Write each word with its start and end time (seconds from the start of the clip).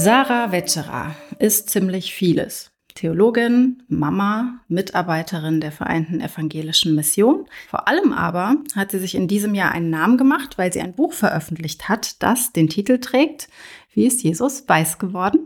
Sarah 0.00 0.52
Wetterer 0.52 1.16
ist 1.40 1.70
ziemlich 1.70 2.14
vieles. 2.14 2.70
Theologin, 2.94 3.82
Mama, 3.88 4.60
Mitarbeiterin 4.68 5.60
der 5.60 5.72
Vereinten 5.72 6.20
Evangelischen 6.20 6.94
Mission. 6.94 7.46
Vor 7.68 7.88
allem 7.88 8.12
aber 8.12 8.58
hat 8.76 8.92
sie 8.92 9.00
sich 9.00 9.16
in 9.16 9.26
diesem 9.26 9.56
Jahr 9.56 9.72
einen 9.72 9.90
Namen 9.90 10.16
gemacht, 10.16 10.56
weil 10.56 10.72
sie 10.72 10.80
ein 10.80 10.94
Buch 10.94 11.12
veröffentlicht 11.12 11.88
hat, 11.88 12.22
das 12.22 12.52
den 12.52 12.68
Titel 12.68 12.98
trägt, 12.98 13.48
Wie 13.92 14.06
ist 14.06 14.22
Jesus 14.22 14.68
weiß 14.68 14.98
geworden? 14.98 15.40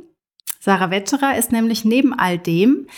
Sarah 0.61 0.91
Wetterer 0.91 1.39
ist 1.39 1.50
nämlich 1.50 1.87
neben 1.87 2.12
all 2.12 2.37
dem 2.37 2.89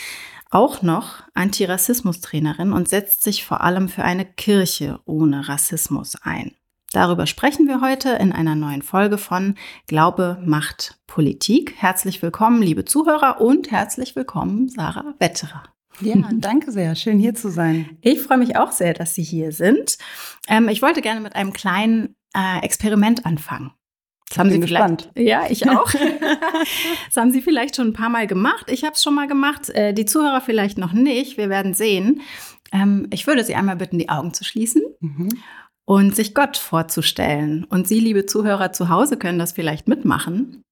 auch 0.50 0.82
noch 0.82 1.22
Antirassismus-Trainerin 1.34 2.72
und 2.72 2.88
setzt 2.88 3.22
sich 3.22 3.44
vor 3.44 3.60
allem 3.60 3.88
für 3.88 4.02
eine 4.02 4.24
Kirche 4.24 4.98
ohne 5.04 5.48
Rassismus 5.48 6.16
ein. 6.20 6.56
Darüber 6.94 7.26
sprechen 7.26 7.66
wir 7.66 7.80
heute 7.80 8.10
in 8.10 8.30
einer 8.30 8.54
neuen 8.54 8.80
Folge 8.80 9.18
von 9.18 9.56
Glaube 9.88 10.38
macht 10.44 11.00
Politik. 11.08 11.74
Herzlich 11.76 12.22
willkommen, 12.22 12.62
liebe 12.62 12.84
Zuhörer, 12.84 13.40
und 13.40 13.72
herzlich 13.72 14.14
willkommen, 14.14 14.68
Sarah 14.68 15.14
Wetterer. 15.18 15.64
Ja, 16.00 16.14
danke 16.32 16.70
sehr. 16.70 16.94
Schön 16.94 17.18
hier 17.18 17.34
zu 17.34 17.50
sein. 17.50 17.98
Ich 18.00 18.20
freue 18.22 18.38
mich 18.38 18.56
auch 18.56 18.70
sehr, 18.70 18.94
dass 18.94 19.12
Sie 19.12 19.24
hier 19.24 19.50
sind. 19.50 19.98
Ähm, 20.48 20.68
ich 20.68 20.82
wollte 20.82 21.02
gerne 21.02 21.20
mit 21.20 21.34
einem 21.34 21.52
kleinen 21.52 22.14
äh, 22.32 22.60
Experiment 22.62 23.26
anfangen. 23.26 23.72
Das 24.28 24.38
haben 24.38 24.50
Sie 24.50 24.60
gespannt. 24.60 25.10
Ja, 25.16 25.46
ich 25.48 25.68
auch. 25.68 25.90
das 27.06 27.16
haben 27.16 27.32
Sie 27.32 27.42
vielleicht 27.42 27.74
schon 27.74 27.88
ein 27.88 27.92
paar 27.92 28.08
Mal 28.08 28.28
gemacht. 28.28 28.70
Ich 28.70 28.84
habe 28.84 28.94
es 28.94 29.02
schon 29.02 29.16
mal 29.16 29.26
gemacht. 29.26 29.68
Äh, 29.70 29.94
die 29.94 30.04
Zuhörer 30.04 30.40
vielleicht 30.40 30.78
noch 30.78 30.92
nicht. 30.92 31.38
Wir 31.38 31.48
werden 31.48 31.74
sehen. 31.74 32.20
Ähm, 32.72 33.08
ich 33.10 33.26
würde 33.26 33.42
Sie 33.42 33.56
einmal 33.56 33.74
bitten, 33.74 33.98
die 33.98 34.10
Augen 34.10 34.32
zu 34.32 34.44
schließen. 34.44 34.82
Mhm 35.00 35.30
und 35.86 36.14
sich 36.14 36.34
Gott 36.34 36.56
vorzustellen. 36.56 37.64
Und 37.64 37.86
Sie, 37.86 38.00
liebe 38.00 38.26
Zuhörer 38.26 38.72
zu 38.72 38.88
Hause, 38.88 39.16
können 39.16 39.38
das 39.38 39.52
vielleicht 39.52 39.88
mitmachen. 39.88 40.62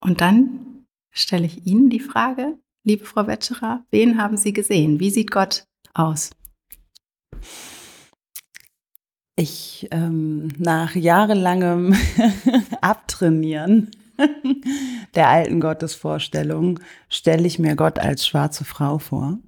Und 0.00 0.20
dann 0.20 0.86
stelle 1.10 1.46
ich 1.46 1.66
Ihnen 1.66 1.88
die 1.88 2.00
Frage, 2.00 2.58
liebe 2.84 3.04
Frau 3.04 3.26
Wetscherer, 3.26 3.84
wen 3.90 4.20
haben 4.20 4.36
Sie 4.36 4.52
gesehen? 4.52 5.00
Wie 5.00 5.10
sieht 5.10 5.30
Gott 5.30 5.64
aus? 5.94 6.30
Ich 9.38 9.88
ähm, 9.90 10.48
nach 10.58 10.94
jahrelangem 10.94 11.94
Abtrainieren 12.80 13.90
der 15.14 15.28
alten 15.28 15.60
Gottesvorstellung 15.60 16.80
stelle 17.08 17.46
ich 17.46 17.58
mir 17.58 17.76
Gott 17.76 17.98
als 17.98 18.26
schwarze 18.26 18.64
Frau 18.64 18.98
vor. 18.98 19.38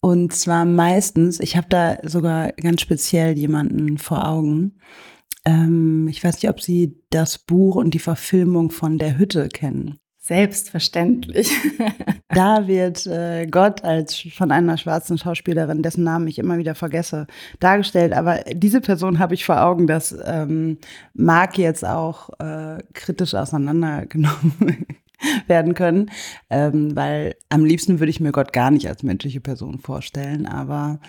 Und 0.00 0.32
zwar 0.32 0.64
meistens, 0.64 1.40
ich 1.40 1.56
habe 1.56 1.68
da 1.68 1.98
sogar 2.02 2.52
ganz 2.52 2.80
speziell 2.80 3.36
jemanden 3.36 3.98
vor 3.98 4.28
Augen. 4.28 4.78
Ähm, 5.44 6.06
ich 6.08 6.22
weiß 6.22 6.36
nicht, 6.36 6.48
ob 6.48 6.60
Sie 6.60 7.00
das 7.10 7.38
Buch 7.38 7.74
und 7.74 7.94
die 7.94 7.98
Verfilmung 7.98 8.70
von 8.70 8.98
Der 8.98 9.18
Hütte 9.18 9.48
kennen. 9.48 9.98
Selbstverständlich. 10.20 11.50
da 12.28 12.68
wird 12.68 13.06
äh, 13.06 13.46
Gott 13.46 13.82
als 13.82 14.14
von 14.34 14.52
einer 14.52 14.76
schwarzen 14.76 15.16
Schauspielerin, 15.16 15.82
dessen 15.82 16.04
Namen 16.04 16.28
ich 16.28 16.38
immer 16.38 16.58
wieder 16.58 16.74
vergesse, 16.74 17.26
dargestellt. 17.60 18.12
Aber 18.12 18.44
diese 18.52 18.80
Person 18.82 19.18
habe 19.18 19.34
ich 19.34 19.46
vor 19.46 19.62
Augen, 19.62 19.86
das 19.86 20.14
ähm, 20.24 20.78
mag 21.14 21.56
jetzt 21.56 21.84
auch 21.84 22.28
äh, 22.40 22.78
kritisch 22.92 23.34
auseinandergenommen 23.34 24.86
werden 25.46 25.74
können, 25.74 26.10
ähm, 26.50 26.94
weil 26.96 27.36
am 27.48 27.64
liebsten 27.64 28.00
würde 28.00 28.10
ich 28.10 28.20
mir 28.20 28.32
Gott 28.32 28.52
gar 28.52 28.70
nicht 28.70 28.88
als 28.88 29.02
menschliche 29.02 29.40
Person 29.40 29.78
vorstellen, 29.78 30.46
aber 30.46 31.00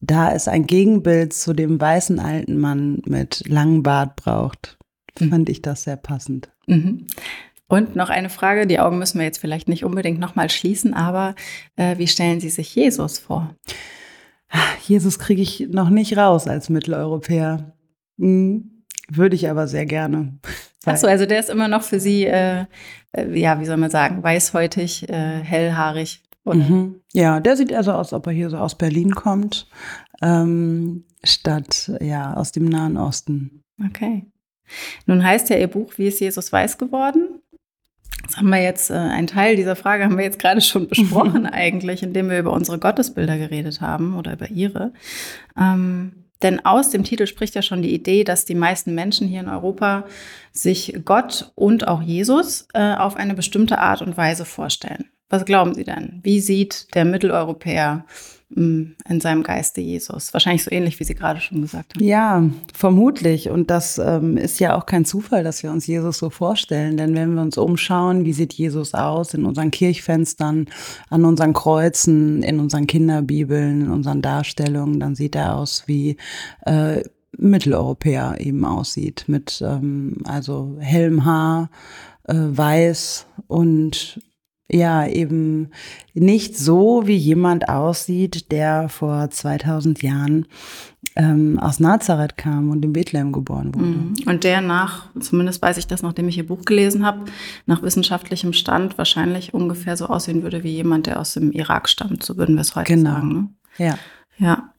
da 0.00 0.32
es 0.32 0.48
ein 0.48 0.66
Gegenbild 0.66 1.32
zu 1.32 1.54
dem 1.54 1.80
weißen 1.80 2.18
alten 2.18 2.58
Mann 2.58 3.02
mit 3.06 3.48
langem 3.48 3.82
Bart 3.82 4.16
braucht, 4.16 4.78
mhm. 5.18 5.30
fand 5.30 5.48
ich 5.48 5.62
das 5.62 5.84
sehr 5.84 5.96
passend. 5.96 6.50
Mhm. 6.66 7.06
Und 7.66 7.96
noch 7.96 8.10
eine 8.10 8.28
Frage, 8.28 8.66
die 8.66 8.78
Augen 8.78 8.98
müssen 8.98 9.18
wir 9.18 9.24
jetzt 9.24 9.38
vielleicht 9.38 9.68
nicht 9.68 9.84
unbedingt 9.84 10.20
nochmal 10.20 10.50
schließen, 10.50 10.92
aber 10.92 11.34
äh, 11.76 11.96
wie 11.98 12.06
stellen 12.06 12.38
Sie 12.40 12.50
sich 12.50 12.74
Jesus 12.74 13.18
vor? 13.18 13.54
Jesus 14.82 15.18
kriege 15.18 15.42
ich 15.42 15.68
noch 15.70 15.90
nicht 15.90 16.16
raus 16.16 16.46
als 16.46 16.68
Mitteleuropäer. 16.68 17.74
Hm, 18.18 18.73
würde 19.08 19.36
ich 19.36 19.48
aber 19.48 19.66
sehr 19.66 19.86
gerne. 19.86 20.38
Achso, 20.84 21.06
also 21.06 21.26
der 21.26 21.40
ist 21.40 21.50
immer 21.50 21.68
noch 21.68 21.82
für 21.82 22.00
Sie, 22.00 22.24
äh, 22.24 22.64
äh, 23.12 23.38
ja, 23.38 23.60
wie 23.60 23.64
soll 23.64 23.76
man 23.76 23.90
sagen, 23.90 24.22
weißhäutig, 24.22 25.08
äh, 25.08 25.40
hellhaarig. 25.40 26.22
Mhm. 26.44 27.00
Ja, 27.12 27.40
der 27.40 27.56
sieht 27.56 27.72
also 27.72 27.92
aus, 27.92 28.12
ob 28.12 28.26
er 28.26 28.32
hier 28.32 28.50
so 28.50 28.58
aus 28.58 28.76
Berlin 28.76 29.14
kommt, 29.14 29.66
ähm, 30.20 31.04
statt 31.22 31.90
ja 32.00 32.34
aus 32.34 32.52
dem 32.52 32.66
Nahen 32.66 32.98
Osten. 32.98 33.62
Okay. 33.84 34.26
Nun 35.06 35.24
heißt 35.24 35.48
ja 35.50 35.56
Ihr 35.56 35.68
Buch, 35.68 35.94
wie 35.96 36.08
ist 36.08 36.20
Jesus 36.20 36.52
weiß 36.52 36.78
geworden? 36.78 37.40
Das 38.26 38.38
haben 38.38 38.48
wir 38.48 38.62
jetzt, 38.62 38.90
äh, 38.90 38.94
ein 38.94 39.26
Teil 39.26 39.56
dieser 39.56 39.76
Frage 39.76 40.04
haben 40.04 40.16
wir 40.16 40.24
jetzt 40.24 40.38
gerade 40.38 40.60
schon 40.60 40.88
besprochen 40.88 41.46
eigentlich, 41.46 42.02
indem 42.02 42.30
wir 42.30 42.38
über 42.38 42.52
unsere 42.52 42.78
Gottesbilder 42.78 43.38
geredet 43.38 43.80
haben 43.80 44.16
oder 44.16 44.34
über 44.34 44.50
Ihre. 44.50 44.92
Ähm, 45.58 46.23
denn 46.44 46.64
aus 46.64 46.90
dem 46.90 47.02
Titel 47.02 47.26
spricht 47.26 47.54
ja 47.56 47.62
schon 47.62 47.82
die 47.82 47.94
Idee, 47.94 48.22
dass 48.22 48.44
die 48.44 48.54
meisten 48.54 48.94
Menschen 48.94 49.26
hier 49.26 49.40
in 49.40 49.48
Europa 49.48 50.04
sich 50.52 51.00
Gott 51.04 51.50
und 51.56 51.88
auch 51.88 52.02
Jesus 52.02 52.68
äh, 52.74 52.94
auf 52.94 53.16
eine 53.16 53.34
bestimmte 53.34 53.78
Art 53.78 54.02
und 54.02 54.16
Weise 54.16 54.44
vorstellen. 54.44 55.06
Was 55.30 55.44
glauben 55.44 55.74
Sie 55.74 55.84
denn? 55.84 56.20
Wie 56.22 56.40
sieht 56.40 56.94
der 56.94 57.04
Mitteleuropäer 57.04 58.04
in 58.50 59.20
seinem 59.20 59.42
Geiste 59.42 59.80
Jesus. 59.80 60.32
Wahrscheinlich 60.32 60.62
so 60.62 60.70
ähnlich, 60.70 61.00
wie 61.00 61.04
Sie 61.04 61.14
gerade 61.14 61.40
schon 61.40 61.62
gesagt 61.62 61.94
haben. 61.94 62.04
Ja, 62.04 62.44
vermutlich. 62.72 63.50
Und 63.50 63.70
das 63.70 63.98
ähm, 63.98 64.36
ist 64.36 64.60
ja 64.60 64.76
auch 64.76 64.86
kein 64.86 65.04
Zufall, 65.04 65.42
dass 65.42 65.62
wir 65.62 65.70
uns 65.70 65.86
Jesus 65.86 66.18
so 66.18 66.30
vorstellen. 66.30 66.96
Denn 66.96 67.14
wenn 67.14 67.34
wir 67.34 67.42
uns 67.42 67.58
umschauen, 67.58 68.24
wie 68.24 68.32
sieht 68.32 68.52
Jesus 68.52 68.94
aus 68.94 69.34
in 69.34 69.44
unseren 69.44 69.70
Kirchfenstern, 69.70 70.66
an 71.10 71.24
unseren 71.24 71.52
Kreuzen, 71.52 72.42
in 72.42 72.60
unseren 72.60 72.86
Kinderbibeln, 72.86 73.82
in 73.82 73.90
unseren 73.90 74.22
Darstellungen, 74.22 75.00
dann 75.00 75.14
sieht 75.14 75.34
er 75.34 75.56
aus 75.56 75.84
wie 75.86 76.16
äh, 76.64 77.02
Mitteleuropäer 77.36 78.36
eben 78.38 78.64
aussieht. 78.64 79.24
Mit 79.26 79.62
ähm, 79.66 80.18
also 80.24 80.76
hellem 80.78 81.24
Haar, 81.24 81.70
äh, 82.24 82.34
weiß 82.36 83.26
und 83.48 84.20
ja, 84.74 85.06
eben 85.06 85.70
nicht 86.14 86.58
so, 86.58 87.02
wie 87.06 87.16
jemand 87.16 87.68
aussieht, 87.68 88.50
der 88.50 88.88
vor 88.88 89.30
2000 89.30 90.02
Jahren 90.02 90.46
ähm, 91.14 91.60
aus 91.60 91.78
Nazareth 91.78 92.36
kam 92.36 92.70
und 92.70 92.84
in 92.84 92.92
Bethlehem 92.92 93.30
geboren 93.30 93.72
wurde. 93.72 93.86
Mhm. 93.86 94.14
Und 94.26 94.42
der 94.42 94.60
nach, 94.60 95.06
zumindest 95.20 95.62
weiß 95.62 95.76
ich 95.76 95.86
das, 95.86 96.02
nachdem 96.02 96.26
ich 96.26 96.38
ihr 96.38 96.46
Buch 96.46 96.64
gelesen 96.64 97.06
habe, 97.06 97.26
nach 97.66 97.82
wissenschaftlichem 97.82 98.52
Stand 98.52 98.98
wahrscheinlich 98.98 99.54
ungefähr 99.54 99.96
so 99.96 100.06
aussehen 100.06 100.42
würde 100.42 100.64
wie 100.64 100.72
jemand, 100.72 101.06
der 101.06 101.20
aus 101.20 101.34
dem 101.34 101.52
Irak 101.52 101.88
stammt, 101.88 102.24
so 102.24 102.36
würden 102.36 102.56
wir 102.56 102.62
es 102.62 102.74
heute 102.74 102.94
genau. 102.94 103.10
sagen. 103.12 103.32
Ne? 103.32 103.48
Ja. 103.78 103.98
Ja. 104.36 104.74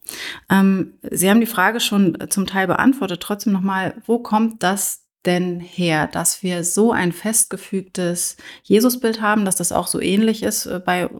Ähm, 0.50 0.92
Sie 1.10 1.30
haben 1.30 1.40
die 1.40 1.46
Frage 1.46 1.80
schon 1.80 2.18
zum 2.28 2.46
Teil 2.46 2.66
beantwortet. 2.66 3.22
Trotzdem 3.22 3.54
nochmal, 3.54 3.94
wo 4.04 4.18
kommt 4.18 4.62
das 4.62 5.05
denn 5.26 5.60
her, 5.60 6.06
dass 6.06 6.42
wir 6.42 6.64
so 6.64 6.92
ein 6.92 7.12
festgefügtes 7.12 8.36
Jesusbild 8.62 9.20
haben, 9.20 9.44
dass 9.44 9.56
das 9.56 9.72
auch 9.72 9.86
so 9.86 10.00
ähnlich 10.00 10.42
ist 10.42 10.66
äh, 10.66 10.80
bei 10.84 11.10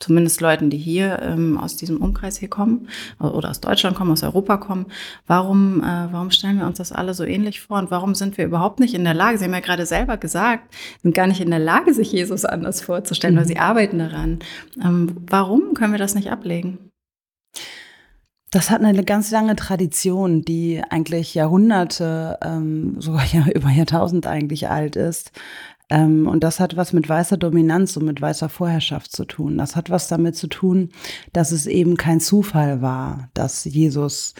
zumindest 0.00 0.40
Leuten, 0.40 0.70
die 0.70 0.76
hier 0.76 1.20
ähm, 1.22 1.56
aus 1.56 1.76
diesem 1.76 1.98
Umkreis 1.98 2.36
hier 2.36 2.48
kommen 2.48 2.88
oder 3.18 3.50
aus 3.50 3.60
Deutschland 3.60 3.96
kommen, 3.96 4.10
aus 4.10 4.22
Europa 4.22 4.56
kommen. 4.58 4.86
Warum, 5.26 5.82
äh, 5.82 6.08
warum 6.12 6.30
stellen 6.30 6.58
wir 6.58 6.66
uns 6.66 6.78
das 6.78 6.92
alle 6.92 7.14
so 7.14 7.24
ähnlich 7.24 7.60
vor 7.60 7.78
und 7.78 7.90
warum 7.90 8.14
sind 8.14 8.36
wir 8.36 8.44
überhaupt 8.44 8.80
nicht 8.80 8.94
in 8.94 9.04
der 9.04 9.14
Lage, 9.14 9.38
Sie 9.38 9.44
haben 9.44 9.54
ja 9.54 9.60
gerade 9.60 9.86
selber 9.86 10.16
gesagt, 10.16 10.74
sind 11.02 11.14
gar 11.14 11.26
nicht 11.26 11.40
in 11.40 11.50
der 11.50 11.58
Lage, 11.58 11.94
sich 11.94 12.12
Jesus 12.12 12.44
anders 12.44 12.82
vorzustellen, 12.82 13.34
mhm. 13.34 13.38
weil 13.38 13.46
Sie 13.46 13.58
arbeiten 13.58 13.98
daran. 13.98 14.40
Ähm, 14.82 15.16
warum 15.28 15.74
können 15.74 15.92
wir 15.92 15.98
das 15.98 16.14
nicht 16.14 16.30
ablegen? 16.30 16.90
Das 18.54 18.70
hat 18.70 18.84
eine 18.84 19.02
ganz 19.02 19.32
lange 19.32 19.56
Tradition, 19.56 20.42
die 20.42 20.80
eigentlich 20.88 21.34
Jahrhunderte, 21.34 22.38
ähm, 22.40 22.94
sogar 23.00 23.24
ja, 23.32 23.48
über 23.54 23.68
Jahrtausend 23.68 24.28
eigentlich 24.28 24.68
alt 24.68 24.94
ist. 24.94 25.32
Ähm, 25.90 26.28
und 26.28 26.44
das 26.44 26.60
hat 26.60 26.76
was 26.76 26.92
mit 26.92 27.08
weißer 27.08 27.36
Dominanz 27.36 27.96
und 27.96 28.04
mit 28.04 28.20
weißer 28.20 28.48
Vorherrschaft 28.48 29.10
zu 29.10 29.24
tun. 29.24 29.58
Das 29.58 29.74
hat 29.74 29.90
was 29.90 30.06
damit 30.06 30.36
zu 30.36 30.46
tun, 30.46 30.90
dass 31.32 31.50
es 31.50 31.66
eben 31.66 31.96
kein 31.96 32.20
Zufall 32.20 32.80
war, 32.80 33.28
dass 33.34 33.64
Jesus 33.64 34.34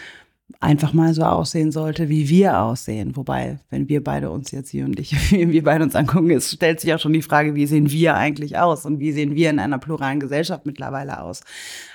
einfach 0.61 0.93
mal 0.93 1.13
so 1.13 1.23
aussehen 1.25 1.73
sollte, 1.73 2.09
wie 2.09 2.29
wir 2.29 2.61
aussehen. 2.61 3.17
Wobei, 3.17 3.59
wenn 3.71 3.89
wir 3.89 4.05
beide 4.05 4.31
uns 4.31 4.53
jetzt 4.53 4.71
hier 4.71 4.85
und 4.85 5.01
ich, 5.01 5.13
wie 5.33 5.51
wir 5.51 5.65
beide 5.65 5.83
uns 5.83 5.97
angucken, 5.97 6.31
es 6.31 6.53
stellt 6.53 6.81
sich 6.81 6.95
auch 6.95 7.01
schon 7.01 7.13
die 7.13 7.23
Frage, 7.23 7.57
wie 7.57 7.67
sehen 7.67 7.91
wir 7.91 8.15
eigentlich 8.15 8.59
aus 8.59 8.87
und 8.87 9.01
wie 9.01 9.11
sehen 9.11 9.35
wir 9.35 9.51
in 9.51 9.59
einer 9.59 9.79
pluralen 9.79 10.21
Gesellschaft 10.21 10.67
mittlerweile 10.67 11.21
aus. 11.21 11.41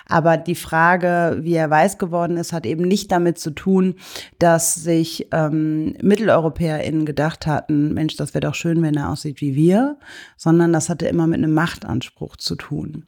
Aber 0.10 0.38
die 0.38 0.56
Frage, 0.56 1.38
wie 1.42 1.54
er 1.54 1.70
weiß 1.70 2.00
geworden 2.00 2.36
ist, 2.38 2.52
hat 2.52 2.66
eben 2.66 2.84
nicht 2.84 3.12
damit 3.12 3.38
zu 3.38 3.52
tun, 3.52 3.96
dass 4.40 4.74
sich 4.74 5.28
ähm, 5.32 5.96
MitteleuropäerInnen 6.02 7.06
gedacht 7.06 7.48
hatten, 7.48 7.94
Mensch, 7.94 8.18
das 8.18 8.34
wäre 8.34 8.48
doch 8.48 8.56
schön, 8.56 8.82
wenn 8.82 8.96
er 8.96 9.10
aussieht 9.10 9.40
wie 9.40 9.56
wir, 9.56 9.98
sondern 10.36 10.74
das 10.74 10.90
hatte 10.90 11.08
immer 11.08 11.28
mit 11.28 11.38
einem 11.38 11.54
Machtanspruch 11.54 12.36
zu 12.38 12.56
tun. 12.56 13.06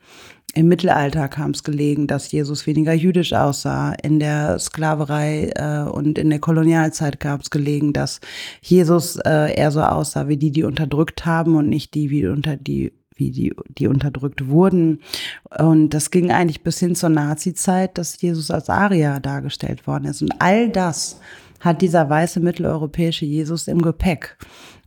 Im 0.53 0.67
Mittelalter 0.67 1.29
kam 1.29 1.51
es 1.51 1.63
gelegen, 1.63 2.07
dass 2.07 2.31
Jesus 2.31 2.67
weniger 2.67 2.93
jüdisch 2.93 3.31
aussah. 3.31 3.93
In 4.03 4.19
der 4.19 4.59
Sklaverei 4.59 5.51
äh, 5.55 5.89
und 5.89 6.19
in 6.19 6.29
der 6.29 6.39
Kolonialzeit 6.39 7.21
gab 7.21 7.41
es 7.41 7.49
gelegen, 7.49 7.93
dass 7.93 8.19
Jesus 8.61 9.15
äh, 9.15 9.55
eher 9.55 9.71
so 9.71 9.81
aussah 9.81 10.27
wie 10.27 10.35
die, 10.35 10.51
die 10.51 10.65
unterdrückt 10.65 11.25
haben 11.25 11.55
und 11.55 11.69
nicht 11.69 11.93
die, 11.93 12.09
wie 12.09 12.27
unter 12.27 12.57
die 12.57 12.91
wie 13.21 13.31
die, 13.31 13.53
die 13.77 13.87
unterdrückt 13.87 14.47
wurden. 14.47 14.99
Und 15.57 15.91
das 15.91 16.09
ging 16.09 16.31
eigentlich 16.31 16.63
bis 16.63 16.79
hin 16.79 16.95
zur 16.95 17.09
Nazi-Zeit, 17.09 17.97
dass 17.97 18.19
Jesus 18.19 18.49
als 18.49 18.69
Arier 18.69 19.19
dargestellt 19.19 19.85
worden 19.85 20.05
ist. 20.05 20.21
Und 20.21 20.33
all 20.39 20.69
das 20.69 21.19
hat 21.59 21.81
dieser 21.83 22.09
weiße 22.09 22.39
mitteleuropäische 22.39 23.25
Jesus 23.25 23.67
im 23.67 23.81
Gepäck. 23.81 24.37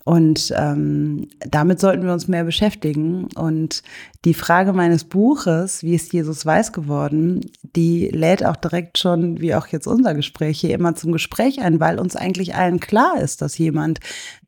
Und 0.05 0.53
ähm, 0.59 1.29
damit 1.39 1.81
sollten 1.81 2.05
wir 2.05 2.13
uns 2.13 2.29
mehr 2.29 2.45
beschäftigen. 2.45 3.29
Und 3.37 3.83
die 4.27 4.35
Frage 4.35 4.75
meines 4.75 5.05
Buches, 5.05 5.83
wie 5.83 5.95
ist 5.95 6.13
Jesus 6.13 6.45
weiß 6.45 6.73
geworden, 6.73 7.41
die 7.75 8.09
lädt 8.09 8.45
auch 8.45 8.57
direkt 8.57 8.99
schon, 8.99 9.41
wie 9.41 9.55
auch 9.55 9.67
jetzt 9.69 9.87
unser 9.87 10.15
Gespräch 10.15 10.61
hier 10.61 10.75
immer 10.75 10.95
zum 10.95 11.13
Gespräch 11.13 11.63
ein, 11.63 11.81
weil 11.81 11.99
uns 11.99 12.17
eigentlich 12.17 12.55
allen 12.55 12.81
klar 12.81 13.19
ist, 13.19 13.41
dass 13.41 13.57
jemand, 13.57 14.01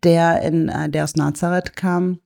der 0.02 0.42
in, 0.42 0.68
äh, 0.68 0.90
der 0.90 1.04
aus 1.04 1.16
Nazareth 1.16 1.74
kam, 1.74 2.18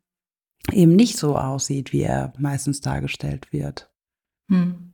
eben 0.72 0.96
nicht 0.96 1.16
so 1.16 1.36
aussieht, 1.36 1.92
wie 1.92 2.02
er 2.02 2.32
meistens 2.38 2.80
dargestellt 2.80 3.52
wird. 3.52 3.90
Hm. 4.48 4.92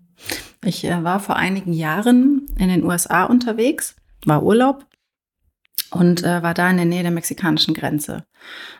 Ich 0.64 0.84
äh, 0.84 1.05
war 1.05 1.20
vor 1.20 1.37
einigen 1.37 1.73
Jahren 1.73 2.46
in 2.58 2.69
den 2.69 2.84
USA 2.84 3.25
unterwegs, 3.25 3.96
war 4.25 4.43
Urlaub 4.43 4.87
und 5.90 6.25
äh, 6.25 6.43
war 6.43 6.55
da 6.55 6.69
in 6.70 6.76
der 6.76 6.87
Nähe 6.87 7.02
der 7.02 7.12
mexikanischen 7.12 7.75
Grenze. 7.75 8.25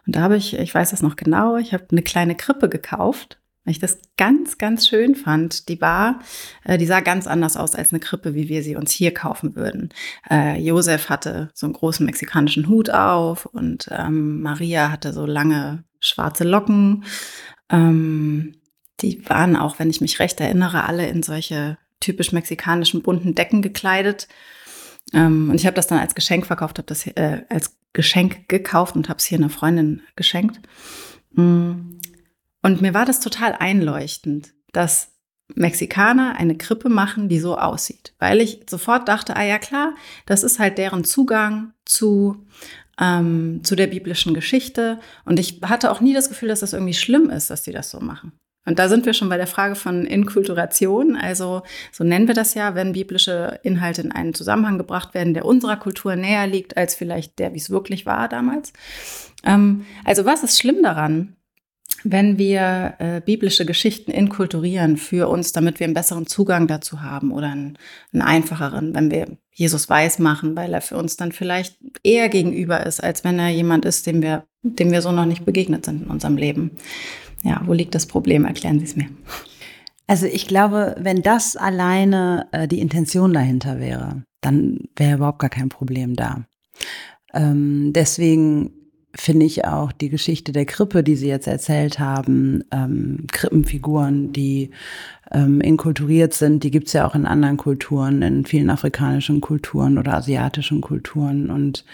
Und 0.07 0.17
da 0.17 0.21
habe 0.21 0.37
ich, 0.37 0.55
ich 0.55 0.75
weiß 0.75 0.91
das 0.91 1.03
noch 1.03 1.17
genau, 1.17 1.57
ich 1.57 1.73
habe 1.73 1.87
eine 1.91 2.03
kleine 2.03 2.35
Krippe 2.35 2.69
gekauft, 2.69 3.41
weil 3.65 3.73
ich 3.73 3.79
das 3.79 3.99
ganz, 4.17 4.59
ganz 4.59 4.89
schön 4.89 5.15
fand. 5.15 5.69
Die 5.69 5.81
war, 5.81 6.21
äh, 6.65 6.79
die 6.79 6.87
sah 6.87 7.01
ganz 7.01 7.27
anders 7.27 7.57
aus 7.57 7.75
als 7.75 7.93
eine 7.93 8.01
Krippe, 8.01 8.35
wie 8.35 8.49
wir 8.49 8.63
sie 8.63 8.77
uns 8.77 8.93
hier 8.93 9.13
kaufen 9.13 9.57
würden. 9.57 9.91
Äh, 10.31 10.61
Josef 10.61 11.09
hatte 11.09 11.51
so 11.55 11.67
einen 11.67 11.75
großen 11.75 12.07
mexikanischen 12.07 12.69
Hut 12.69 12.91
auf 12.91 13.47
und 13.47 13.89
ähm, 13.91 14.41
Maria 14.43 14.91
hatte 14.91 15.13
so 15.13 15.27
lange 15.27 15.85
schwarze 16.07 16.45
Locken. 16.45 17.05
Ähm, 17.71 18.57
die 19.01 19.29
waren 19.29 19.57
auch, 19.57 19.79
wenn 19.79 19.91
ich 19.91 20.01
mich 20.01 20.19
recht 20.21 20.41
erinnere, 20.41 20.85
alle 20.85 21.07
in 21.09 21.23
solche 21.23 21.79
typisch 22.01 22.33
mexikanischen 22.33 23.03
bunten 23.03 23.35
Decken 23.35 23.63
gekleidet. 23.63 24.29
Ähm, 25.13 25.51
und 25.51 25.57
ich 25.57 25.67
habe 25.67 25.77
das 25.77 25.87
dann 25.87 25.99
als 25.99 26.15
Geschenk 26.15 26.47
verkauft, 26.47 26.79
habe 26.79 26.87
das 26.87 27.07
äh, 27.07 27.43
als 27.49 27.77
Geschenk 27.93 28.49
gekauft 28.49 28.97
und 28.97 29.09
habe 29.09 29.19
es 29.19 29.25
hier 29.25 29.39
einer 29.39 29.51
Freundin 29.51 30.03
geschenkt. 30.17 30.61
Mm. 31.33 31.99
Und 32.63 32.83
mir 32.83 32.95
war 32.95 33.05
das 33.05 33.21
total 33.21 33.53
einleuchtend, 33.53 34.53
dass 34.73 35.13
Mexikaner 35.55 36.35
eine 36.37 36.57
Krippe 36.57 36.89
machen, 36.89 37.29
die 37.29 37.39
so 37.39 37.57
aussieht. 37.57 38.15
Weil 38.19 38.41
ich 38.41 38.63
sofort 38.69 39.09
dachte, 39.09 39.37
ah 39.37 39.45
ja 39.45 39.59
klar, 39.59 39.95
das 40.27 40.43
ist 40.43 40.59
halt 40.59 40.79
deren 40.79 41.05
Zugang 41.05 41.73
zu, 41.85 42.45
ähm, 43.01 43.61
zu 43.63 43.77
der 43.77 43.87
biblischen 43.87 44.35
Geschichte. 44.35 44.99
Und 45.25 45.39
ich 45.39 45.61
hatte 45.63 45.91
auch 45.91 46.01
nie 46.01 46.15
das 46.15 46.29
Gefühl, 46.29 46.49
dass 46.49 46.61
das 46.61 46.73
irgendwie 46.73 46.95
schlimm 46.95 47.31
ist, 47.31 47.51
dass 47.51 47.63
die 47.63 47.73
das 47.73 47.91
so 47.91 48.01
machen. 48.01 48.33
Und 48.67 48.81
da 48.81 48.89
sind 48.89 49.07
wir 49.07 49.15
schon 49.15 49.29
bei 49.29 49.37
der 49.37 49.47
Frage 49.47 49.77
von 49.77 50.05
Inkulturation. 50.05 51.17
Also 51.17 51.63
so 51.93 52.03
nennen 52.03 52.27
wir 52.27 52.35
das 52.35 52.55
ja, 52.55 52.75
wenn 52.75 52.93
biblische 52.93 53.61
Inhalte 53.63 54.03
in 54.03 54.11
einen 54.11 54.35
Zusammenhang 54.35 54.77
gebracht 54.77 55.15
werden, 55.15 55.35
der 55.35 55.45
unserer 55.45 55.77
Kultur 55.77 56.17
näher 56.17 56.49
liegt 56.49 56.77
als 56.77 56.97
vielleicht 56.97 57.39
der, 57.39 57.55
wie 57.55 57.59
es 57.59 57.71
wirklich 57.71 58.07
war 58.07 58.29
damals. 58.29 58.73
Ähm, 59.45 59.87
also 60.05 60.25
was 60.25 60.43
ist 60.43 60.59
schlimm 60.59 60.83
daran, 60.83 61.36
wenn 62.11 62.39
wir 62.39 62.95
äh, 62.99 63.21
biblische 63.21 63.67
Geschichten 63.67 64.11
inkulturieren 64.11 64.97
für 64.97 65.29
uns, 65.29 65.53
damit 65.53 65.81
wir 65.81 65.87
einen 65.87 65.95
besseren 65.95 66.27
Zugang 66.27 66.69
dazu 66.69 67.03
haben 67.03 67.33
oder 67.33 67.51
einen, 67.51 67.79
einen 68.13 68.23
einfacheren, 68.23 68.95
wenn 68.95 69.11
wir 69.11 69.37
Jesus 69.51 69.89
weiß 69.89 70.21
machen, 70.21 70.55
weil 70.55 70.73
er 70.73 70.83
für 70.83 70.97
uns 70.97 71.17
dann 71.17 71.33
vielleicht 71.33 71.77
eher 72.05 72.29
gegenüber 72.29 72.87
ist, 72.87 73.03
als 73.03 73.25
wenn 73.25 73.39
er 73.39 73.49
jemand 73.49 73.85
ist, 73.85 74.07
dem 74.07 74.23
wir, 74.23 74.45
dem 74.63 74.93
wir 74.93 75.03
so 75.03 75.11
noch 75.11 75.27
nicht 75.27 75.45
begegnet 75.45 75.85
sind 75.85 76.03
in 76.05 76.09
unserem 76.09 76.37
Leben. 76.37 76.73
Ja, 77.43 77.63
wo 77.65 77.73
liegt 77.73 77.95
das 77.95 78.07
Problem? 78.07 78.45
Erklären 78.45 78.79
Sie 78.79 78.85
es 78.85 78.97
mir. 78.97 79.09
Also 80.07 80.27
ich 80.27 80.47
glaube, 80.47 80.95
wenn 81.01 81.23
das 81.23 81.57
alleine 81.57 82.47
äh, 82.53 82.69
die 82.69 82.81
Intention 82.81 83.33
dahinter 83.33 83.81
wäre, 83.81 84.23
dann 84.41 84.89
wäre 84.95 85.17
überhaupt 85.17 85.41
gar 85.41 85.51
kein 85.51 85.69
Problem 85.69 86.15
da. 86.15 86.45
Ähm, 87.35 87.93
deswegen 87.93 88.71
finde 89.17 89.47
ich 89.47 89.65
auch 89.65 89.93
die 89.93 90.09
Geschichte 90.09 90.53
der 90.53 90.67
Krippe, 90.67 91.03
die 91.03 91.17
Sie 91.17 91.29
jetzt 91.29 91.47
erzählt 91.47 91.99
haben, 91.99 92.65
ähm, 92.71 93.27
Krippenfiguren, 93.33 94.33
die 94.33 94.71
ähm, 95.31 95.61
inkulturiert 95.61 96.35
sind, 96.35 96.63
die 96.63 96.71
gibt's 96.71 96.93
ja 96.93 97.07
auch 97.07 97.15
in 97.15 97.27
anderen 97.27 97.57
Kulturen, 97.57 98.23
in 98.23 98.45
vielen 98.45 98.71
afrikanischen 98.71 99.41
Kulturen 99.41 99.99
oder 99.99 100.15
asiatischen 100.15 100.81
Kulturen. 100.81 101.51
Und 101.51 101.85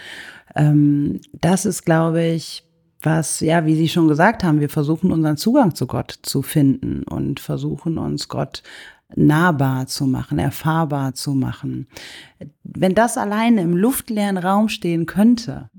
ähm, 0.55 1.21
das 1.33 1.65
ist, 1.65 1.85
glaube 1.85 2.23
ich, 2.23 2.63
was, 3.01 3.39
ja, 3.41 3.65
wie 3.65 3.75
Sie 3.75 3.89
schon 3.89 4.07
gesagt 4.07 4.43
haben, 4.43 4.59
wir 4.59 4.69
versuchen 4.69 5.11
unseren 5.11 5.37
Zugang 5.37 5.75
zu 5.75 5.87
Gott 5.87 6.19
zu 6.23 6.41
finden 6.41 7.03
und 7.03 7.39
versuchen 7.39 7.97
uns 7.97 8.27
Gott 8.27 8.63
nahbar 9.15 9.87
zu 9.87 10.05
machen, 10.05 10.39
erfahrbar 10.39 11.13
zu 11.13 11.33
machen. 11.33 11.87
Wenn 12.63 12.95
das 12.95 13.17
alleine 13.17 13.61
im 13.61 13.75
luftleeren 13.75 14.37
Raum 14.37 14.69
stehen 14.69 15.05
könnte, 15.05 15.69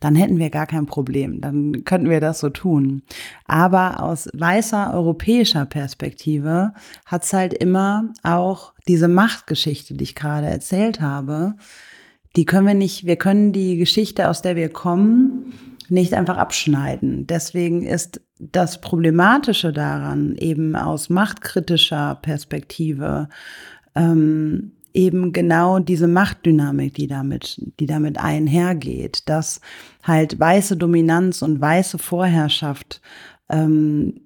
dann 0.00 0.14
hätten 0.14 0.38
wir 0.38 0.50
gar 0.50 0.66
kein 0.66 0.86
Problem, 0.86 1.40
dann 1.40 1.84
könnten 1.84 2.10
wir 2.10 2.20
das 2.20 2.40
so 2.40 2.50
tun. 2.50 3.02
Aber 3.46 4.02
aus 4.02 4.28
weißer 4.34 4.92
europäischer 4.92 5.64
Perspektive 5.64 6.74
hat's 7.06 7.32
halt 7.32 7.54
immer 7.54 8.12
auch 8.22 8.74
diese 8.86 9.08
Machtgeschichte, 9.08 9.94
die 9.94 10.04
ich 10.04 10.14
gerade 10.14 10.46
erzählt 10.46 11.00
habe, 11.00 11.54
die 12.36 12.44
können 12.44 12.66
wir 12.66 12.74
nicht, 12.74 13.06
wir 13.06 13.16
können 13.16 13.52
die 13.52 13.78
Geschichte, 13.78 14.28
aus 14.28 14.42
der 14.42 14.56
wir 14.56 14.68
kommen, 14.68 15.54
nicht 15.88 16.12
einfach 16.12 16.36
abschneiden. 16.36 17.26
Deswegen 17.26 17.82
ist 17.82 18.20
das 18.38 18.80
Problematische 18.80 19.72
daran, 19.72 20.36
eben 20.36 20.76
aus 20.76 21.08
machtkritischer 21.08 22.18
Perspektive, 22.20 23.28
ähm, 23.94 24.72
eben 24.96 25.32
genau 25.32 25.78
diese 25.78 26.08
Machtdynamik, 26.08 26.94
die 26.94 27.06
damit, 27.06 27.60
die 27.78 27.86
damit 27.86 28.18
einhergeht, 28.18 29.28
dass 29.28 29.60
halt 30.02 30.40
weiße 30.40 30.76
Dominanz 30.76 31.42
und 31.42 31.60
weiße 31.60 31.98
Vorherrschaft 31.98 33.02
ähm, 33.50 34.20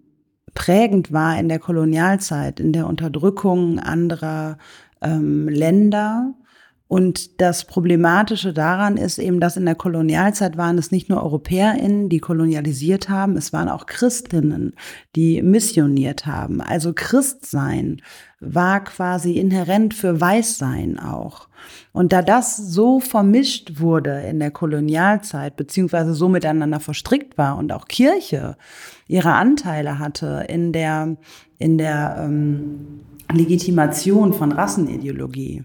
prägend 0.55 1.13
war 1.13 1.39
in 1.39 1.49
der 1.49 1.59
Kolonialzeit, 1.59 2.61
in 2.61 2.73
der 2.73 2.87
Unterdrückung 2.87 3.79
anderer 3.79 4.59
ähm, 5.03 5.49
Länder 5.49 6.35
und 6.91 7.41
das 7.41 7.67
Problematische 7.67 8.53
daran 8.53 8.97
ist 8.97 9.19
eben, 9.19 9.39
dass 9.39 9.57
in 9.57 9.65
der 9.65 9.77
Kolonialzeit 9.77 10.57
waren 10.57 10.77
es 10.77 10.91
nicht 10.91 11.09
nur 11.09 11.23
EuropäerInnen, 11.23 12.09
die 12.09 12.19
kolonialisiert 12.19 13.09
haben, 13.09 13.37
es 13.37 13.53
waren 13.53 13.69
auch 13.69 13.87
Christinnen, 13.87 14.75
die 15.15 15.41
missioniert 15.41 16.27
haben. 16.27 16.61
Also 16.61 16.93
Christsein 16.93 18.03
war 18.41 18.83
quasi 18.83 19.35
inhärent 19.35 19.95
für 19.95 20.21
Weißsein 20.21 20.99
auch. 20.99 21.49
Und 21.93 22.13
da 22.13 22.23
das 22.23 22.57
so 22.57 22.99
vermischt 22.99 23.79
wurde 23.79 24.23
in 24.23 24.41
der 24.41 24.51
Kolonialzeit, 24.51 25.57
beziehungsweise 25.57 26.13
so 26.13 26.29
miteinander 26.29 26.81
verstrickt 26.81 27.39
war 27.39 27.57
und 27.57 27.71
auch 27.71 27.87
Kirche 27.87 28.57
ihre 29.07 29.35
Anteile 29.35 30.01
hatte 30.01 30.45
in 30.49 30.73
der, 30.73 31.17
in 31.57 31.79
der 31.79 32.17
ähm, 32.19 33.03
Legitimation 33.33 34.33
von 34.33 34.51
Rassenideologie, 34.51 35.63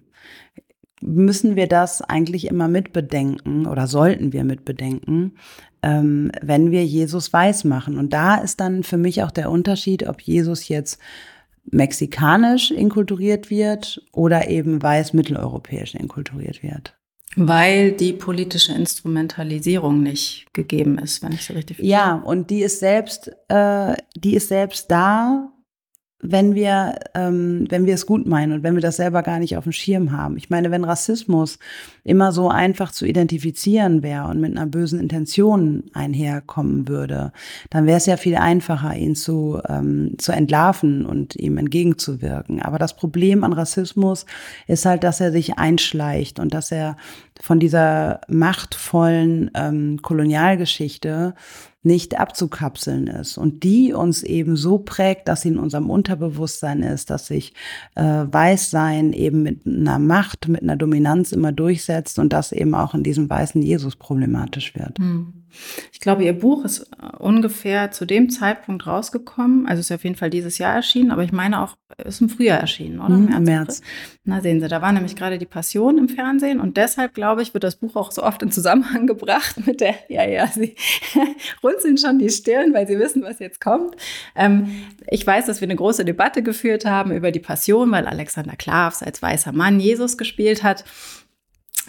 müssen 1.06 1.56
wir 1.56 1.68
das 1.68 2.02
eigentlich 2.02 2.48
immer 2.48 2.68
mitbedenken 2.68 3.68
oder 3.68 3.88
sollten 3.88 4.34
wir 4.34 4.44
mitbedenken, 4.44 5.38
ähm, 5.84 6.32
wenn 6.42 6.72
wir 6.72 6.84
Jesus 6.84 7.32
weiß 7.32 7.64
machen. 7.66 7.98
Und 7.98 8.12
da 8.12 8.36
ist 8.36 8.60
dann 8.60 8.84
für 8.84 8.98
mich 8.98 9.24
auch 9.24 9.32
der 9.32 9.52
Unterschied, 9.52 10.08
ob 10.08 10.22
Jesus 10.22 10.68
jetzt 10.68 11.00
mexikanisch 11.72 12.72
inkulturiert 12.72 13.50
wird 13.50 14.04
oder 14.12 14.50
eben 14.50 14.82
weiß 14.82 15.14
mitteleuropäisch 15.14 15.96
inkulturiert 15.96 16.64
wird. 16.64 16.96
Weil 17.36 17.92
die 17.92 18.14
politische 18.14 18.74
Instrumentalisierung 18.74 20.02
nicht 20.02 20.54
gegeben 20.54 20.98
ist, 20.98 21.22
wenn 21.22 21.34
ich 21.34 21.44
so 21.44 21.54
richtig 21.54 21.78
verstehe. 21.78 21.92
Ja, 21.92 22.16
und 22.16 22.50
die 22.50 22.62
ist 22.62 22.80
selbst, 22.80 23.32
äh, 23.50 23.96
die 24.16 24.36
ist 24.36 24.48
selbst 24.48 24.90
da, 24.90 25.52
wenn 26.22 26.56
wir, 26.56 26.96
ähm, 27.14 27.66
wenn 27.70 27.86
wir 27.86 27.94
es 27.94 28.06
gut 28.06 28.26
meinen 28.26 28.54
und 28.54 28.64
wenn 28.64 28.76
wir 28.76 28.82
das 28.82 28.96
selber 28.96 29.22
gar 29.22 29.40
nicht 29.40 29.58
auf 29.58 29.66
dem 29.66 29.74
Schirm 29.74 30.12
haben. 30.12 30.38
Ich 30.38 30.50
meine, 30.50 30.72
wenn 30.72 30.84
Rassismus 30.84 31.60
immer 32.04 32.32
so 32.32 32.50
einfach 32.50 32.92
zu 32.92 33.06
identifizieren 33.06 34.02
wäre 34.02 34.28
und 34.28 34.40
mit 34.40 34.56
einer 34.56 34.66
bösen 34.66 35.00
Intention 35.00 35.84
einherkommen 35.94 36.88
würde, 36.88 37.32
dann 37.70 37.86
wäre 37.86 37.98
es 37.98 38.06
ja 38.06 38.18
viel 38.18 38.36
einfacher, 38.36 38.96
ihn 38.96 39.16
zu, 39.16 39.60
ähm, 39.68 40.16
zu 40.18 40.32
entlarven 40.32 41.06
und 41.06 41.36
ihm 41.36 41.58
entgegenzuwirken. 41.58 42.62
Aber 42.62 42.80
das 42.80 42.96
Problem 42.96 43.44
an 43.44 43.54
Rassismus 43.54 44.26
ist 44.68 44.86
halt, 44.86 45.04
dass 45.04 45.20
er 45.20 45.32
sich 45.32 45.58
einschleicht 45.58 46.40
und 46.40 46.54
dass 46.54 46.72
er 46.72 46.96
von 47.42 47.60
dieser 47.60 48.22
machtvollen 48.30 49.52
ähm, 49.54 50.00
Kolonialgeschichte 50.02 51.36
nicht 51.86 52.20
abzukapseln 52.20 53.08
ist 53.08 53.38
und 53.38 53.64
die 53.64 53.94
uns 53.94 54.24
eben 54.24 54.56
so 54.56 54.80
prägt, 54.80 55.28
dass 55.28 55.42
sie 55.42 55.50
in 55.50 55.60
unserem 55.60 55.90
Unterbewusstsein 55.90 56.82
ist, 56.82 57.10
dass 57.10 57.28
sich 57.28 57.54
äh, 57.96 58.04
Weißsein 58.04 59.14
eben 59.14 59.44
mit 59.44 59.66
einer 59.66 60.00
Macht, 60.00 60.48
mit 60.48 60.64
einer 60.64 60.76
Dominanz 60.76 61.32
immer 61.32 61.52
durchsetzt 61.52 62.20
und 62.20 62.34
das 62.34 62.52
eben 62.52 62.74
auch 62.76 62.94
in 62.94 63.04
diesem 63.04 63.30
weißen 63.30 63.62
Jesus 63.62 63.96
problematisch 63.96 64.76
wird. 64.76 64.98
Hm. 64.98 65.45
Ich 65.92 66.00
glaube, 66.00 66.24
Ihr 66.24 66.34
Buch 66.34 66.66
ist 66.66 66.90
äh, 67.02 67.16
ungefähr 67.18 67.92
zu 67.92 68.06
dem 68.06 68.30
Zeitpunkt 68.30 68.86
rausgekommen. 68.88 69.68
Also 69.68 69.82
ist 69.82 69.92
auf 69.92 70.04
jeden 70.04 70.16
Fall 70.16 70.30
dieses 70.30 70.58
Jahr 70.58 70.76
erschienen, 70.76 71.12
aber 71.12 71.24
ich 71.24 71.32
meine 71.32 71.62
auch, 71.62 71.76
ist 72.04 72.22
im 72.22 72.30
Frühjahr 72.30 72.60
erschienen, 72.60 73.00
oder? 73.00 73.16
Im 73.16 73.26
März. 73.26 73.46
März. 73.46 73.82
Na, 74.24 74.42
sehen 74.42 74.60
Sie, 74.60 74.68
da 74.68 74.82
war 74.82 74.92
nämlich 74.92 75.16
gerade 75.16 75.38
die 75.38 75.46
Passion 75.46 75.98
im 75.98 76.10
Fernsehen 76.10 76.60
und 76.60 76.78
deshalb, 76.78 77.14
glaube 77.14 77.42
ich, 77.42 77.54
wird 77.54 77.64
das 77.64 77.76
Buch 77.76 77.96
auch 77.96 78.12
so 78.12 78.24
oft 78.24 78.42
in 78.42 78.52
Zusammenhang 78.52 79.08
gebracht 79.08 79.66
mit 79.66 79.82
der, 79.82 79.96
ja, 80.10 80.28
ja, 80.28 80.48
Sie 80.48 80.76
runzeln 81.64 81.98
schon 81.98 82.20
die 82.20 82.30
Stirn, 82.30 82.74
weil 82.74 82.88
Sie 82.88 83.00
wissen, 83.00 83.24
was 83.24 83.40
jetzt 83.40 83.62
kommt. 83.62 83.96
Ähm, 84.36 84.72
ich 85.08 85.26
weiß, 85.26 85.46
dass 85.46 85.62
wir 85.62 85.68
eine 85.68 85.76
große 85.76 86.06
Debatte 86.06 86.44
geführt 86.44 86.86
haben 86.86 87.12
über 87.12 87.32
die 87.32 87.40
Passion, 87.40 87.92
weil 87.92 88.08
Alexander 88.08 88.56
Klavs 88.56 89.04
als 89.04 89.22
weißer 89.22 89.52
Mann 89.52 89.80
Jesus 89.80 90.18
gespielt 90.18 90.64
hat. 90.64 90.84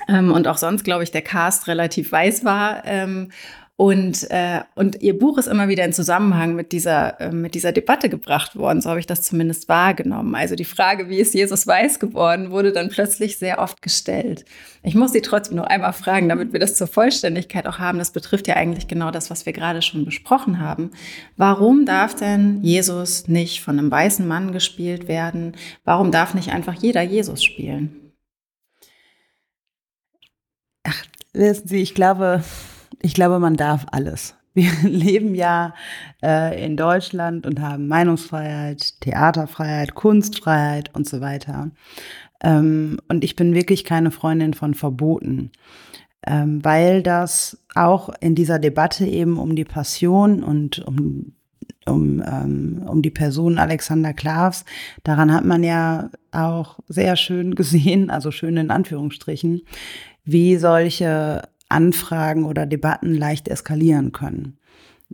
Ähm, 0.08 0.32
und 0.32 0.48
auch 0.48 0.58
sonst, 0.58 0.84
glaube 0.84 1.04
ich, 1.04 1.10
der 1.10 1.22
Cast 1.22 1.68
relativ 1.68 2.12
weiß 2.12 2.44
war. 2.44 2.84
Ähm, 2.84 3.30
und, 3.78 4.30
äh, 4.30 4.62
und 4.74 5.02
ihr 5.02 5.18
Buch 5.18 5.36
ist 5.36 5.48
immer 5.48 5.68
wieder 5.68 5.84
in 5.84 5.92
Zusammenhang 5.92 6.54
mit 6.54 6.72
dieser, 6.72 7.20
äh, 7.20 7.30
mit 7.30 7.54
dieser 7.54 7.72
Debatte 7.72 8.08
gebracht 8.08 8.56
worden. 8.56 8.80
So 8.80 8.88
habe 8.88 9.00
ich 9.00 9.06
das 9.06 9.20
zumindest 9.20 9.68
wahrgenommen. 9.68 10.34
Also 10.34 10.56
die 10.56 10.64
Frage, 10.64 11.10
wie 11.10 11.18
ist 11.18 11.34
Jesus 11.34 11.66
weiß 11.66 11.98
geworden, 11.98 12.50
wurde 12.50 12.72
dann 12.72 12.88
plötzlich 12.88 13.38
sehr 13.38 13.58
oft 13.58 13.82
gestellt. 13.82 14.46
Ich 14.82 14.94
muss 14.94 15.12
sie 15.12 15.20
trotzdem 15.20 15.58
noch 15.58 15.66
einmal 15.66 15.92
fragen, 15.92 16.30
damit 16.30 16.54
wir 16.54 16.60
das 16.60 16.74
zur 16.74 16.86
Vollständigkeit 16.86 17.66
auch 17.66 17.78
haben. 17.78 17.98
Das 17.98 18.12
betrifft 18.12 18.48
ja 18.48 18.56
eigentlich 18.56 18.88
genau 18.88 19.10
das, 19.10 19.28
was 19.28 19.44
wir 19.44 19.52
gerade 19.52 19.82
schon 19.82 20.06
besprochen 20.06 20.58
haben. 20.58 20.92
Warum 21.36 21.84
darf 21.84 22.14
denn 22.14 22.62
Jesus 22.62 23.28
nicht 23.28 23.60
von 23.60 23.78
einem 23.78 23.90
weißen 23.90 24.26
Mann 24.26 24.52
gespielt 24.52 25.06
werden? 25.06 25.54
Warum 25.84 26.10
darf 26.10 26.32
nicht 26.32 26.50
einfach 26.50 26.74
jeder 26.74 27.02
Jesus 27.02 27.44
spielen? 27.44 28.14
Ach, 30.84 31.04
wissen 31.36 31.68
Sie, 31.68 31.82
ich 31.82 31.94
glaube, 31.94 32.42
ich 33.00 33.14
glaube, 33.14 33.38
man 33.38 33.56
darf 33.56 33.86
alles. 33.92 34.34
Wir 34.54 34.70
leben 34.82 35.34
ja 35.34 35.74
äh, 36.22 36.64
in 36.64 36.76
Deutschland 36.76 37.46
und 37.46 37.60
haben 37.60 37.88
Meinungsfreiheit, 37.88 39.00
Theaterfreiheit, 39.00 39.94
Kunstfreiheit 39.94 40.94
und 40.94 41.08
so 41.08 41.20
weiter. 41.20 41.70
Ähm, 42.42 42.98
und 43.08 43.22
ich 43.22 43.36
bin 43.36 43.54
wirklich 43.54 43.84
keine 43.84 44.10
Freundin 44.10 44.54
von 44.54 44.74
Verboten, 44.74 45.50
ähm, 46.26 46.64
weil 46.64 47.02
das 47.02 47.62
auch 47.74 48.10
in 48.20 48.34
dieser 48.34 48.58
Debatte 48.58 49.06
eben 49.06 49.38
um 49.38 49.56
die 49.56 49.64
Passion 49.64 50.42
und 50.42 50.78
um 50.80 51.32
um, 51.88 52.20
ähm, 52.26 52.82
um 52.84 53.00
die 53.00 53.10
Person 53.10 53.58
Alexander 53.58 54.12
Klavs. 54.12 54.64
Daran 55.04 55.32
hat 55.32 55.44
man 55.44 55.62
ja 55.62 56.10
auch 56.32 56.80
sehr 56.88 57.14
schön 57.14 57.54
gesehen, 57.54 58.10
also 58.10 58.32
schön 58.32 58.56
in 58.56 58.72
Anführungsstrichen, 58.72 59.62
wie 60.26 60.56
solche 60.56 61.48
Anfragen 61.68 62.44
oder 62.44 62.66
Debatten 62.66 63.14
leicht 63.14 63.48
eskalieren 63.48 64.12
können. 64.12 64.58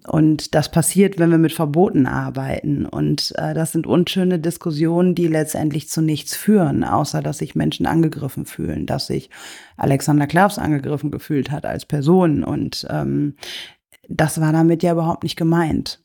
Und 0.09 0.54
das 0.54 0.71
passiert, 0.71 1.19
wenn 1.19 1.31
wir 1.31 1.38
mit 1.38 1.52
Verboten 1.52 2.07
arbeiten. 2.07 2.87
Und 2.87 3.33
äh, 3.37 3.52
das 3.52 3.73
sind 3.73 3.87
unschöne 3.87 4.38
Diskussionen, 4.38 5.14
die 5.14 5.28
letztendlich 5.28 5.88
zu 5.88 6.00
nichts 6.00 6.35
führen, 6.35 6.83
außer 6.83 7.23
dass 7.23 7.38
sich 7.38 7.54
Menschen 7.54 7.87
angegriffen 7.87 8.47
fühlen, 8.47 8.87
dass 8.87 9.07
sich 9.07 9.28
Alexander 9.76 10.26
Klavs 10.26 10.59
angegriffen 10.59 11.11
gefühlt 11.11 11.50
hat 11.50 11.66
als 11.66 11.85
Person. 11.85 12.42
Und 12.42 12.87
ähm, 12.88 13.37
das 14.09 14.40
war 14.40 14.52
damit 14.52 14.83
ja 14.83 14.92
überhaupt 14.92 15.25
nicht 15.25 15.37
gemeint. 15.37 16.02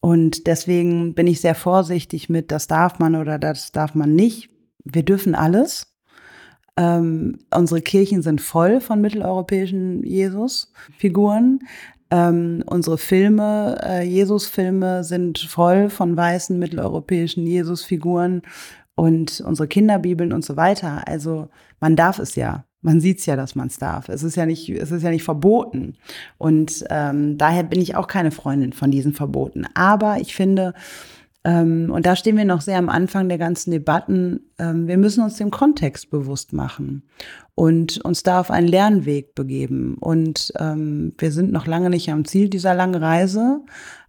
Und 0.00 0.46
deswegen 0.46 1.14
bin 1.14 1.26
ich 1.26 1.40
sehr 1.40 1.54
vorsichtig 1.54 2.28
mit, 2.28 2.50
das 2.50 2.66
darf 2.66 2.98
man 2.98 3.14
oder 3.14 3.38
das 3.38 3.70
darf 3.70 3.94
man 3.94 4.14
nicht. 4.14 4.50
Wir 4.82 5.04
dürfen 5.04 5.34
alles. 5.34 5.89
Ähm, 6.76 7.38
unsere 7.54 7.80
Kirchen 7.80 8.22
sind 8.22 8.40
voll 8.40 8.80
von 8.80 9.00
mitteleuropäischen 9.00 10.02
Jesus-Figuren. 10.04 11.60
Ähm, 12.10 12.64
unsere 12.66 12.98
Filme, 12.98 13.78
äh, 13.82 14.02
Jesus-Filme 14.02 15.04
sind 15.04 15.38
voll 15.38 15.90
von 15.90 16.16
weißen 16.16 16.58
mitteleuropäischen 16.58 17.46
Jesus-Figuren 17.46 18.42
und 18.96 19.40
unsere 19.40 19.68
Kinderbibeln 19.68 20.32
und 20.32 20.44
so 20.44 20.56
weiter. 20.56 21.06
Also 21.06 21.48
man 21.80 21.96
darf 21.96 22.18
es 22.18 22.34
ja. 22.34 22.64
Man 22.82 23.00
sieht's 23.00 23.26
ja, 23.26 23.36
dass 23.36 23.54
man 23.54 23.68
es 23.68 23.78
darf. 23.78 24.08
Es 24.08 24.22
ist 24.22 24.36
ja 24.36 24.46
nicht, 24.46 24.68
es 24.70 24.90
ist 24.90 25.02
ja 25.02 25.10
nicht 25.10 25.22
verboten. 25.22 25.96
Und 26.38 26.84
ähm, 26.88 27.36
daher 27.36 27.62
bin 27.62 27.80
ich 27.80 27.94
auch 27.94 28.06
keine 28.06 28.30
Freundin 28.30 28.72
von 28.72 28.90
diesen 28.90 29.12
Verboten. 29.12 29.66
Aber 29.74 30.18
ich 30.18 30.34
finde, 30.34 30.74
und 31.90 32.04
da 32.04 32.16
stehen 32.16 32.36
wir 32.36 32.44
noch 32.44 32.60
sehr 32.60 32.76
am 32.76 32.90
Anfang 32.90 33.28
der 33.28 33.38
ganzen 33.38 33.70
Debatten. 33.70 34.40
Ähm, 34.58 34.86
wir 34.86 34.98
müssen 34.98 35.24
uns 35.24 35.36
dem 35.36 35.50
Kontext 35.50 36.10
bewusst 36.10 36.52
machen 36.52 37.02
und 37.54 37.98
uns 38.04 38.22
da 38.22 38.40
auf 38.40 38.50
einen 38.50 38.68
Lernweg 38.68 39.34
begeben. 39.34 39.96
Und 40.00 40.52
ähm, 40.58 41.14
wir 41.16 41.32
sind 41.32 41.50
noch 41.50 41.66
lange 41.66 41.88
nicht 41.88 42.10
am 42.10 42.26
Ziel 42.26 42.50
dieser 42.50 42.74
langen 42.74 43.02
Reise, 43.02 43.60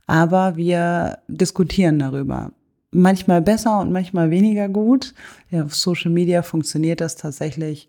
aber 0.07 0.57
wir 0.57 1.19
diskutieren 1.29 2.00
darüber. 2.00 2.51
Manchmal 2.91 3.41
besser 3.41 3.79
und 3.79 3.93
manchmal 3.93 4.29
weniger 4.29 4.67
gut. 4.67 5.13
Ja, 5.50 5.63
auf 5.63 5.75
Social 5.75 6.11
Media 6.11 6.41
funktioniert 6.41 7.00
das 7.00 7.15
tatsächlich 7.15 7.88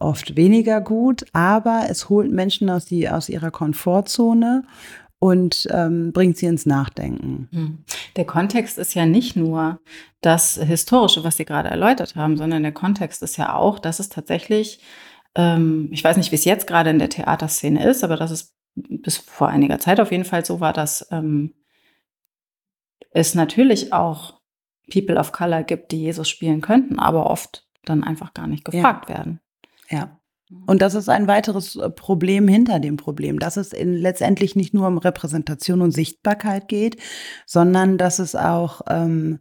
oft 0.00 0.34
weniger 0.34 0.80
gut, 0.80 1.24
aber 1.32 1.84
es 1.88 2.08
holt 2.08 2.32
Menschen 2.32 2.70
aus, 2.70 2.86
die, 2.86 3.08
aus 3.08 3.28
ihrer 3.28 3.50
Komfortzone 3.50 4.64
und 5.20 5.68
ähm, 5.70 6.12
bringt 6.12 6.38
sie 6.38 6.46
ins 6.46 6.66
Nachdenken. 6.66 7.48
Hm. 7.52 7.78
Der 8.16 8.24
Kontext 8.24 8.78
ist 8.78 8.94
ja 8.94 9.04
nicht 9.06 9.36
nur 9.36 9.78
das 10.22 10.56
Historische, 10.56 11.22
was 11.22 11.36
Sie 11.36 11.44
gerade 11.44 11.68
erläutert 11.68 12.16
haben, 12.16 12.36
sondern 12.38 12.62
der 12.62 12.72
Kontext 12.72 13.22
ist 13.22 13.36
ja 13.36 13.54
auch, 13.54 13.78
dass 13.78 14.00
es 14.00 14.08
tatsächlich, 14.08 14.80
ähm, 15.34 15.88
ich 15.92 16.02
weiß 16.02 16.16
nicht, 16.16 16.32
wie 16.32 16.36
es 16.36 16.46
jetzt 16.46 16.66
gerade 16.66 16.90
in 16.90 16.98
der 16.98 17.10
Theaterszene 17.10 17.86
ist, 17.86 18.02
aber 18.02 18.16
dass 18.16 18.30
es 18.30 18.56
bis 18.74 19.18
vor 19.18 19.48
einiger 19.48 19.78
Zeit 19.78 20.00
auf 20.00 20.10
jeden 20.10 20.24
Fall 20.24 20.44
so 20.44 20.60
war, 20.60 20.72
dass 20.72 21.06
ähm, 21.10 21.54
es 23.10 23.34
natürlich 23.34 23.92
auch 23.92 24.40
People 24.90 25.18
of 25.18 25.32
Color 25.32 25.64
gibt, 25.64 25.92
die 25.92 26.00
Jesus 26.00 26.30
spielen 26.30 26.62
könnten, 26.62 26.98
aber 26.98 27.28
oft 27.28 27.66
dann 27.84 28.02
einfach 28.02 28.32
gar 28.32 28.46
nicht 28.46 28.64
gefragt 28.64 29.10
ja. 29.10 29.16
werden. 29.16 29.40
Ja. 29.90 30.19
Und 30.66 30.82
das 30.82 30.94
ist 30.94 31.08
ein 31.08 31.28
weiteres 31.28 31.76
äh, 31.76 31.90
Problem 31.90 32.48
hinter 32.48 32.80
dem 32.80 32.96
Problem, 32.96 33.38
dass 33.38 33.56
es 33.56 33.72
in, 33.72 33.94
letztendlich 33.94 34.56
nicht 34.56 34.74
nur 34.74 34.88
um 34.88 34.98
Repräsentation 34.98 35.80
und 35.80 35.92
Sichtbarkeit 35.92 36.68
geht, 36.68 36.96
sondern 37.46 37.98
dass 37.98 38.18
es 38.18 38.34
auch 38.34 38.82
ähm, 38.88 39.40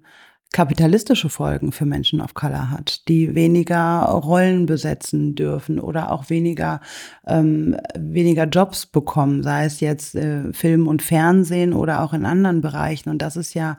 kapitalistische 0.52 1.30
Folgen 1.30 1.72
für 1.72 1.86
Menschen 1.86 2.22
of 2.22 2.34
Color 2.34 2.72
hat, 2.72 3.08
die 3.08 3.36
weniger 3.36 4.02
Rollen 4.02 4.66
besetzen 4.66 5.36
dürfen 5.36 5.80
oder 5.80 6.12
auch 6.12 6.30
weniger 6.30 6.82
ähm, 7.28 7.78
weniger 7.96 8.46
Jobs 8.46 8.88
bekommen, 8.88 9.44
sei 9.44 9.66
es 9.66 9.80
jetzt 9.80 10.16
äh, 10.16 10.52
Film 10.54 10.88
und 10.88 11.04
Fernsehen 11.04 11.74
oder 11.74 12.02
auch 12.02 12.14
in 12.14 12.26
anderen 12.26 12.62
Bereichen. 12.62 13.10
Und 13.10 13.22
das 13.22 13.36
ist 13.36 13.54
ja 13.54 13.78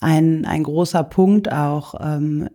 ein, 0.00 0.44
ein 0.44 0.62
großer 0.62 1.04
Punkt 1.04 1.52
auch, 1.52 1.94
ähm, 2.00 2.48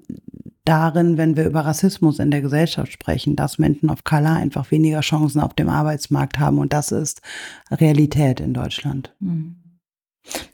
darin, 0.65 1.17
wenn 1.17 1.37
wir 1.37 1.45
über 1.45 1.61
Rassismus 1.61 2.19
in 2.19 2.31
der 2.31 2.41
Gesellschaft 2.41 2.91
sprechen, 2.91 3.35
dass 3.35 3.57
Menschen 3.57 3.89
of 3.89 4.03
Color 4.03 4.33
einfach 4.33 4.71
weniger 4.71 5.01
Chancen 5.01 5.39
auf 5.39 5.53
dem 5.53 5.69
Arbeitsmarkt 5.69 6.39
haben. 6.39 6.57
Und 6.57 6.73
das 6.73 6.91
ist 6.91 7.21
Realität 7.71 8.39
in 8.39 8.53
Deutschland. 8.53 9.13
Hm. 9.21 9.57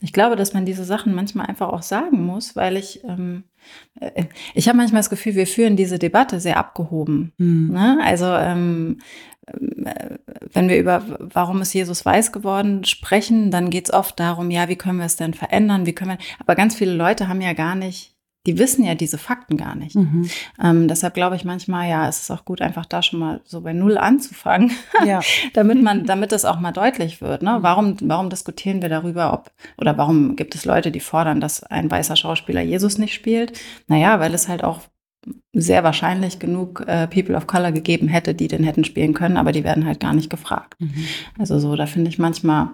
Ich 0.02 0.12
glaube, 0.12 0.36
dass 0.36 0.54
man 0.54 0.66
diese 0.66 0.84
Sachen 0.84 1.14
manchmal 1.14 1.46
einfach 1.46 1.70
auch 1.70 1.82
sagen 1.82 2.26
muss, 2.26 2.56
weil 2.56 2.76
ich, 2.76 3.04
ähm, 3.06 3.46
äh, 4.00 4.26
ich 4.54 4.68
habe 4.68 4.78
manchmal 4.78 5.00
das 5.00 5.10
Gefühl, 5.10 5.36
wir 5.36 5.48
führen 5.48 5.78
diese 5.78 5.98
Debatte 5.98 6.42
sehr 6.42 6.58
abgehoben. 6.58 7.32
Mhm. 7.38 7.72
Ne? 7.72 8.00
Also 8.04 8.26
ähm, 8.26 8.98
äh, 9.48 10.18
wenn 10.54 10.70
wir 10.70 10.78
über 10.78 11.04
warum 11.20 11.62
ist 11.62 11.74
Jesus 11.74 12.06
weiß 12.06 12.32
geworden 12.32 12.84
sprechen, 12.84 13.52
dann 13.52 13.70
geht 13.70 13.88
es 13.88 13.94
oft 13.94 14.20
darum, 14.20 14.52
ja, 14.52 14.68
wie 14.68 14.76
können 14.76 15.00
wir 15.00 15.06
es 15.06 15.16
denn 15.16 15.34
verändern, 15.34 15.86
wie 15.86 15.94
können 15.94 16.12
wir, 16.12 16.26
aber 16.40 16.56
ganz 16.56 16.76
viele 16.76 16.94
Leute 16.94 17.28
haben 17.28 17.42
ja 17.42 17.54
gar 17.54 17.76
nicht 17.76 18.11
die 18.48 18.58
wissen 18.58 18.84
ja 18.84 18.96
diese 18.96 19.18
Fakten 19.18 19.56
gar 19.56 19.76
nicht. 19.76 19.96
Mhm. 19.96 20.28
Ähm, 20.62 20.88
deshalb 20.88 21.14
glaube 21.14 21.36
ich 21.36 21.46
manchmal, 21.46 21.88
ja, 21.90 22.08
es 22.08 22.22
ist 22.24 22.32
auch 22.32 22.44
gut, 22.44 22.62
einfach 22.62 22.86
da 22.86 23.04
schon 23.04 23.20
mal 23.20 23.42
so 23.44 23.62
bei 23.62 23.74
Null 23.74 23.98
anzufangen, 23.98 24.72
ja. 25.06 25.22
damit 25.54 25.82
man, 25.82 26.06
damit 26.06 26.32
das 26.32 26.46
auch 26.46 26.60
mal 26.60 26.72
deutlich 26.72 27.22
wird. 27.22 27.44
Ne? 27.44 27.60
Mhm. 27.60 27.64
Warum, 27.64 27.98
warum 28.02 28.30
diskutieren 28.30 28.82
wir 28.82 28.90
darüber, 28.90 29.34
ob, 29.34 29.52
oder 29.78 29.98
warum 29.98 30.36
gibt 30.36 30.56
es 30.56 30.66
Leute, 30.66 30.92
die 30.92 31.00
fordern, 31.00 31.40
dass 31.40 31.64
ein 31.64 31.92
weißer 31.92 32.16
Schauspieler 32.16 32.62
Jesus 32.62 32.98
nicht 32.98 33.14
spielt? 33.14 33.60
Naja, 33.88 34.20
weil 34.20 34.34
es 34.34 34.48
halt 34.48 34.64
auch 34.64 34.82
sehr 35.54 35.84
wahrscheinlich 35.84 36.40
genug 36.40 36.84
äh, 36.88 37.08
People 37.08 37.36
of 37.36 37.46
Color 37.46 37.72
gegeben 37.72 38.08
hätte, 38.08 38.34
die 38.34 38.48
den 38.48 38.64
hätten 38.64 38.84
spielen 38.84 39.14
können, 39.14 39.38
aber 39.38 39.52
die 39.52 39.64
werden 39.64 39.86
halt 39.86 40.00
gar 40.00 40.14
nicht 40.14 40.32
gefragt. 40.32 40.76
Mhm. 40.80 41.06
Also 41.38 41.60
so, 41.60 41.76
da 41.76 41.86
finde 41.86 42.10
ich 42.10 42.18
manchmal, 42.18 42.70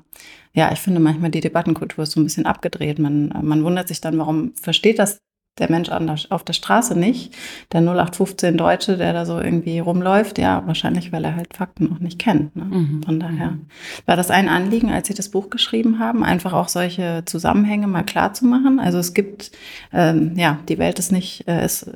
ja, 0.53 0.71
ich 0.71 0.79
finde 0.79 1.01
manchmal 1.01 1.29
die 1.29 1.41
Debattenkultur 1.41 2.03
ist 2.03 2.11
so 2.11 2.21
ein 2.21 2.23
bisschen 2.23 2.45
abgedreht. 2.45 2.99
Man, 2.99 3.33
man 3.41 3.65
wundert 3.65 3.89
sich 3.89 3.99
dann, 3.99 4.17
warum 4.17 4.53
versteht 4.55 4.97
das 4.97 5.19
der 5.59 5.69
Mensch 5.71 5.89
der, 5.89 6.17
auf 6.29 6.43
der 6.43 6.53
Straße 6.53 6.97
nicht. 6.97 7.33
Der 7.71 7.81
0815 7.81 8.57
Deutsche, 8.57 8.97
der 8.97 9.13
da 9.13 9.25
so 9.25 9.39
irgendwie 9.39 9.79
rumläuft, 9.79 10.37
ja, 10.37 10.63
wahrscheinlich, 10.65 11.11
weil 11.11 11.23
er 11.25 11.35
halt 11.35 11.55
Fakten 11.55 11.89
noch 11.89 11.99
nicht 11.99 12.19
kennt. 12.19 12.55
Ne? 12.55 12.65
Mhm. 12.65 13.03
Von 13.03 13.19
daher 13.19 13.57
war 14.05 14.15
das 14.15 14.31
ein 14.31 14.49
Anliegen, 14.49 14.91
als 14.91 15.07
Sie 15.07 15.13
das 15.13 15.29
Buch 15.29 15.49
geschrieben 15.49 15.99
haben, 15.99 16.23
einfach 16.23 16.53
auch 16.53 16.69
solche 16.69 17.23
Zusammenhänge 17.25 17.87
mal 17.87 18.03
klar 18.03 18.33
zu 18.33 18.45
machen. 18.45 18.79
Also 18.79 18.97
es 18.97 19.13
gibt, 19.13 19.51
ähm, 19.93 20.33
ja, 20.35 20.59
die 20.69 20.77
Welt 20.77 20.99
ist 20.99 21.11
nicht, 21.11 21.47
äh, 21.47 21.65
ist 21.65 21.89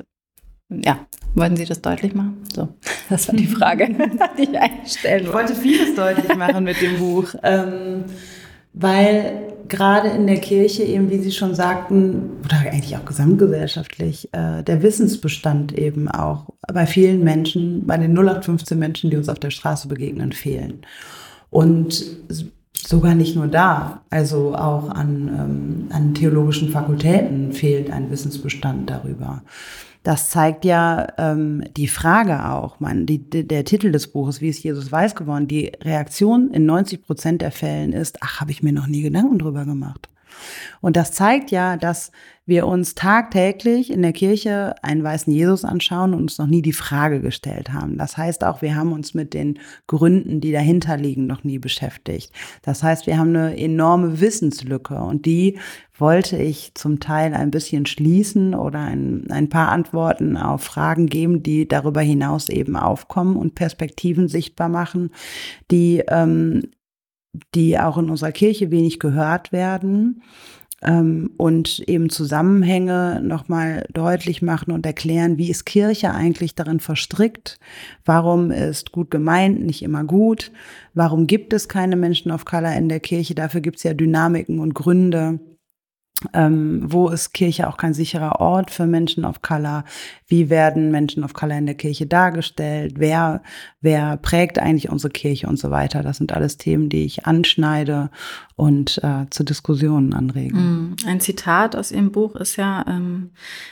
ja, 0.72 1.06
wollten 1.36 1.58
Sie 1.58 1.66
das 1.66 1.82
deutlich 1.82 2.14
machen? 2.14 2.44
So, 2.54 2.70
das 3.10 3.28
war 3.28 3.36
die 3.36 3.48
Frage, 3.48 3.90
die 4.38 4.44
ich 4.44 4.60
einstellen 4.60 5.28
wollte. 5.32 5.54
Ich 5.54 5.60
wollte 5.60 5.62
vieles 5.62 5.96
deutlich 5.96 6.36
machen 6.36 6.64
mit 6.64 6.82
dem 6.82 6.98
Buch, 7.00 7.34
ähm, 7.44 8.06
weil 8.74 9.52
gerade 9.68 10.10
in 10.10 10.28
der 10.28 10.40
Kirche 10.40 10.84
eben, 10.84 11.10
wie 11.10 11.20
Sie 11.20 11.32
schon 11.32 11.56
sagten, 11.56 12.32
oder 12.44 12.60
eigentlich 12.60 12.96
auch 12.98 13.06
gesamtgesellschaftlich, 13.06 14.30
äh, 14.34 14.64
der 14.64 14.84
Wissensbestand 14.84 15.78
eben 15.78 16.10
auch 16.10 16.50
bei 16.72 16.86
vielen 16.86 17.24
Menschen, 17.24 17.88
bei 17.88 17.98
den 17.98 18.14
0815 18.14 18.78
Menschen, 18.78 19.10
die 19.10 19.18
uns 19.18 19.30
auf 19.30 19.40
der 19.40 19.50
Straße 19.50 19.88
begegnen, 19.88 20.34
fehlen. 20.34 20.82
Und 21.50 22.06
sogar 22.76 23.16
nicht 23.16 23.36
nur 23.36 23.48
da, 23.48 24.02
also 24.10 24.56
auch 24.56 24.90
an, 24.90 25.28
ähm, 25.28 25.88
an 25.92 26.14
theologischen 26.14 26.70
Fakultäten 26.70 27.54
fehlt 27.54 27.92
ein 27.92 28.12
Wissensbestand 28.12 28.90
darüber. 28.90 29.42
Das 30.04 30.30
zeigt 30.32 30.66
ja 30.66 31.08
ähm, 31.18 31.64
die 31.78 31.88
Frage 31.88 32.50
auch, 32.50 32.80
man, 32.80 33.06
die, 33.06 33.20
der 33.20 33.66
Titel 33.66 33.92
des 33.92 34.12
Buches, 34.12 34.42
wie 34.42 34.50
ist 34.50 34.64
Jesus 34.64 34.92
weiß 34.92 35.16
geworden? 35.16 35.48
Die 35.48 35.72
Reaktion 35.82 36.50
in 36.52 36.66
90 36.66 37.04
Prozent 37.04 37.42
der 37.42 37.52
Fällen 37.52 37.94
ist, 37.94 38.18
ach, 38.22 38.42
habe 38.42 38.52
ich 38.52 38.64
mir 38.64 38.74
noch 38.74 38.88
nie 38.88 39.02
Gedanken 39.02 39.38
drüber 39.38 39.66
gemacht. 39.66 40.10
Und 40.82 40.96
das 40.96 41.12
zeigt 41.12 41.52
ja, 41.52 41.78
dass 41.78 42.12
wir 42.52 42.68
uns 42.68 42.96
tagtäglich 42.96 43.90
in 43.90 44.02
der 44.02 44.12
Kirche 44.12 44.76
einen 44.84 45.04
weißen 45.04 45.32
Jesus 45.32 45.64
anschauen 45.64 46.14
und 46.14 46.24
uns 46.24 46.38
noch 46.38 46.48
nie 46.48 46.62
die 46.62 46.74
Frage 46.74 47.22
gestellt 47.22 47.72
haben. 47.72 47.98
Das 47.98 48.18
heißt 48.18 48.44
auch, 48.44 48.62
wir 48.62 48.76
haben 48.76 48.92
uns 48.92 49.14
mit 49.14 49.34
den 49.34 49.58
Gründen, 49.88 50.42
die 50.42 50.52
dahinter 50.52 50.98
liegen, 50.98 51.26
noch 51.28 51.46
nie 51.46 51.60
beschäftigt. 51.60 52.34
Das 52.62 52.84
heißt, 52.84 53.08
wir 53.08 53.18
haben 53.18 53.30
eine 53.30 53.58
enorme 53.58 54.20
Wissenslücke 54.20 54.96
und 54.96 55.26
die 55.26 55.60
wollte 55.98 56.36
ich 56.36 56.74
zum 56.76 57.00
Teil 57.00 57.34
ein 57.34 57.52
bisschen 57.52 57.86
schließen 57.86 58.54
oder 58.54 58.80
ein, 58.80 59.32
ein 59.32 59.48
paar 59.48 59.70
Antworten 59.70 60.36
auf 60.36 60.62
Fragen 60.62 61.08
geben, 61.08 61.44
die 61.44 61.70
darüber 61.70 62.02
hinaus 62.02 62.50
eben 62.50 62.76
aufkommen 62.76 63.38
und 63.38 63.56
Perspektiven 63.56 64.28
sichtbar 64.28 64.68
machen, 64.68 65.12
die 65.72 66.04
ähm, 66.10 66.64
die 67.56 67.80
auch 67.80 67.98
in 67.98 68.10
unserer 68.10 68.34
Kirche 68.34 68.72
wenig 68.72 69.00
gehört 69.00 69.54
werden 69.54 70.22
ähm, 70.84 71.32
und 71.38 71.80
eben 71.88 72.10
Zusammenhänge 72.10 73.22
nochmal 73.24 73.86
deutlich 73.94 74.42
machen 74.42 74.72
und 74.72 74.86
erklären, 74.86 75.38
wie 75.38 75.50
ist 75.50 75.66
Kirche 75.66 76.12
eigentlich 76.12 76.56
darin 76.56 76.80
verstrickt, 76.80 77.60
warum 78.06 78.52
ist 78.52 78.92
gut 78.92 79.12
gemeint 79.12 79.64
nicht 79.64 79.84
immer 79.84 80.04
gut, 80.04 80.52
warum 80.94 81.28
gibt 81.28 81.54
es 81.54 81.70
keine 81.70 81.96
Menschen 81.96 82.32
of 82.32 82.46
Color 82.46 82.74
in 82.74 82.90
der 82.90 83.00
Kirche, 83.00 83.36
dafür 83.36 83.62
gibt 83.62 83.78
es 83.78 83.84
ja 83.84 83.94
Dynamiken 83.94 84.60
und 84.60 84.74
Gründe 84.74 85.40
ähm, 86.34 86.82
wo 86.86 87.10
ist 87.10 87.34
Kirche 87.34 87.68
auch 87.68 87.78
kein 87.78 87.94
sicherer 87.94 88.40
Ort 88.40 88.72
für 88.72 88.86
Menschen 88.86 89.26
of 89.26 89.42
Color? 89.42 89.84
Wie 90.28 90.50
werden 90.50 90.92
Menschen 90.92 91.24
of 91.24 91.34
Color 91.34 91.58
in 91.58 91.66
der 91.66 91.76
Kirche 91.76 92.06
dargestellt? 92.06 92.96
Wer, 92.98 93.42
wer 93.82 94.18
prägt 94.18 94.60
eigentlich 94.60 94.90
unsere 94.90 95.12
Kirche 95.12 95.48
und 95.48 95.58
so 95.58 95.72
weiter? 95.72 96.04
Das 96.04 96.18
sind 96.18 96.32
alles 96.32 96.58
Themen, 96.58 96.90
die 96.90 97.06
ich 97.06 97.26
anschneide 97.26 98.10
und 98.56 99.00
äh, 99.04 99.26
zu 99.30 99.44
Diskussionen 99.44 100.14
anrege. 100.14 100.56
Mm, 100.56 100.96
ein 101.06 101.20
Zitat 101.20 101.76
aus 101.76 101.92
Ihrem 101.92 102.12
Buch 102.12 102.36
ist 102.36 102.56
ja, 102.56 102.86
ähm, 102.88 103.32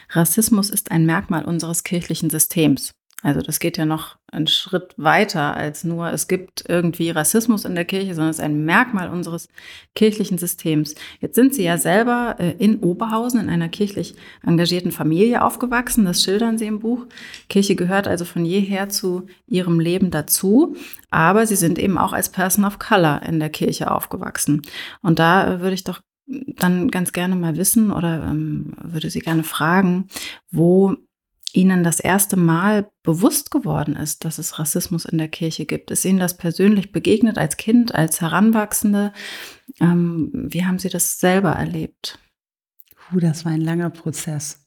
Rassismus 0.10 0.70
ist 0.70 0.92
ein 0.92 1.06
Merkmal 1.06 1.46
unseres 1.46 1.84
kirchlichen 1.84 2.30
Systems. 2.30 2.94
Also 3.22 3.42
das 3.42 3.60
geht 3.60 3.78
ja 3.78 3.86
noch 3.86 4.18
einen 4.32 4.48
Schritt 4.48 4.94
weiter 4.96 5.58
als 5.58 5.84
nur, 5.84 6.10
es 6.12 6.30
gibt 6.30 6.64
irgendwie 6.70 7.10
Rassismus 7.10 7.66
in 7.66 7.76
der 7.76 7.84
Kirche, 7.84 8.16
sondern 8.16 8.30
es 8.30 8.38
ist 8.38 8.46
ein 8.46 8.64
Merkmal 8.64 9.10
unseres 9.10 9.50
kirchlichen 9.94 10.38
Systems. 10.38 10.96
Jetzt 11.20 11.36
sind 11.36 11.54
Sie 11.54 11.64
ja 11.64 11.78
selber 11.78 12.36
äh, 12.40 12.52
in 12.60 12.80
Oberhausen 12.80 13.42
in 13.42 13.50
einer 13.50 13.68
kirchlich 13.68 14.16
engagierten 14.46 14.94
Familie 14.94 15.44
aufgewachsen, 15.44 16.06
das 16.06 16.24
schildern 16.24 16.58
Sie 16.58 16.68
im 16.68 16.80
Buch. 16.80 17.08
Kirche 17.50 17.76
gehört 17.76 18.08
also 18.08 18.24
von 18.24 18.46
jeher 18.46 18.88
zu 18.88 19.28
Ihrem 19.48 19.82
Leben 19.82 20.12
dazu, 20.12 20.78
aber 21.10 21.46
Sie 21.46 21.58
sind 21.58 21.78
eben 21.78 21.98
auch 21.98 22.14
als 22.14 22.30
Person 22.30 22.64
of 22.64 22.80
Color 22.80 23.24
in 23.24 23.40
der 23.40 23.50
Kirche 23.50 23.92
aufgewachsen. 23.92 24.62
Und 25.02 25.20
da 25.20 25.60
würde 25.60 25.74
ich 25.74 25.84
doch 25.84 26.02
dann 26.30 26.90
ganz 26.90 27.12
gerne 27.12 27.36
mal 27.36 27.58
wissen 27.58 27.92
oder 27.92 28.24
ähm, 28.30 28.74
würde 28.84 29.10
Sie 29.10 29.20
gerne 29.20 29.44
fragen, 29.44 30.08
wo 30.52 30.96
Ihnen 31.54 31.84
das 31.84 32.00
erste 32.00 32.38
Mal 32.38 32.90
bewusst 33.04 33.52
geworden 33.52 33.96
ist, 33.96 34.26
dass 34.26 34.38
es 34.38 34.60
Rassismus 34.60 35.06
in 35.06 35.18
der 35.18 35.30
Kirche 35.30 35.66
gibt? 35.66 35.92
Ist 35.92 36.06
Ihnen 36.06 36.20
das 36.20 36.38
persönlich 36.38 36.92
begegnet 36.92 37.38
als 37.38 37.58
Kind, 37.58 37.96
als 37.96 38.22
Heranwachsende? 38.22 39.14
Ähm, 39.80 40.30
wie 40.34 40.66
haben 40.66 40.80
Sie 40.80 40.90
das 40.90 41.20
selber 41.20 41.52
erlebt? 41.52 42.20
Puh, 42.96 43.20
das 43.20 43.46
war 43.46 43.52
ein 43.52 43.62
langer 43.62 43.90
Prozess. 43.90 44.66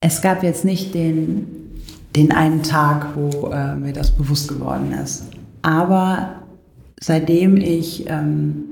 Es 0.00 0.22
gab 0.22 0.42
jetzt 0.42 0.64
nicht 0.64 0.94
den, 0.94 1.82
den 2.16 2.32
einen 2.32 2.62
Tag, 2.62 3.14
wo 3.14 3.48
äh, 3.48 3.76
mir 3.76 3.92
das 3.92 4.16
bewusst 4.16 4.48
geworden 4.48 4.92
ist. 4.92 5.24
Aber 5.60 6.42
seitdem 6.98 7.58
ich 7.58 8.08
ähm, 8.08 8.69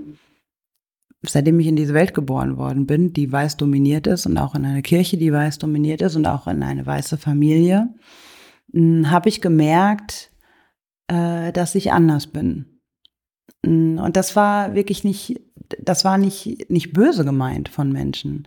seitdem 1.22 1.58
ich 1.60 1.66
in 1.66 1.76
diese 1.76 1.94
Welt 1.94 2.14
geboren 2.14 2.56
worden 2.56 2.86
bin, 2.86 3.12
die 3.12 3.30
weiß 3.30 3.56
dominiert 3.56 4.06
ist 4.06 4.26
und 4.26 4.38
auch 4.38 4.54
in 4.54 4.64
eine 4.64 4.82
Kirche, 4.82 5.16
die 5.16 5.32
weiß 5.32 5.58
dominiert 5.58 6.02
ist 6.02 6.16
und 6.16 6.26
auch 6.26 6.46
in 6.46 6.62
eine 6.62 6.86
weiße 6.86 7.18
Familie, 7.18 7.88
hm, 8.72 9.10
habe 9.10 9.28
ich 9.28 9.40
gemerkt, 9.40 10.30
äh, 11.08 11.52
dass 11.52 11.74
ich 11.74 11.92
anders 11.92 12.28
bin. 12.28 12.80
Hm, 13.64 13.98
und 13.98 14.16
das 14.16 14.36
war 14.36 14.74
wirklich 14.74 15.04
nicht, 15.04 15.40
das 15.80 16.04
war 16.04 16.18
nicht, 16.18 16.70
nicht 16.70 16.92
böse 16.92 17.24
gemeint 17.24 17.68
von 17.68 17.92
Menschen. 17.92 18.46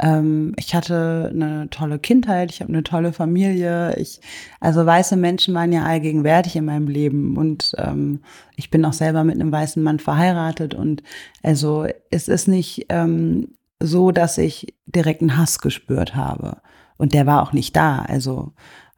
Ähm, 0.00 0.54
ich 0.56 0.74
hatte 0.74 1.30
eine 1.32 1.68
tolle 1.70 1.98
Kindheit, 1.98 2.50
ich 2.52 2.60
habe 2.60 2.72
eine 2.72 2.82
tolle 2.82 3.12
Familie. 3.12 3.96
Ich, 3.96 4.20
also 4.60 4.84
weiße 4.86 5.16
Menschen 5.16 5.54
waren 5.54 5.72
ja 5.72 5.84
allgegenwärtig 5.84 6.56
in 6.56 6.64
meinem 6.64 6.88
Leben 6.88 7.36
und 7.36 7.74
ähm, 7.78 8.20
ich 8.56 8.70
bin 8.70 8.84
auch 8.84 8.92
selber 8.92 9.24
mit 9.24 9.36
einem 9.36 9.52
weißen 9.52 9.82
Mann 9.82 9.98
verheiratet 9.98 10.74
und 10.74 11.02
also 11.42 11.86
es 12.10 12.28
ist 12.28 12.48
nicht 12.48 12.86
ähm, 12.88 13.54
so, 13.80 14.10
dass 14.10 14.38
ich 14.38 14.74
direkten 14.86 15.36
Hass 15.36 15.58
gespürt 15.60 16.14
habe 16.14 16.58
und 16.96 17.12
der 17.12 17.26
war 17.26 17.42
auch 17.42 17.52
nicht 17.52 17.74
da. 17.76 18.00
Also 18.00 18.52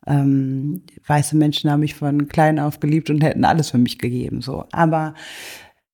ähm, 0.06 0.82
weiße 1.06 1.36
Menschen 1.36 1.70
haben 1.70 1.80
mich 1.80 1.94
von 1.94 2.28
klein 2.28 2.58
auf 2.58 2.80
geliebt 2.80 3.10
und 3.10 3.22
hätten 3.22 3.44
alles 3.44 3.70
für 3.70 3.78
mich 3.78 3.98
gegeben. 3.98 4.42
So, 4.42 4.64
aber 4.72 5.14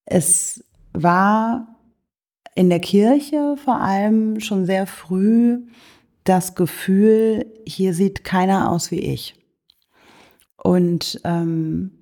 es 0.04 0.64
war 0.92 1.75
in 2.56 2.70
der 2.70 2.80
Kirche 2.80 3.56
vor 3.62 3.80
allem 3.80 4.40
schon 4.40 4.66
sehr 4.66 4.86
früh 4.86 5.60
das 6.24 6.56
Gefühl, 6.56 7.46
hier 7.66 7.94
sieht 7.94 8.24
keiner 8.24 8.70
aus 8.70 8.90
wie 8.90 8.98
ich. 8.98 9.36
Und 10.56 11.20
ähm, 11.22 11.92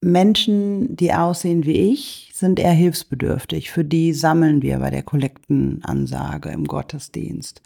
Menschen, 0.00 0.96
die 0.96 1.12
aussehen 1.12 1.64
wie 1.64 1.92
ich, 1.92 2.32
sind 2.34 2.58
eher 2.58 2.72
hilfsbedürftig. 2.72 3.70
Für 3.70 3.84
die 3.84 4.12
sammeln 4.14 4.62
wir 4.62 4.78
bei 4.78 4.90
der 4.90 5.02
Kollektenansage 5.02 6.48
im 6.48 6.64
Gottesdienst. 6.64 7.62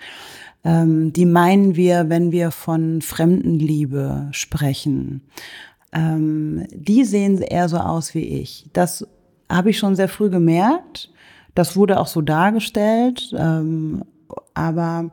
Ähm, 0.64 1.12
die 1.12 1.26
meinen 1.26 1.76
wir, 1.76 2.10
wenn 2.10 2.32
wir 2.32 2.50
von 2.50 3.00
Fremdenliebe 3.00 4.28
sprechen. 4.32 5.22
Ähm, 5.92 6.66
die 6.72 7.04
sehen 7.04 7.40
eher 7.40 7.68
so 7.68 7.78
aus 7.78 8.14
wie 8.14 8.24
ich. 8.24 8.66
Das 8.72 9.06
habe 9.48 9.70
ich 9.70 9.78
schon 9.78 9.96
sehr 9.96 10.08
früh 10.08 10.28
gemerkt 10.28 11.10
das 11.58 11.74
wurde 11.74 11.98
auch 11.98 12.06
so 12.06 12.22
dargestellt, 12.22 13.34
ähm, 13.36 14.04
aber 14.54 15.10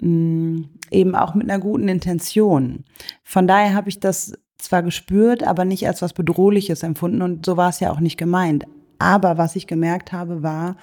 mh, 0.00 0.08
mm, 0.08 0.68
eben 0.92 1.16
auch 1.16 1.34
mit 1.34 1.50
einer 1.50 1.58
guten 1.58 1.88
Intention. 1.88 2.84
Von 3.24 3.48
daher 3.48 3.74
habe 3.74 3.88
ich 3.88 3.98
das 3.98 4.34
zwar 4.58 4.84
gespürt, 4.84 5.42
aber 5.42 5.64
nicht 5.64 5.88
als 5.88 6.00
was 6.00 6.12
Bedrohliches 6.12 6.84
empfunden 6.84 7.20
und 7.20 7.44
so 7.44 7.56
war 7.56 7.68
es 7.68 7.80
ja 7.80 7.90
auch 7.90 7.98
nicht 7.98 8.16
gemeint. 8.16 8.64
Aber 9.00 9.38
was 9.38 9.56
ich 9.56 9.66
gemerkt 9.66 10.12
habe, 10.12 10.44
war, 10.44 10.76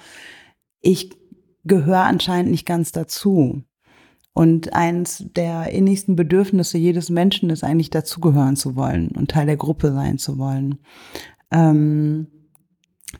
ich 0.82 1.16
gehöre 1.64 2.04
anscheinend 2.04 2.50
nicht 2.50 2.66
ganz 2.66 2.92
dazu. 2.92 3.62
Und 4.34 4.74
eins 4.74 5.24
der 5.34 5.70
innigsten 5.72 6.14
Bedürfnisse 6.14 6.76
jedes 6.76 7.08
Menschen 7.08 7.48
ist 7.48 7.64
eigentlich 7.64 7.90
dazugehören 7.90 8.56
zu 8.56 8.76
wollen 8.76 9.08
und 9.16 9.30
Teil 9.30 9.46
der 9.46 9.56
Gruppe 9.56 9.92
sein 9.92 10.18
zu 10.18 10.36
wollen. 10.36 10.78
Ähm, 11.50 12.26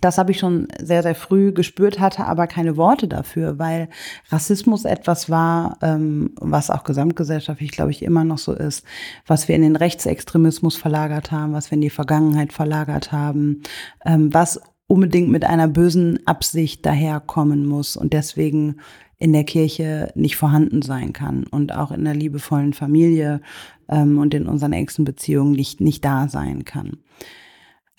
das 0.00 0.18
habe 0.18 0.32
ich 0.32 0.38
schon 0.38 0.68
sehr, 0.80 1.02
sehr 1.02 1.14
früh 1.14 1.52
gespürt, 1.52 2.00
hatte 2.00 2.24
aber 2.24 2.46
keine 2.46 2.76
Worte 2.76 3.08
dafür, 3.08 3.58
weil 3.58 3.88
Rassismus 4.30 4.84
etwas 4.84 5.30
war, 5.30 5.78
ähm, 5.82 6.32
was 6.40 6.70
auch 6.70 6.84
gesamtgesellschaftlich, 6.84 7.70
glaube 7.70 7.90
ich, 7.90 8.02
immer 8.02 8.24
noch 8.24 8.38
so 8.38 8.52
ist, 8.52 8.84
was 9.26 9.48
wir 9.48 9.56
in 9.56 9.62
den 9.62 9.76
Rechtsextremismus 9.76 10.76
verlagert 10.76 11.32
haben, 11.32 11.52
was 11.52 11.70
wir 11.70 11.76
in 11.76 11.82
die 11.82 11.90
Vergangenheit 11.90 12.52
verlagert 12.52 13.12
haben, 13.12 13.62
ähm, 14.04 14.32
was 14.32 14.60
unbedingt 14.86 15.30
mit 15.30 15.44
einer 15.44 15.68
bösen 15.68 16.18
Absicht 16.26 16.84
daherkommen 16.84 17.66
muss 17.66 17.96
und 17.96 18.12
deswegen 18.12 18.76
in 19.18 19.32
der 19.32 19.44
Kirche 19.44 20.10
nicht 20.14 20.36
vorhanden 20.36 20.82
sein 20.82 21.12
kann 21.12 21.44
und 21.44 21.74
auch 21.74 21.92
in 21.92 22.04
der 22.04 22.14
liebevollen 22.14 22.72
Familie 22.72 23.40
ähm, 23.88 24.18
und 24.18 24.34
in 24.34 24.46
unseren 24.46 24.72
engsten 24.72 25.04
Beziehungen 25.04 25.52
nicht, 25.52 25.80
nicht 25.80 26.04
da 26.04 26.28
sein 26.28 26.64
kann. 26.64 26.96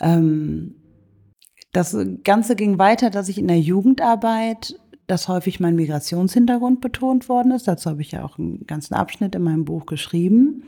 Ähm, 0.02 0.76
das 1.72 1.96
Ganze 2.24 2.56
ging 2.56 2.78
weiter, 2.78 3.10
dass 3.10 3.30
ich 3.30 3.38
in 3.38 3.48
der 3.48 3.60
Jugendarbeit, 3.60 4.80
dass 5.08 5.28
häufig 5.28 5.60
mein 5.60 5.76
Migrationshintergrund 5.76 6.82
betont 6.82 7.30
worden 7.30 7.52
ist. 7.52 7.68
Dazu 7.68 7.90
habe 7.90 8.02
ich 8.02 8.12
ja 8.12 8.24
auch 8.24 8.38
einen 8.38 8.66
ganzen 8.68 8.94
Abschnitt 8.94 9.36
in 9.36 9.44
meinem 9.44 9.66
Buch 9.66 9.86
geschrieben. 9.86 10.64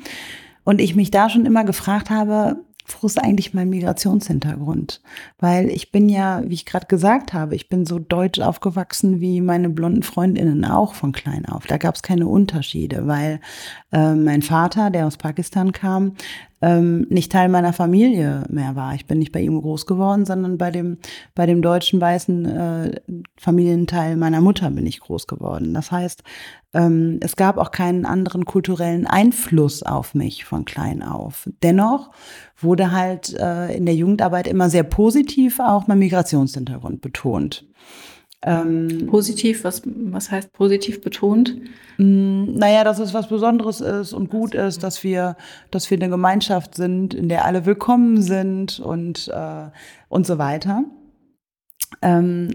Und 0.64 0.80
ich 0.80 0.96
mich 0.96 1.12
da 1.12 1.30
schon 1.30 1.46
immer 1.46 1.66
gefragt 1.66 2.10
habe, 2.10 2.58
wo 2.88 3.08
ist 3.08 3.22
eigentlich 3.22 3.54
mein 3.54 3.70
Migrationshintergrund? 3.70 5.02
Weil 5.40 5.70
ich 5.70 5.92
bin 5.92 6.10
ja, 6.10 6.42
wie 6.46 6.54
ich 6.54 6.66
gerade 6.66 6.88
gesagt 6.88 7.34
habe, 7.34 7.56
ich 7.56 7.70
bin 7.70 7.86
so 7.86 8.00
deutsch 8.00 8.40
aufgewachsen 8.40 9.22
wie 9.22 9.42
meine 9.42 9.70
blonden 9.70 10.04
Freundinnen 10.04 10.66
auch 10.66 10.94
von 10.94 11.14
klein 11.14 11.46
auf. 11.46 11.66
Da 11.66 11.78
gab 11.78 11.96
es 11.96 12.02
keine 12.02 12.28
Unterschiede, 12.28 13.08
weil 13.08 13.40
äh, 13.92 14.14
mein 14.16 14.42
Vater, 14.42 14.90
der 14.90 15.08
aus 15.08 15.18
Pakistan 15.18 15.72
kam, 15.72 16.16
ähm, 16.64 17.06
nicht 17.10 17.30
Teil 17.30 17.50
meiner 17.50 17.74
Familie 17.74 18.46
mehr 18.50 18.78
war. 18.78 18.96
Ich 18.96 19.06
bin 19.06 19.20
nicht 19.20 19.34
bei 19.34 19.42
ihm 19.42 19.62
groß 19.62 19.86
geworden, 19.86 20.26
sondern 20.26 20.58
bei 20.58 20.72
dem, 20.72 20.98
bei 21.36 21.46
dem 21.46 21.62
deutschen 21.62 22.00
weißen 22.00 22.46
äh, 22.46 23.02
Familienteil 23.38 24.16
meiner 24.16 24.40
Mutter 24.40 24.72
bin 24.72 24.88
ich 24.88 25.02
groß 25.02 25.28
geworden. 25.28 25.74
Das 25.74 25.92
heißt, 25.92 26.24
ähm, 26.74 27.20
es 27.22 27.36
gab 27.36 27.58
auch 27.58 27.72
keinen 27.72 28.06
anderen 28.06 28.46
kulturellen 28.46 29.06
Einfluss 29.06 29.84
auf 29.84 30.16
mich 30.16 30.46
von 30.46 30.64
klein 30.64 31.04
auf. 31.04 31.50
Dennoch 31.62 32.12
wurde 32.58 32.92
halt 32.92 33.34
äh, 33.38 33.76
in 33.76 33.86
der 33.86 33.96
Jugendarbeit 33.96 34.48
immer 34.48 34.70
sehr 34.70 34.84
positiv 34.84 35.60
auch 35.60 35.88
mein 35.88 36.00
Migrationshintergrund 36.00 37.02
betont. 37.02 37.66
Ähm, 38.46 39.08
positiv, 39.08 39.64
was, 39.64 39.84
was 39.86 40.30
heißt 40.30 40.52
positiv 40.52 41.02
betont? 41.02 41.56
Mm, 41.98 42.56
naja, 42.56 42.84
dass 42.84 43.00
es 43.00 43.14
was 43.14 43.30
Besonderes 43.30 43.80
ist 43.80 44.12
und 44.12 44.30
gut 44.30 44.54
ist, 44.54 44.84
dass 44.84 45.04
wir, 45.04 45.38
dass 45.72 45.90
wir 45.90 45.98
eine 45.98 46.10
Gemeinschaft 46.10 46.76
sind, 46.76 47.14
in 47.14 47.30
der 47.30 47.46
alle 47.46 47.66
willkommen 47.66 48.22
sind 48.22 48.82
und, 48.82 49.30
äh, 49.30 49.70
und 50.10 50.28
so 50.28 50.38
weiter. 50.38 50.84
Ähm, 52.02 52.54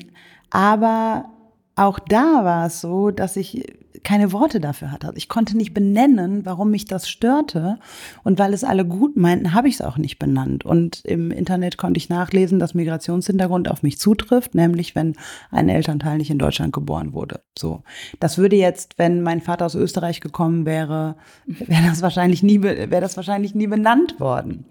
aber 0.50 1.30
auch 1.74 1.98
da 1.98 2.44
war 2.44 2.66
es 2.66 2.82
so, 2.82 3.10
dass 3.10 3.36
ich 3.36 3.64
keine 4.08 4.32
Worte 4.32 4.58
dafür 4.58 4.90
hatte. 4.90 5.12
Ich 5.16 5.28
konnte 5.28 5.54
nicht 5.54 5.74
benennen, 5.74 6.46
warum 6.46 6.70
mich 6.70 6.86
das 6.86 7.10
störte. 7.10 7.78
Und 8.24 8.38
weil 8.38 8.54
es 8.54 8.64
alle 8.64 8.86
gut 8.86 9.18
meinten, 9.18 9.52
habe 9.52 9.68
ich 9.68 9.74
es 9.74 9.82
auch 9.82 9.98
nicht 9.98 10.18
benannt. 10.18 10.64
Und 10.64 11.04
im 11.04 11.30
Internet 11.30 11.76
konnte 11.76 11.98
ich 11.98 12.08
nachlesen, 12.08 12.58
dass 12.58 12.72
Migrationshintergrund 12.72 13.70
auf 13.70 13.82
mich 13.82 13.98
zutrifft, 13.98 14.54
nämlich 14.54 14.94
wenn 14.94 15.14
ein 15.50 15.68
Elternteil 15.68 16.16
nicht 16.16 16.30
in 16.30 16.38
Deutschland 16.38 16.72
geboren 16.72 17.12
wurde. 17.12 17.42
So. 17.58 17.82
Das 18.18 18.38
würde 18.38 18.56
jetzt, 18.56 18.98
wenn 18.98 19.20
mein 19.20 19.42
Vater 19.42 19.66
aus 19.66 19.74
Österreich 19.74 20.22
gekommen 20.22 20.64
wäre, 20.64 21.16
wäre 21.44 21.82
das 21.86 22.00
wahrscheinlich 22.00 22.42
nie, 22.42 22.62
wäre 22.62 23.02
das 23.02 23.18
wahrscheinlich 23.18 23.54
nie 23.54 23.66
benannt 23.66 24.18
worden. 24.20 24.64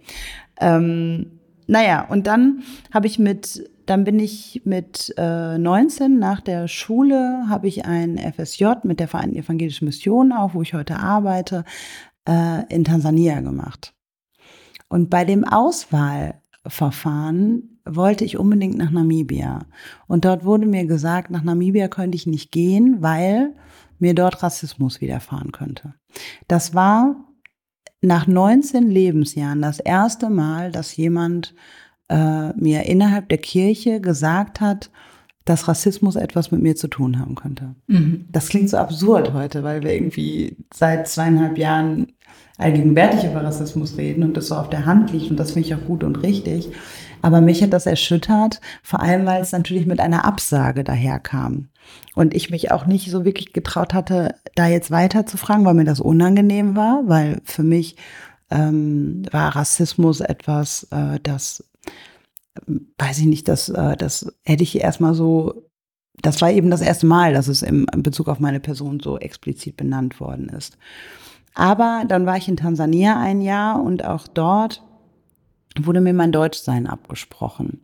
Ähm, 0.59 1.39
naja, 1.67 2.07
und 2.09 2.25
dann 2.25 2.63
habe 2.91 3.05
ich 3.05 3.19
mit 3.19 3.69
dann 3.87 4.03
bin 4.03 4.19
ich 4.19 4.61
mit 4.65 5.13
äh, 5.17 5.57
19 5.57 6.19
nach 6.19 6.41
der 6.41 6.67
Schule, 6.67 7.45
habe 7.49 7.67
ich 7.67 7.85
ein 7.85 8.17
FSJ 8.17 8.65
mit 8.83 8.99
der 8.99 9.07
Vereinten 9.07 9.37
Evangelischen 9.37 9.85
Mission, 9.85 10.33
auch 10.33 10.53
wo 10.53 10.61
ich 10.61 10.73
heute 10.73 10.99
arbeite, 10.99 11.63
äh, 12.27 12.65
in 12.73 12.83
Tansania 12.83 13.39
gemacht. 13.39 13.93
Und 14.89 15.09
bei 15.09 15.23
dem 15.25 15.45
Auswahlverfahren 15.45 17.79
wollte 17.85 18.25
ich 18.25 18.37
unbedingt 18.37 18.77
nach 18.77 18.91
Namibia. 18.91 19.65
Und 20.07 20.25
dort 20.25 20.43
wurde 20.43 20.65
mir 20.65 20.85
gesagt, 20.85 21.31
nach 21.31 21.43
Namibia 21.43 21.87
könnte 21.87 22.17
ich 22.17 22.27
nicht 22.27 22.51
gehen, 22.51 23.01
weil 23.01 23.55
mir 23.99 24.13
dort 24.13 24.43
Rassismus 24.43 24.99
widerfahren 25.01 25.53
könnte. 25.53 25.95
Das 26.47 26.75
war 26.75 27.15
nach 28.01 28.27
19 28.27 28.91
Lebensjahren 28.91 29.61
das 29.61 29.79
erste 29.79 30.29
Mal, 30.29 30.71
dass 30.71 30.97
jemand 30.97 31.55
äh, 32.09 32.53
mir 32.53 32.83
innerhalb 32.83 33.29
der 33.29 33.37
Kirche 33.37 34.01
gesagt 34.01 34.61
hat, 34.61 34.89
dass 35.45 35.67
Rassismus 35.67 36.15
etwas 36.15 36.51
mit 36.51 36.61
mir 36.61 36.75
zu 36.75 36.89
tun 36.89 37.19
haben 37.19 37.35
könnte. 37.35 37.75
Mhm. 37.87 38.25
Das 38.31 38.49
klingt 38.49 38.69
so 38.69 38.77
absurd 38.77 39.33
heute, 39.33 39.63
weil 39.63 39.81
wir 39.81 39.93
irgendwie 39.93 40.57
seit 40.73 41.07
zweieinhalb 41.07 41.57
Jahren 41.57 42.07
allgegenwärtig 42.57 43.23
über 43.23 43.43
Rassismus 43.43 43.97
reden 43.97 44.23
und 44.23 44.35
das 44.35 44.47
so 44.47 44.55
auf 44.55 44.69
der 44.69 44.85
Hand 44.85 45.11
liegt 45.13 45.29
und 45.29 45.37
das 45.37 45.51
finde 45.51 45.67
ich 45.67 45.75
auch 45.75 45.85
gut 45.85 46.03
und 46.03 46.17
richtig. 46.17 46.69
Aber 47.21 47.41
mich 47.41 47.63
hat 47.63 47.73
das 47.73 47.85
erschüttert, 47.85 48.61
vor 48.83 49.01
allem 49.01 49.25
weil 49.25 49.41
es 49.41 49.51
natürlich 49.51 49.85
mit 49.85 49.99
einer 49.99 50.25
Absage 50.25 50.83
daherkam. 50.83 51.69
Und 52.15 52.35
ich 52.35 52.49
mich 52.49 52.71
auch 52.71 52.85
nicht 52.85 53.09
so 53.09 53.23
wirklich 53.23 53.53
getraut 53.53 53.93
hatte, 53.93 54.35
da 54.55 54.67
jetzt 54.67 54.91
weiter 54.91 55.25
zu 55.25 55.37
fragen, 55.37 55.65
weil 55.65 55.73
mir 55.73 55.85
das 55.85 55.99
unangenehm 55.99 56.75
war, 56.75 57.03
weil 57.05 57.41
für 57.45 57.63
mich 57.63 57.95
ähm, 58.49 59.23
war 59.31 59.55
Rassismus 59.55 60.21
etwas, 60.21 60.87
äh, 60.91 61.19
das 61.21 61.63
weiß 62.97 63.19
ich 63.19 63.25
nicht, 63.25 63.47
das, 63.47 63.69
äh, 63.69 63.95
das 63.95 64.33
hätte 64.43 64.63
ich 64.63 64.79
erstmal 64.79 65.13
so, 65.13 65.69
das 66.21 66.41
war 66.41 66.51
eben 66.51 66.71
das 66.71 66.81
erste 66.81 67.05
Mal, 67.05 67.33
dass 67.33 67.47
es 67.47 67.61
im 67.61 67.87
in 67.93 68.03
Bezug 68.03 68.27
auf 68.27 68.39
meine 68.39 68.59
Person 68.59 68.99
so 68.99 69.17
explizit 69.19 69.77
benannt 69.77 70.19
worden 70.19 70.49
ist. 70.49 70.77
Aber 71.53 72.03
dann 72.07 72.25
war 72.25 72.37
ich 72.37 72.47
in 72.47 72.57
Tansania 72.57 73.19
ein 73.19 73.41
Jahr 73.41 73.81
und 73.81 74.05
auch 74.05 74.27
dort 74.27 74.83
wurde 75.79 76.01
mir 76.01 76.13
mein 76.13 76.31
Deutschsein 76.31 76.87
abgesprochen. 76.87 77.81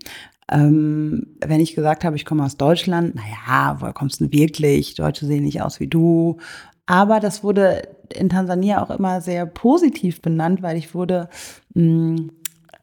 Ähm, 0.52 1.38
wenn 1.44 1.62
ich 1.62 1.76
gesagt 1.76 2.04
habe, 2.04 2.16
ich 2.16 2.26
komme 2.26 2.44
aus 2.44 2.58
Deutschland, 2.58 3.16
naja, 3.16 3.78
woher 3.80 3.94
kommst 3.94 4.20
du 4.20 4.26
denn 4.26 4.40
wirklich? 4.40 4.96
Deutsche 4.96 5.26
sehen 5.26 5.44
nicht 5.44 5.62
aus 5.62 5.80
wie 5.80 5.88
du. 5.88 6.38
Aber 6.86 7.20
das 7.20 7.44
wurde 7.44 7.88
in 8.14 8.30
Tansania 8.30 8.84
auch 8.84 8.90
immer 8.90 9.22
sehr 9.22 9.46
positiv 9.46 10.22
benannt, 10.22 10.62
weil 10.62 10.78
ich 10.78 10.94
wurde 10.94 11.30
mh, 11.74 12.18
hm, 12.18 12.32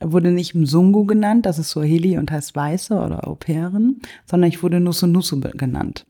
wurde 0.02 0.30
nicht 0.30 0.54
Mzungu 0.54 1.04
genannt, 1.04 1.46
das 1.46 1.58
ist 1.58 1.70
Swahili 1.70 2.16
und 2.16 2.30
heißt 2.30 2.56
Weiße 2.56 2.94
oder 2.94 3.18
pairen, 3.38 4.00
sondern 4.24 4.48
ich 4.48 4.62
wurde 4.62 4.80
Nusu 4.80 5.06
Nusu 5.06 5.40
genannt, 5.40 6.06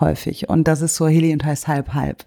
häufig. 0.00 0.48
Und 0.48 0.66
das 0.66 0.80
ist 0.80 0.96
Swahili 0.96 1.32
und 1.32 1.44
heißt 1.44 1.68
Halb-Halb. 1.68 2.24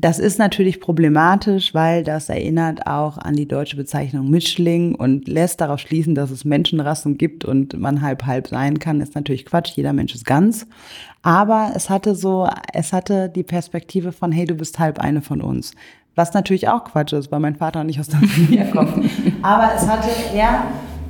Das 0.00 0.20
ist 0.20 0.38
natürlich 0.38 0.80
problematisch, 0.80 1.74
weil 1.74 2.04
das 2.04 2.28
erinnert 2.28 2.86
auch 2.86 3.18
an 3.18 3.34
die 3.34 3.48
deutsche 3.48 3.74
Bezeichnung 3.74 4.30
Mischling 4.30 4.94
und 4.94 5.26
lässt 5.26 5.60
darauf 5.60 5.80
schließen, 5.80 6.14
dass 6.14 6.30
es 6.30 6.44
Menschenrassen 6.44 7.18
gibt 7.18 7.44
und 7.44 7.76
man 7.76 8.00
halb-halb 8.00 8.46
sein 8.46 8.78
kann. 8.78 9.00
Ist 9.00 9.16
natürlich 9.16 9.44
Quatsch, 9.44 9.72
jeder 9.74 9.92
Mensch 9.92 10.14
ist 10.14 10.24
ganz. 10.24 10.68
Aber 11.22 11.72
es 11.74 11.90
hatte 11.90 12.14
so, 12.14 12.48
es 12.72 12.92
hatte 12.92 13.28
die 13.28 13.42
Perspektive 13.42 14.12
von, 14.12 14.30
hey, 14.30 14.44
du 14.44 14.54
bist 14.54 14.78
halb 14.78 15.00
eine 15.00 15.20
von 15.20 15.40
uns. 15.40 15.72
Was 16.14 16.32
natürlich 16.32 16.68
auch 16.68 16.84
Quatsch 16.84 17.12
ist, 17.12 17.32
weil 17.32 17.40
mein 17.40 17.56
Vater 17.56 17.82
nicht 17.82 17.98
aus 17.98 18.06
der 18.06 18.20
Familie 18.20 18.66
kommt. 18.72 19.10
Aber 19.42 19.72
es 19.74 19.88
hatte 19.88 20.10
eher 20.32 20.62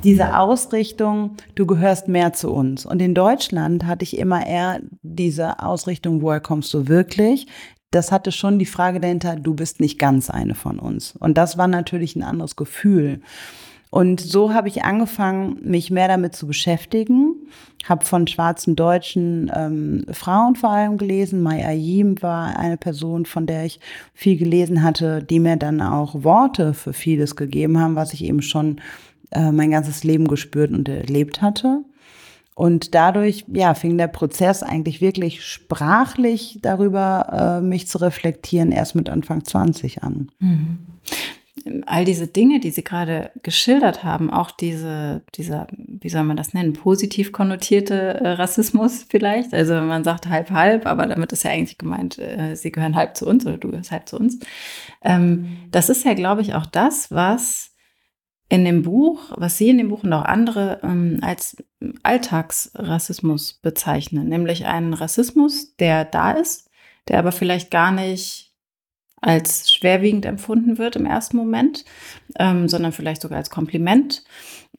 diese 0.03 0.35
Ausrichtung, 0.35 1.35
du 1.53 1.67
gehörst 1.67 2.07
mehr 2.07 2.33
zu 2.33 2.51
uns. 2.51 2.87
Und 2.87 3.01
in 3.03 3.13
Deutschland 3.13 3.85
hatte 3.85 4.03
ich 4.03 4.17
immer 4.17 4.47
eher 4.47 4.79
diese 5.03 5.59
Ausrichtung, 5.59 6.23
woher 6.23 6.39
kommst 6.39 6.73
du 6.73 6.87
wirklich? 6.87 7.45
Das 7.91 8.11
hatte 8.11 8.31
schon 8.31 8.59
die 8.59 8.65
Frage 8.65 8.99
dahinter, 8.99 9.35
du 9.35 9.55
bist 9.55 9.79
nicht 9.79 9.97
ganz 9.97 10.29
eine 10.29 10.55
von 10.55 10.79
uns. 10.79 11.15
Und 11.19 11.37
das 11.37 11.57
war 11.57 11.67
natürlich 11.67 12.15
ein 12.15 12.23
anderes 12.23 12.55
Gefühl. 12.55 13.21
Und 13.91 14.21
so 14.21 14.53
habe 14.53 14.67
ich 14.67 14.83
angefangen, 14.83 15.57
mich 15.63 15.89
mehr 15.89 16.07
damit 16.07 16.35
zu 16.35 16.45
beschäftigen. 16.45 17.33
Habe 17.85 18.05
von 18.05 18.27
schwarzen 18.27 18.75
deutschen 18.75 19.51
ähm, 19.55 20.05
Frauen 20.11 20.55
vor 20.55 20.69
allem 20.69 20.97
gelesen. 20.97 21.41
Mai 21.41 21.65
Ayim 21.65 22.21
war 22.21 22.55
eine 22.57 22.77
Person, 22.77 23.25
von 23.25 23.47
der 23.47 23.65
ich 23.65 23.79
viel 24.13 24.37
gelesen 24.37 24.83
hatte, 24.83 25.23
die 25.23 25.39
mir 25.39 25.57
dann 25.57 25.81
auch 25.81 26.23
Worte 26.23 26.75
für 26.75 26.93
vieles 26.93 27.35
gegeben 27.35 27.79
haben, 27.79 27.95
was 27.95 28.13
ich 28.13 28.23
eben 28.23 28.43
schon 28.43 28.79
äh, 29.31 29.51
mein 29.51 29.71
ganzes 29.71 30.03
Leben 30.03 30.27
gespürt 30.27 30.71
und 30.71 30.87
erlebt 30.87 31.41
hatte. 31.41 31.83
Und 32.59 32.93
dadurch, 32.93 33.45
ja, 33.53 33.73
fing 33.73 33.97
der 33.97 34.09
Prozess 34.09 34.63
eigentlich 34.63 34.99
wirklich 34.99 35.45
sprachlich 35.45 36.59
darüber, 36.61 37.61
äh, 37.61 37.65
mich 37.65 37.87
zu 37.87 37.99
reflektieren, 37.99 38.73
erst 38.73 38.95
mit 38.95 39.07
Anfang 39.07 39.45
20 39.45 40.03
an. 40.03 40.29
Mhm. 40.39 40.79
all 41.85 42.03
diese 42.03 42.27
Dinge, 42.27 42.59
die 42.59 42.71
Sie 42.71 42.83
gerade 42.83 43.31
geschildert 43.43 44.03
haben, 44.03 44.29
auch 44.29 44.51
diese, 44.51 45.21
dieser, 45.35 45.67
wie 45.71 46.09
soll 46.09 46.23
man 46.23 46.35
das 46.35 46.53
nennen, 46.53 46.73
positiv 46.73 47.31
konnotierte 47.31 48.19
äh, 48.19 48.27
Rassismus 48.31 49.05
vielleicht. 49.07 49.53
Also 49.53 49.75
man 49.75 50.03
sagt 50.03 50.27
halb 50.27 50.51
halb, 50.51 50.85
aber 50.85 51.05
damit 51.05 51.31
ist 51.31 51.43
ja 51.43 51.51
eigentlich 51.51 51.77
gemeint, 51.77 52.19
äh, 52.19 52.55
Sie 52.55 52.73
gehören 52.73 52.97
halb 52.97 53.15
zu 53.15 53.25
uns 53.25 53.45
oder 53.45 53.57
du 53.57 53.71
gehörst 53.71 53.91
halb 53.91 54.09
zu 54.09 54.17
uns. 54.17 54.37
Ähm, 55.01 55.59
das 55.71 55.87
ist 55.87 56.03
ja, 56.03 56.13
glaube 56.13 56.41
ich, 56.41 56.55
auch 56.55 56.65
das, 56.65 57.09
was 57.09 57.68
in 58.49 58.65
dem 58.65 58.81
Buch, 58.81 59.31
was 59.37 59.57
Sie 59.57 59.69
in 59.69 59.77
dem 59.77 59.89
Buch 59.89 60.03
und 60.03 60.11
auch 60.11 60.25
andere 60.25 60.79
ähm, 60.83 61.19
als 61.21 61.57
Alltagsrassismus 62.03 63.53
bezeichnen, 63.53 64.27
nämlich 64.27 64.65
einen 64.65 64.95
Rassismus, 64.95 65.75
der 65.77 66.03
da 66.03 66.31
ist, 66.31 66.69
der 67.07 67.19
aber 67.19 67.31
vielleicht 67.31 67.69
gar 67.69 67.91
nicht 67.91 68.49
als 69.21 69.71
schwerwiegend 69.71 70.25
empfunden 70.25 70.77
wird 70.77 70.95
im 70.95 71.05
ersten 71.05 71.37
Moment, 71.37 71.85
ähm, 72.39 72.67
sondern 72.67 72.91
vielleicht 72.91 73.21
sogar 73.21 73.37
als 73.37 73.49
Kompliment. 73.49 74.23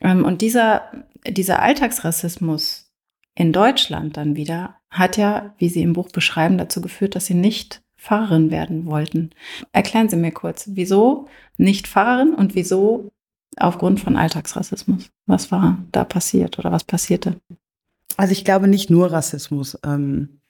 Ähm, 0.01 0.25
und 0.25 0.41
dieser, 0.41 0.83
dieser 1.27 1.61
Alltagsrassismus 1.63 2.91
in 3.35 3.53
Deutschland 3.53 4.17
dann 4.17 4.35
wieder 4.37 4.77
hat 4.91 5.17
ja, 5.17 5.55
wie 5.59 5.69
Sie 5.69 5.83
im 5.83 5.93
Buch 5.93 6.09
beschreiben, 6.11 6.59
dazu 6.59 6.81
geführt, 6.81 7.15
dass 7.15 7.27
Sie 7.27 7.35
nicht 7.35 7.83
Pfarrerin 7.97 8.51
werden 8.51 8.87
wollten. 8.87 9.31
Erklären 9.73 10.09
Sie 10.09 10.17
mir 10.17 10.33
kurz, 10.33 10.71
wieso 10.73 11.29
nicht 11.59 11.87
Pfarrerin 11.87 12.35
und 12.35 12.55
wieso 12.55 13.11
aufgrund 13.61 14.01
von 14.01 14.17
Alltagsrassismus? 14.17 15.11
Was 15.27 15.53
war 15.53 15.79
da 15.93 16.05
passiert 16.05 16.59
oder 16.59 16.73
was 16.73 16.85
passierte? 16.85 17.41
Also 18.17 18.33
ich 18.33 18.45
glaube 18.45 18.69
nicht 18.69 18.91
nur 18.91 19.13
Rassismus. 19.13 19.79
Ähm 19.85 20.41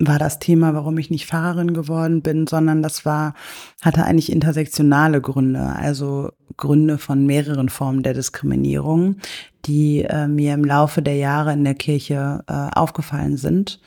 war 0.00 0.18
das 0.18 0.38
Thema, 0.38 0.74
warum 0.74 0.96
ich 0.98 1.10
nicht 1.10 1.26
Fahrerin 1.26 1.74
geworden 1.74 2.22
bin, 2.22 2.46
sondern 2.46 2.82
das 2.82 3.04
war, 3.04 3.34
hatte 3.82 4.04
eigentlich 4.04 4.30
intersektionale 4.30 5.20
Gründe, 5.20 5.60
also 5.60 6.30
Gründe 6.56 6.98
von 6.98 7.26
mehreren 7.26 7.68
Formen 7.68 8.04
der 8.04 8.14
Diskriminierung, 8.14 9.16
die 9.64 10.02
äh, 10.02 10.28
mir 10.28 10.54
im 10.54 10.64
Laufe 10.64 11.02
der 11.02 11.16
Jahre 11.16 11.52
in 11.52 11.64
der 11.64 11.74
Kirche 11.74 12.44
äh, 12.46 12.52
aufgefallen 12.78 13.36
sind 13.36 13.80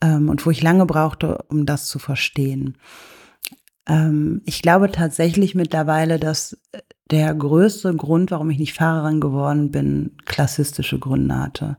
ähm, 0.00 0.28
und 0.28 0.44
wo 0.44 0.50
ich 0.50 0.60
lange 0.60 0.86
brauchte, 0.86 1.38
um 1.48 1.66
das 1.66 1.86
zu 1.86 2.00
verstehen. 2.00 2.76
Ähm, 3.88 4.42
ich 4.46 4.60
glaube 4.60 4.90
tatsächlich 4.90 5.54
mittlerweile, 5.54 6.18
dass 6.18 6.58
der 7.10 7.34
größte 7.34 7.94
Grund, 7.94 8.30
warum 8.30 8.50
ich 8.50 8.58
nicht 8.58 8.74
Fahrerin 8.74 9.20
geworden 9.20 9.70
bin, 9.70 10.12
klassistische 10.24 10.98
Gründe 10.98 11.38
hatte. 11.38 11.76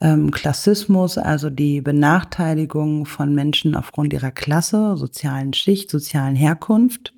Ähm, 0.00 0.30
Klassismus, 0.30 1.16
also 1.16 1.48
die 1.48 1.80
Benachteiligung 1.80 3.06
von 3.06 3.34
Menschen 3.34 3.74
aufgrund 3.76 4.12
ihrer 4.12 4.30
Klasse, 4.30 4.96
sozialen 4.96 5.52
Schicht, 5.52 5.90
sozialen 5.90 6.36
Herkunft 6.36 7.14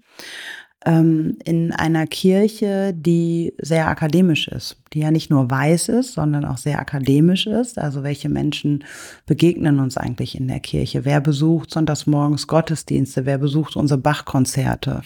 ähm, 0.87 1.39
in 1.45 1.73
einer 1.73 2.07
Kirche, 2.07 2.93
die 2.95 3.55
sehr 3.59 3.89
akademisch 3.89 4.49
ist, 4.49 4.77
die 4.93 5.01
ja 5.01 5.11
nicht 5.11 5.31
nur 5.31 5.51
weiß 5.51 5.89
ist, 5.89 6.13
sondern 6.13 6.45
auch 6.45 6.59
sehr 6.59 6.79
akademisch 6.79 7.47
ist. 7.47 7.79
Also 7.79 8.03
welche 8.03 8.29
Menschen 8.29 8.85
begegnen 9.27 9.81
uns 9.81 9.97
eigentlich 9.97 10.39
in 10.39 10.47
der 10.47 10.61
Kirche? 10.61 11.05
Wer 11.05 11.21
besucht 11.21 11.71
sonntags 11.71 12.07
morgens 12.07 12.47
Gottesdienste? 12.47 13.25
Wer 13.25 13.39
besucht 13.39 13.77
unsere 13.77 13.99
Bachkonzerte? 13.99 15.03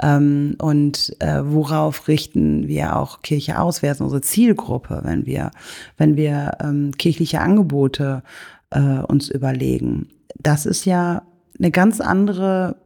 Ähm, 0.00 0.56
und 0.58 1.16
äh, 1.20 1.42
worauf 1.44 2.06
richten 2.06 2.68
wir 2.68 2.96
auch 2.96 3.22
Kirche 3.22 3.60
aus? 3.60 3.82
Wer 3.82 3.92
ist 3.92 4.00
unsere 4.00 4.20
Zielgruppe, 4.20 5.00
wenn 5.04 5.26
wir, 5.26 5.50
wenn 5.96 6.16
wir 6.16 6.58
ähm, 6.60 6.92
kirchliche 6.96 7.40
Angebote 7.40 8.22
äh, 8.70 8.80
uns 8.80 9.28
überlegen? 9.28 10.08
Das 10.38 10.66
ist 10.66 10.84
ja 10.84 11.22
eine 11.58 11.70
ganz 11.70 12.00
andere 12.00 12.76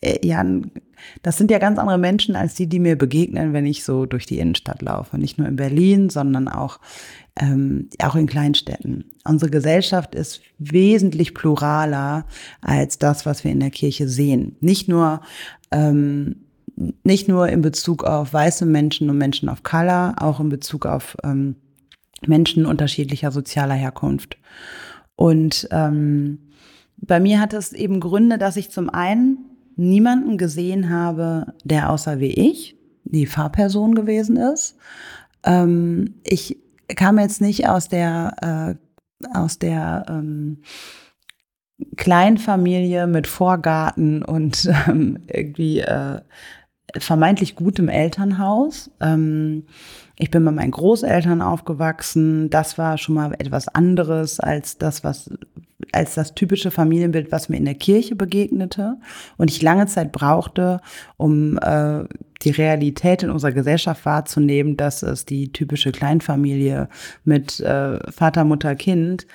äh, 0.00 0.26
ja, 0.26 0.44
das 1.22 1.38
sind 1.38 1.50
ja 1.50 1.58
ganz 1.58 1.78
andere 1.78 1.98
Menschen 1.98 2.36
als 2.36 2.54
die, 2.54 2.66
die 2.66 2.78
mir 2.78 2.96
begegnen, 2.96 3.52
wenn 3.52 3.66
ich 3.66 3.84
so 3.84 4.06
durch 4.06 4.26
die 4.26 4.38
Innenstadt 4.38 4.82
laufe. 4.82 5.18
Nicht 5.18 5.38
nur 5.38 5.46
in 5.48 5.56
Berlin, 5.56 6.10
sondern 6.10 6.48
auch, 6.48 6.78
ähm, 7.38 7.88
auch 8.02 8.14
in 8.14 8.26
Kleinstädten. 8.26 9.10
Unsere 9.24 9.50
Gesellschaft 9.50 10.14
ist 10.14 10.40
wesentlich 10.58 11.34
pluraler 11.34 12.26
als 12.60 12.98
das, 12.98 13.26
was 13.26 13.44
wir 13.44 13.52
in 13.52 13.60
der 13.60 13.70
Kirche 13.70 14.08
sehen. 14.08 14.56
Nicht 14.60 14.88
nur, 14.88 15.20
ähm, 15.70 16.36
nicht 17.04 17.28
nur 17.28 17.48
in 17.48 17.62
Bezug 17.62 18.04
auf 18.04 18.32
weiße 18.32 18.66
Menschen 18.66 19.08
und 19.10 19.18
Menschen 19.18 19.48
of 19.48 19.62
Color, 19.62 20.16
auch 20.18 20.40
in 20.40 20.48
Bezug 20.48 20.86
auf 20.86 21.16
ähm, 21.24 21.56
Menschen 22.26 22.66
unterschiedlicher 22.66 23.32
sozialer 23.32 23.74
Herkunft. 23.74 24.36
Und 25.16 25.68
ähm, 25.70 26.38
bei 26.98 27.20
mir 27.20 27.40
hat 27.40 27.52
es 27.52 27.72
eben 27.72 28.00
Gründe, 28.00 28.38
dass 28.38 28.56
ich 28.56 28.70
zum 28.70 28.90
einen 28.90 29.38
niemanden 29.76 30.38
gesehen 30.38 30.90
habe, 30.90 31.54
der 31.64 31.90
außer 31.90 32.18
wie 32.20 32.32
ich 32.32 32.76
die 33.04 33.26
Fahrperson 33.26 33.94
gewesen 33.94 34.36
ist. 34.36 34.76
Ähm, 35.44 36.16
ich 36.24 36.58
kam 36.94 37.18
jetzt 37.18 37.40
nicht 37.40 37.68
aus 37.68 37.88
der 37.88 38.76
äh, 38.78 39.28
aus 39.32 39.58
der 39.58 40.04
ähm, 40.08 40.58
Kleinfamilie 41.96 43.06
mit 43.06 43.26
Vorgarten 43.26 44.22
und 44.22 44.68
ähm, 44.88 45.20
irgendwie 45.28 45.80
äh, 45.80 46.20
vermeintlich 46.98 47.54
gutem 47.56 47.88
Elternhaus. 47.88 48.90
Ähm, 49.00 49.66
ich 50.18 50.30
bin 50.30 50.44
bei 50.44 50.50
meinen 50.50 50.70
Großeltern 50.70 51.42
aufgewachsen. 51.42 52.48
Das 52.48 52.78
war 52.78 52.96
schon 52.96 53.14
mal 53.14 53.34
etwas 53.38 53.68
anderes 53.68 54.40
als 54.40 54.78
das, 54.78 55.04
was 55.04 55.30
als 55.92 56.14
das 56.14 56.34
typische 56.34 56.70
Familienbild, 56.70 57.30
was 57.32 57.48
mir 57.48 57.58
in 57.58 57.64
der 57.64 57.74
Kirche 57.74 58.16
begegnete 58.16 58.96
und 59.36 59.50
ich 59.50 59.62
lange 59.62 59.86
Zeit 59.86 60.10
brauchte, 60.10 60.80
um 61.16 61.58
äh, 61.58 62.04
die 62.42 62.50
Realität 62.50 63.22
in 63.22 63.30
unserer 63.30 63.52
Gesellschaft 63.52 64.04
wahrzunehmen, 64.04 64.76
dass 64.76 65.02
es 65.02 65.24
die 65.24 65.52
typische 65.52 65.92
Kleinfamilie 65.92 66.88
mit 67.24 67.60
äh, 67.60 67.98
Vater, 68.10 68.44
Mutter, 68.44 68.74
Kind 68.74 69.26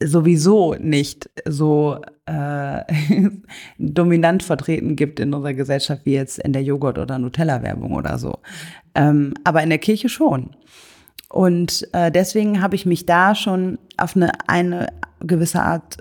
sowieso 0.00 0.74
nicht 0.74 1.28
so 1.44 2.00
äh, 2.26 2.82
dominant 3.78 4.42
vertreten 4.42 4.96
gibt 4.96 5.20
in 5.20 5.34
unserer 5.34 5.54
Gesellschaft 5.54 6.02
wie 6.04 6.14
jetzt 6.14 6.38
in 6.38 6.52
der 6.52 6.62
Joghurt- 6.62 6.98
oder 6.98 7.18
Nutella-Werbung 7.18 7.92
oder 7.92 8.18
so. 8.18 8.38
Ähm, 8.94 9.34
aber 9.44 9.62
in 9.62 9.70
der 9.70 9.78
Kirche 9.78 10.08
schon. 10.08 10.50
Und 11.28 11.86
äh, 11.92 12.10
deswegen 12.10 12.62
habe 12.62 12.74
ich 12.74 12.86
mich 12.86 13.06
da 13.06 13.34
schon 13.34 13.78
auf 13.96 14.16
eine, 14.16 14.30
eine 14.46 14.88
gewisse 15.20 15.62
Art 15.62 15.98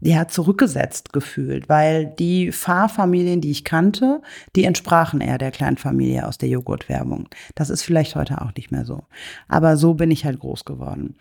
ja, 0.00 0.28
zurückgesetzt 0.28 1.12
gefühlt, 1.12 1.68
weil 1.68 2.06
die 2.06 2.52
Fahrfamilien, 2.52 3.40
die 3.40 3.50
ich 3.50 3.64
kannte, 3.64 4.20
die 4.54 4.64
entsprachen 4.64 5.22
eher 5.22 5.38
der 5.38 5.50
Kleinfamilie 5.50 6.26
aus 6.26 6.36
der 6.36 6.50
Joghurtwerbung. 6.50 7.28
Das 7.54 7.70
ist 7.70 7.82
vielleicht 7.82 8.14
heute 8.14 8.42
auch 8.42 8.52
nicht 8.54 8.70
mehr 8.70 8.84
so. 8.84 9.04
Aber 9.48 9.76
so 9.78 9.94
bin 9.94 10.10
ich 10.10 10.26
halt 10.26 10.38
groß 10.38 10.66
geworden. 10.66 11.16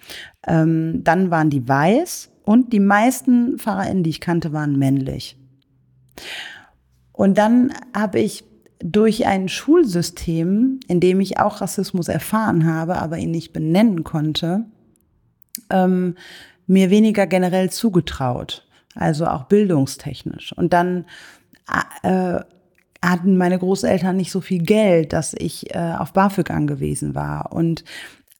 Ähm, 0.46 1.04
dann 1.04 1.32
waren 1.32 1.50
die 1.50 1.68
weiß 1.68 2.32
und 2.44 2.74
die 2.74 2.82
meisten 2.82 3.58
FahrerInnen, 3.58 4.04
die 4.04 4.10
ich 4.10 4.22
kannte, 4.22 4.52
waren 4.52 4.78
männlich. 4.78 5.38
Und 7.14 7.38
dann 7.38 7.74
habe 7.94 8.20
ich 8.20 8.44
durch 8.80 9.26
ein 9.26 9.48
Schulsystem, 9.48 10.82
in 10.88 11.00
dem 11.00 11.22
ich 11.22 11.40
auch 11.40 11.62
Rassismus 11.62 12.10
erfahren 12.10 12.66
habe, 12.66 12.98
aber 12.98 13.18
ihn 13.18 13.32
nicht 13.32 13.54
benennen 13.54 14.04
konnte, 14.04 14.66
ähm, 15.70 16.16
mir 16.68 16.90
weniger 16.90 17.28
generell 17.28 17.70
zugetraut, 17.70 18.65
also 18.96 19.28
auch 19.28 19.44
bildungstechnisch. 19.44 20.54
Und 20.54 20.74
dann 20.74 21.06
äh, 22.04 22.40
hatten 23.04 23.38
meine 23.38 23.60
Großeltern 23.60 24.16
nicht 24.18 24.32
so 24.32 24.42
viel 24.42 24.64
Geld, 24.64 25.14
dass 25.14 25.34
ich 25.34 25.74
äh, 25.76 25.96
auf 25.98 26.14
BAföG 26.14 26.50
angewiesen 26.50 27.14
war. 27.14 27.52
Und 27.52 27.84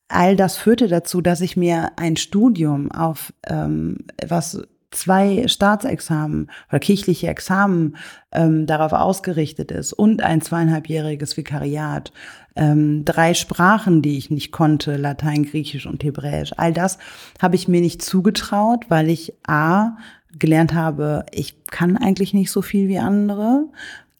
all 0.08 0.36
das 0.36 0.58
führte 0.58 0.88
dazu, 0.88 1.22
dass 1.22 1.42
ich 1.42 1.58
mir 1.58 1.92
ein 1.98 2.16
Studium 2.18 2.92
auf 2.92 3.34
ähm, 3.48 3.98
was 4.28 4.62
zwei 4.92 5.48
Staatsexamen 5.48 6.50
oder 6.70 6.80
kirchliche 6.80 7.28
Examen 7.28 7.98
ähm, 8.32 8.66
darauf 8.66 8.94
ausgerichtet 8.94 9.72
ist 9.72 9.94
und 9.94 10.24
ein 10.24 10.42
zweieinhalbjähriges 10.42 11.36
Vikariat, 11.38 12.14
ähm, 12.56 13.04
drei 13.04 13.34
Sprachen, 13.34 14.02
die 14.02 14.18
ich 14.18 14.30
nicht 14.30 14.52
konnte, 14.52 14.96
Latein, 14.96 15.44
Griechisch 15.44 15.86
und 15.86 16.04
Hebräisch, 16.04 16.54
all 16.56 16.72
das 16.72 16.98
habe 17.42 17.56
ich 17.56 17.68
mir 17.68 17.82
nicht 17.82 18.02
zugetraut, 18.02 18.86
weil 18.88 19.10
ich 19.10 19.34
a 19.46 19.98
gelernt 20.38 20.74
habe, 20.74 21.26
ich 21.32 21.64
kann 21.66 21.98
eigentlich 21.98 22.34
nicht 22.34 22.52
so 22.52 22.62
viel 22.62 22.88
wie 22.88 23.00
andere 23.00 23.68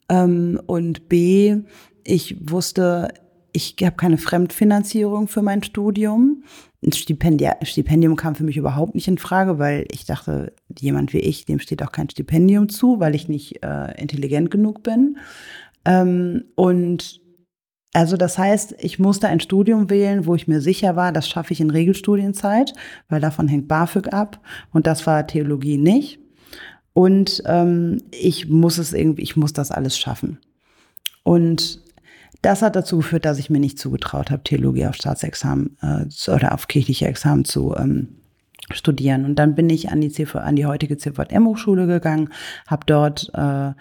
ähm, 0.08 0.60
und 0.66 1.08
b 1.08 1.62
ich 2.04 2.36
wusste, 2.50 3.08
ich 3.52 3.74
habe 3.82 3.96
keine 3.96 4.18
Fremdfinanzierung 4.18 5.28
für 5.28 5.42
mein 5.42 5.62
Studium. 5.62 6.44
Ein 6.84 6.92
Stipendium 6.92 8.14
kam 8.14 8.34
für 8.34 8.44
mich 8.44 8.56
überhaupt 8.56 8.94
nicht 8.94 9.08
in 9.08 9.18
Frage, 9.18 9.58
weil 9.58 9.86
ich 9.90 10.04
dachte, 10.04 10.52
jemand 10.78 11.12
wie 11.12 11.18
ich, 11.18 11.46
dem 11.46 11.58
steht 11.58 11.82
auch 11.82 11.90
kein 11.90 12.08
Stipendium 12.08 12.68
zu, 12.68 13.00
weil 13.00 13.14
ich 13.14 13.28
nicht 13.28 13.64
äh, 13.64 14.00
intelligent 14.00 14.50
genug 14.50 14.82
bin. 14.82 15.16
Ähm, 15.84 16.44
und 16.54 17.20
also 17.92 18.16
das 18.16 18.36
heißt, 18.36 18.74
ich 18.78 18.98
musste 18.98 19.28
ein 19.28 19.40
Studium 19.40 19.88
wählen, 19.88 20.26
wo 20.26 20.34
ich 20.34 20.48
mir 20.48 20.60
sicher 20.60 20.96
war, 20.96 21.12
das 21.12 21.28
schaffe 21.28 21.52
ich 21.52 21.60
in 21.60 21.70
Regelstudienzeit, 21.70 22.74
weil 23.08 23.20
davon 23.20 23.48
hängt 23.48 23.68
BAföG 23.68 24.12
ab. 24.12 24.40
Und 24.72 24.86
das 24.86 25.06
war 25.06 25.26
Theologie 25.26 25.78
nicht. 25.78 26.18
Und 26.92 27.42
ähm, 27.46 28.02
ich 28.10 28.48
muss 28.48 28.78
es 28.78 28.92
irgendwie, 28.92 29.22
ich 29.22 29.36
muss 29.36 29.52
das 29.52 29.70
alles 29.70 29.98
schaffen. 29.98 30.38
Und 31.22 31.82
Das 32.42 32.62
hat 32.62 32.76
dazu 32.76 32.98
geführt, 32.98 33.24
dass 33.24 33.38
ich 33.40 33.50
mir 33.50 33.58
nicht 33.58 33.76
zugetraut 33.76 34.30
habe, 34.30 34.44
Theologie 34.44 34.86
auf 34.86 34.94
Staatsexamen 34.94 35.76
äh, 35.82 36.30
oder 36.30 36.54
auf 36.54 36.68
kirchliche 36.68 37.06
Examen 37.06 37.44
zu 37.44 37.74
ähm, 37.76 38.08
studieren. 38.72 39.24
Und 39.24 39.36
dann 39.36 39.56
bin 39.56 39.68
ich 39.68 39.90
an 39.90 40.00
die, 40.00 40.10
CV, 40.10 40.38
an 40.38 40.54
die 40.54 40.66
heutige 40.66 40.96
CVM-Hochschule 40.96 41.88
gegangen, 41.88 42.28
habe 42.66 42.86
dort 42.86 43.30
äh, 43.34 43.72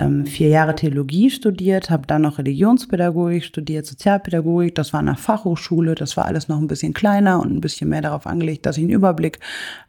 ähm, 0.00 0.26
vier 0.26 0.48
Jahre 0.48 0.74
Theologie 0.74 1.30
studiert, 1.30 1.90
habe 1.90 2.06
dann 2.06 2.22
noch 2.22 2.38
Religionspädagogik 2.38 3.44
studiert, 3.44 3.86
Sozialpädagogik. 3.86 4.74
Das 4.74 4.92
war 4.92 5.00
eine 5.00 5.16
Fachhochschule, 5.16 5.94
das 5.94 6.16
war 6.16 6.26
alles 6.26 6.48
noch 6.48 6.58
ein 6.58 6.66
bisschen 6.66 6.94
kleiner 6.94 7.40
und 7.40 7.52
ein 7.52 7.60
bisschen 7.60 7.88
mehr 7.88 8.02
darauf 8.02 8.26
angelegt, 8.26 8.66
dass 8.66 8.76
ich 8.76 8.84
einen 8.84 8.92
Überblick 8.92 9.40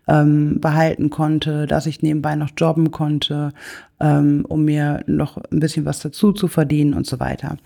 ähm, 0.08 0.60
behalten 0.62 1.10
konnte, 1.10 1.68
dass 1.68 1.86
ich 1.86 2.02
nebenbei 2.02 2.36
noch 2.36 2.52
jobben 2.58 2.92
konnte, 2.92 3.54
ähm, 4.00 4.46
um 4.48 4.66
mir 4.66 5.04
noch 5.08 5.38
ein 5.38 5.60
bisschen 5.60 5.86
was 5.86 6.00
dazu 6.00 6.32
zu 6.32 6.48
verdienen 6.48 6.94
und 6.94 7.06
so 7.06 7.20
weiter. 7.20 7.58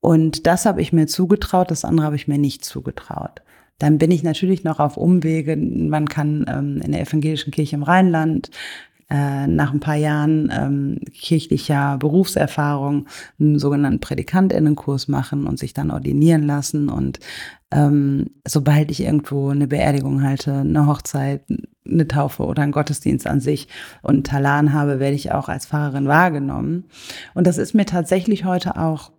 Und 0.00 0.46
das 0.46 0.66
habe 0.66 0.80
ich 0.80 0.92
mir 0.92 1.06
zugetraut, 1.06 1.70
das 1.70 1.84
andere 1.84 2.06
habe 2.06 2.16
ich 2.16 2.28
mir 2.28 2.38
nicht 2.38 2.64
zugetraut. 2.64 3.42
Dann 3.80 3.96
bin 3.96 4.10
ich 4.10 4.22
natürlich 4.22 4.62
noch 4.62 4.78
auf 4.78 4.98
Umwege. 4.98 5.56
Man 5.56 6.06
kann 6.06 6.44
ähm, 6.48 6.82
in 6.84 6.92
der 6.92 7.00
evangelischen 7.00 7.50
Kirche 7.50 7.76
im 7.76 7.82
Rheinland 7.82 8.50
äh, 9.10 9.46
nach 9.48 9.72
ein 9.72 9.80
paar 9.80 9.96
Jahren 9.96 10.52
ähm, 10.56 11.00
kirchlicher 11.12 11.98
Berufserfahrung 11.98 13.06
einen 13.40 13.58
sogenannten 13.58 14.00
Prädikantinnenkurs 14.00 15.08
machen 15.08 15.46
und 15.46 15.58
sich 15.58 15.74
dann 15.74 15.90
ordinieren 15.90 16.44
lassen. 16.44 16.88
Und 16.88 17.18
ähm, 17.72 18.30
sobald 18.46 18.90
ich 18.90 19.02
irgendwo 19.02 19.48
eine 19.48 19.66
Beerdigung 19.66 20.22
halte, 20.22 20.52
eine 20.52 20.86
Hochzeit, 20.86 21.42
eine 21.84 22.06
Taufe 22.06 22.44
oder 22.44 22.62
einen 22.62 22.72
Gottesdienst 22.72 23.26
an 23.26 23.40
sich 23.40 23.66
und 24.02 24.14
einen 24.14 24.24
Talan 24.24 24.72
habe, 24.72 25.00
werde 25.00 25.16
ich 25.16 25.32
auch 25.32 25.48
als 25.48 25.66
Pfarrerin 25.66 26.06
wahrgenommen. 26.06 26.84
Und 27.34 27.46
das 27.46 27.58
ist 27.58 27.74
mir 27.74 27.86
tatsächlich 27.86 28.44
heute 28.44 28.76
auch 28.76 29.10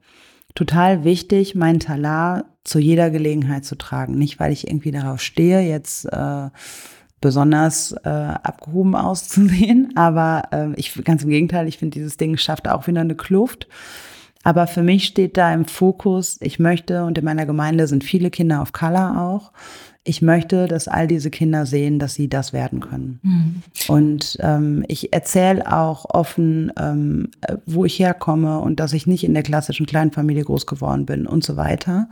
total 0.55 1.03
wichtig, 1.03 1.53
meinen 1.55 1.79
Talar 1.79 2.45
zu 2.63 2.79
jeder 2.79 3.09
Gelegenheit 3.09 3.65
zu 3.65 3.75
tragen. 3.75 4.17
Nicht, 4.17 4.39
weil 4.39 4.51
ich 4.53 4.67
irgendwie 4.67 4.91
darauf 4.91 5.21
stehe, 5.21 5.61
jetzt 5.61 6.05
äh, 6.05 6.49
besonders 7.21 7.93
äh, 8.03 8.09
abgehoben 8.09 8.95
auszusehen. 8.95 9.93
Aber 9.95 10.43
äh, 10.51 10.73
ich 10.75 10.93
ganz 11.03 11.23
im 11.23 11.29
Gegenteil, 11.29 11.67
ich 11.67 11.77
finde, 11.77 11.93
dieses 11.93 12.17
Ding 12.17 12.37
schafft 12.37 12.67
auch 12.67 12.87
wieder 12.87 13.01
eine 13.01 13.15
Kluft. 13.15 13.67
Aber 14.43 14.65
für 14.65 14.81
mich 14.81 15.05
steht 15.05 15.37
da 15.37 15.53
im 15.53 15.65
Fokus, 15.65 16.37
ich 16.41 16.57
möchte, 16.57 17.05
und 17.05 17.17
in 17.17 17.23
meiner 17.23 17.45
Gemeinde 17.45 17.87
sind 17.87 18.03
viele 18.03 18.31
Kinder 18.31 18.61
auf 18.61 18.73
Color 18.73 19.21
auch, 19.21 19.51
ich 20.03 20.23
möchte, 20.23 20.67
dass 20.67 20.87
all 20.87 21.07
diese 21.07 21.29
Kinder 21.29 21.67
sehen, 21.67 21.99
dass 21.99 22.15
sie 22.15 22.27
das 22.27 22.53
werden 22.53 22.79
können. 22.79 23.19
Mhm. 23.21 23.63
Und 23.87 24.37
ähm, 24.39 24.83
ich 24.87 25.13
erzähle 25.13 25.71
auch 25.71 26.05
offen, 26.05 26.71
ähm, 26.79 27.29
wo 27.67 27.85
ich 27.85 27.99
herkomme 27.99 28.59
und 28.59 28.79
dass 28.79 28.93
ich 28.93 29.05
nicht 29.05 29.23
in 29.23 29.35
der 29.35 29.43
klassischen 29.43 29.85
Kleinfamilie 29.85 30.43
groß 30.43 30.65
geworden 30.65 31.05
bin 31.05 31.27
und 31.27 31.43
so 31.43 31.55
weiter. 31.55 32.09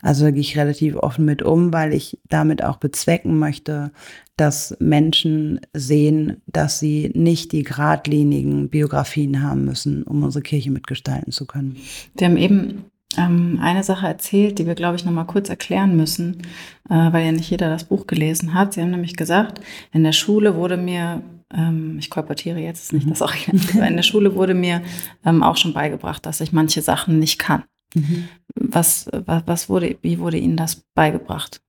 Also 0.00 0.26
da 0.26 0.30
gehe 0.30 0.42
ich 0.42 0.56
relativ 0.56 0.94
offen 0.96 1.24
mit 1.24 1.42
um, 1.42 1.72
weil 1.72 1.92
ich 1.92 2.20
damit 2.28 2.62
auch 2.62 2.76
bezwecken 2.76 3.38
möchte, 3.38 3.90
dass 4.36 4.76
Menschen 4.78 5.60
sehen, 5.72 6.40
dass 6.46 6.78
sie 6.78 7.10
nicht 7.14 7.50
die 7.50 7.64
geradlinigen 7.64 8.68
Biografien 8.68 9.42
haben 9.42 9.64
müssen, 9.64 10.04
um 10.04 10.22
unsere 10.22 10.42
Kirche 10.42 10.70
mitgestalten 10.70 11.32
zu 11.32 11.46
können. 11.46 11.76
Wir 12.16 12.28
haben 12.28 12.36
eben 12.36 12.84
ähm, 13.18 13.58
eine 13.62 13.84
Sache 13.84 14.06
erzählt, 14.06 14.58
die 14.58 14.66
wir, 14.66 14.74
glaube 14.74 14.96
ich, 14.96 15.04
noch 15.04 15.12
mal 15.12 15.24
kurz 15.24 15.48
erklären 15.48 15.96
müssen, 15.96 16.42
äh, 16.88 17.12
weil 17.12 17.24
ja 17.24 17.32
nicht 17.32 17.50
jeder 17.50 17.68
das 17.68 17.84
Buch 17.84 18.06
gelesen 18.06 18.54
hat. 18.54 18.74
Sie 18.74 18.80
haben 18.80 18.90
nämlich 18.90 19.16
gesagt, 19.16 19.60
in 19.92 20.04
der 20.04 20.12
Schule 20.12 20.54
wurde 20.54 20.76
mir, 20.76 21.22
ähm, 21.52 21.96
ich 21.98 22.10
kolportiere 22.10 22.58
jetzt 22.58 22.92
nicht 22.92 23.06
mhm. 23.06 23.10
das 23.10 23.22
auch 23.22 23.34
in 23.48 23.96
der 23.96 24.02
Schule 24.02 24.34
wurde 24.34 24.54
mir 24.54 24.82
ähm, 25.24 25.42
auch 25.42 25.56
schon 25.56 25.74
beigebracht, 25.74 26.24
dass 26.26 26.40
ich 26.40 26.52
manche 26.52 26.82
Sachen 26.82 27.18
nicht 27.18 27.38
kann. 27.38 27.64
Mhm. 27.94 28.28
Was, 28.54 29.08
was, 29.12 29.42
was 29.46 29.68
wurde, 29.68 29.96
wie 30.02 30.18
wurde 30.18 30.38
Ihnen 30.38 30.56
das 30.56 30.84
beigebracht? 30.94 31.60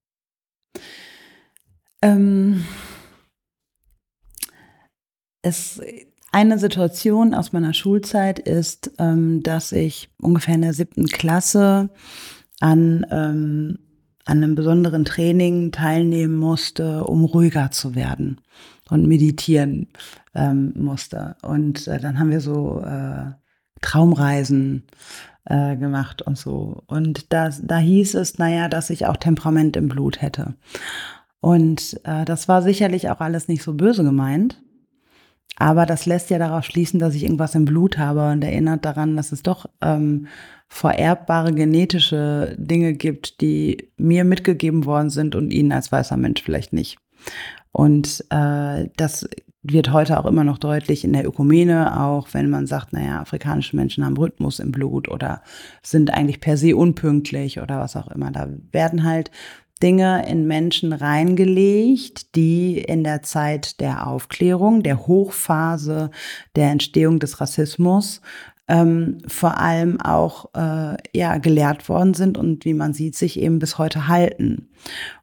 Ähm, 2.02 2.66
es 5.42 5.82
eine 6.36 6.60
Situation 6.60 7.34
aus 7.34 7.54
meiner 7.54 7.74
Schulzeit 7.74 8.39
ist, 8.39 8.91
ähm, 9.00 9.41
dass 9.41 9.71
ich 9.71 10.10
ungefähr 10.21 10.56
in 10.56 10.63
der 10.63 10.74
siebten 10.74 11.08
Klasse 11.08 11.89
an, 12.60 13.06
ähm, 13.10 13.80
an 14.26 14.43
einem 14.43 14.54
besonderen 14.54 15.06
Training 15.06 15.71
teilnehmen 15.71 16.36
musste, 16.36 17.06
um 17.06 17.24
ruhiger 17.24 17.71
zu 17.71 17.95
werden 17.95 18.41
und 18.89 19.08
meditieren 19.08 19.88
ähm, 20.34 20.74
musste. 20.76 21.38
Und 21.41 21.88
äh, 21.88 22.02
dann 22.02 22.19
haben 22.19 22.32
wir 22.32 22.41
so 22.41 22.82
äh, 22.82 23.32
Traumreisen 23.80 24.84
äh, 25.45 25.78
gemacht 25.78 26.21
und 26.21 26.38
so. 26.38 26.84
Und 26.88 27.32
da, 27.32 27.50
da 27.63 27.78
hieß 27.78 28.13
es, 28.15 28.39
naja, 28.39 28.67
dass 28.67 28.89
ich 28.89 29.06
auch 29.06 29.15
Temperament 29.15 29.78
im 29.78 29.88
Blut 29.88 30.21
hätte. 30.21 30.56
Und 31.39 31.98
äh, 32.04 32.26
das 32.26 32.50
war 32.50 32.62
sicherlich 32.62 33.10
auch 33.10 33.21
alles 33.21 33.48
nicht 33.48 33.63
so 33.63 33.74
böse 33.74 34.04
gemeint. 34.04 34.62
Aber 35.58 35.86
das 35.86 36.06
lässt 36.06 36.30
ja 36.30 36.38
darauf 36.38 36.65
schließen, 36.65 37.00
dass 37.00 37.15
ich 37.15 37.24
irgendwas 37.24 37.56
im 37.56 37.65
Blut 37.65 37.98
habe 37.98 38.32
und 38.32 38.44
erinnert 38.44 38.84
daran, 38.86 39.15
dass 39.15 39.32
es 39.32 39.41
doch 39.41 39.68
ähm, 39.82 40.28
vererbbare 40.68 41.54
genetische 41.54 42.56
Dinge 42.60 42.94
gibt, 42.94 43.41
die 43.41 43.91
mir 43.98 44.26
mitgegeben 44.26 44.86
worden 44.86 45.10
sind 45.10 45.36
und 45.36 45.52
Ihnen 45.52 45.72
als 45.72 45.91
weißer 45.91 46.18
Mensch 46.18 46.41
vielleicht 46.44 46.74
nicht. 46.74 46.98
Und 47.72 48.26
äh, 48.30 48.89
das 48.98 49.28
wird 49.68 49.91
heute 49.91 50.20
auch 50.20 50.26
immer 50.26 50.44
noch 50.44 50.60
deutlich 50.60 51.04
in 51.04 51.13
der 51.13 51.26
Ökumene, 51.26 52.00
auch 52.00 52.28
wenn 52.34 52.50
man 52.50 52.68
sagt, 52.68 52.94
naja, 52.94 53.22
afrikanische 53.22 53.76
Menschen 53.76 54.06
haben 54.06 54.18
Rhythmus 54.18 54.60
im 54.60 54.72
Blut 54.72 55.10
oder 55.10 55.41
sind 55.82 56.13
eigentlich 56.13 56.39
per 56.39 56.56
se 56.58 56.76
unpünktlich 56.76 57.60
oder 57.60 57.80
was 57.80 57.96
auch 57.96 58.08
immer. 58.10 58.32
Da 58.32 58.48
werden 58.72 59.04
halt 59.04 59.32
Dinge 59.84 60.28
in 60.28 60.48
Menschen 60.48 60.94
reingelegt, 60.94 62.36
die 62.36 62.80
in 62.80 63.04
der 63.04 63.24
Zeit 63.24 63.80
der 63.82 64.08
Aufklärung, 64.08 64.84
der 64.84 65.08
Hochphase 65.08 66.12
der 66.56 66.72
Entstehung 66.72 67.20
des 67.20 67.42
Rassismus 67.42 68.22
ähm, 68.68 69.20
vor 69.28 69.60
allem 69.60 70.02
auch 70.02 70.50
äh, 70.56 70.98
ja 71.16 71.38
gelehrt 71.38 71.88
worden 71.88 72.14
sind 72.14 72.38
und 72.38 72.66
wie 72.66 72.74
man 72.74 72.94
sieht, 72.94 73.16
sich 73.16 73.40
eben 73.40 73.60
bis 73.60 73.78
heute 73.78 74.08
halten. 74.08 74.70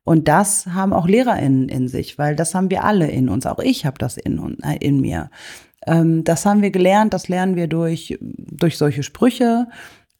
Und 0.04 0.28
das 0.28 0.66
haben 0.66 0.92
auch 0.92 1.08
LehrerInnen 1.08 1.68
in 1.68 1.88
sich, 1.88 2.18
weil 2.18 2.36
das 2.36 2.54
haben 2.54 2.70
wir 2.70 2.84
alle 2.84 3.10
in 3.10 3.28
uns. 3.28 3.46
Auch 3.46 3.58
ich 3.58 3.84
habe 3.84 3.98
das 3.98 4.16
in, 4.16 4.58
äh, 4.62 4.76
in 4.80 5.00
mir. 5.00 5.30
Ähm, 5.86 6.22
das 6.22 6.46
haben 6.46 6.62
wir 6.62 6.70
gelernt, 6.70 7.12
das 7.12 7.28
lernen 7.28 7.56
wir 7.56 7.66
durch, 7.66 8.16
durch 8.20 8.78
solche 8.78 9.02
Sprüche, 9.02 9.66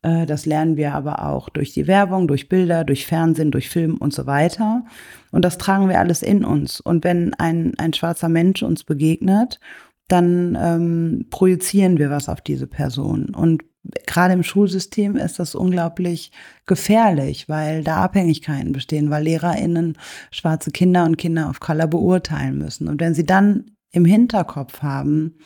das 0.03 0.47
lernen 0.47 0.77
wir 0.77 0.95
aber 0.95 1.27
auch 1.27 1.49
durch 1.49 1.73
die 1.73 1.87
Werbung, 1.87 2.27
durch 2.27 2.49
Bilder, 2.49 2.85
durch 2.85 3.07
Fernsehen, 3.07 3.53
durch 3.53 3.71
Film 3.71 3.97
und 3.99 4.13
so 4.13 4.27
weiter. 4.27 4.85
Und 5.31 5.45
das 5.45 5.59
tragen 5.59 5.89
wir 5.89 6.01
alles 6.01 6.23
in 6.23 6.45
uns. 6.45 6.81
Und 6.81 7.05
wenn 7.05 7.35
ein, 7.35 7.75
ein 7.79 7.93
schwarzer 7.93 8.29
Mensch 8.29 8.63
uns 8.63 8.83
begegnet, 8.83 9.61
dann 10.09 10.59
ähm, 10.61 11.27
projizieren 11.31 11.99
wir 11.99 12.11
was 12.11 12.29
auf 12.29 12.41
diese 12.41 12.67
Person. 12.67 13.35
Und 13.35 13.63
gerade 14.07 14.35
im 14.35 14.43
Schulsystem 14.43 15.17
ist 15.17 15.39
das 15.39 15.55
unglaublich 15.55 16.33
gefährlich, 16.67 17.49
weil 17.49 17.83
da 17.83 17.97
Abhängigkeiten 18.03 18.73
bestehen, 18.73 19.11
weil 19.11 19.25
LehrerInnen 19.25 19.97
schwarze 20.31 20.71
Kinder 20.71 21.05
und 21.05 21.17
Kinder 21.17 21.49
of 21.49 21.61
Color 21.61 21.87
beurteilen 21.87 22.59
müssen. 22.59 22.89
Und 22.89 23.01
wenn 23.01 23.15
sie 23.15 23.25
dann 23.25 23.77
im 23.91 24.05
Hinterkopf 24.05 24.83
haben, 24.83 25.37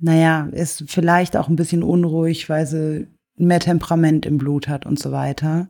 naja, 0.00 0.48
ist 0.52 0.84
vielleicht 0.86 1.36
auch 1.36 1.48
ein 1.48 1.56
bisschen 1.56 1.82
unruhig, 1.82 2.48
weil 2.48 2.66
sie 2.66 3.08
mehr 3.40 3.60
Temperament 3.60 4.26
im 4.26 4.38
Blut 4.38 4.68
hat 4.68 4.86
und 4.86 4.98
so 4.98 5.12
weiter, 5.12 5.68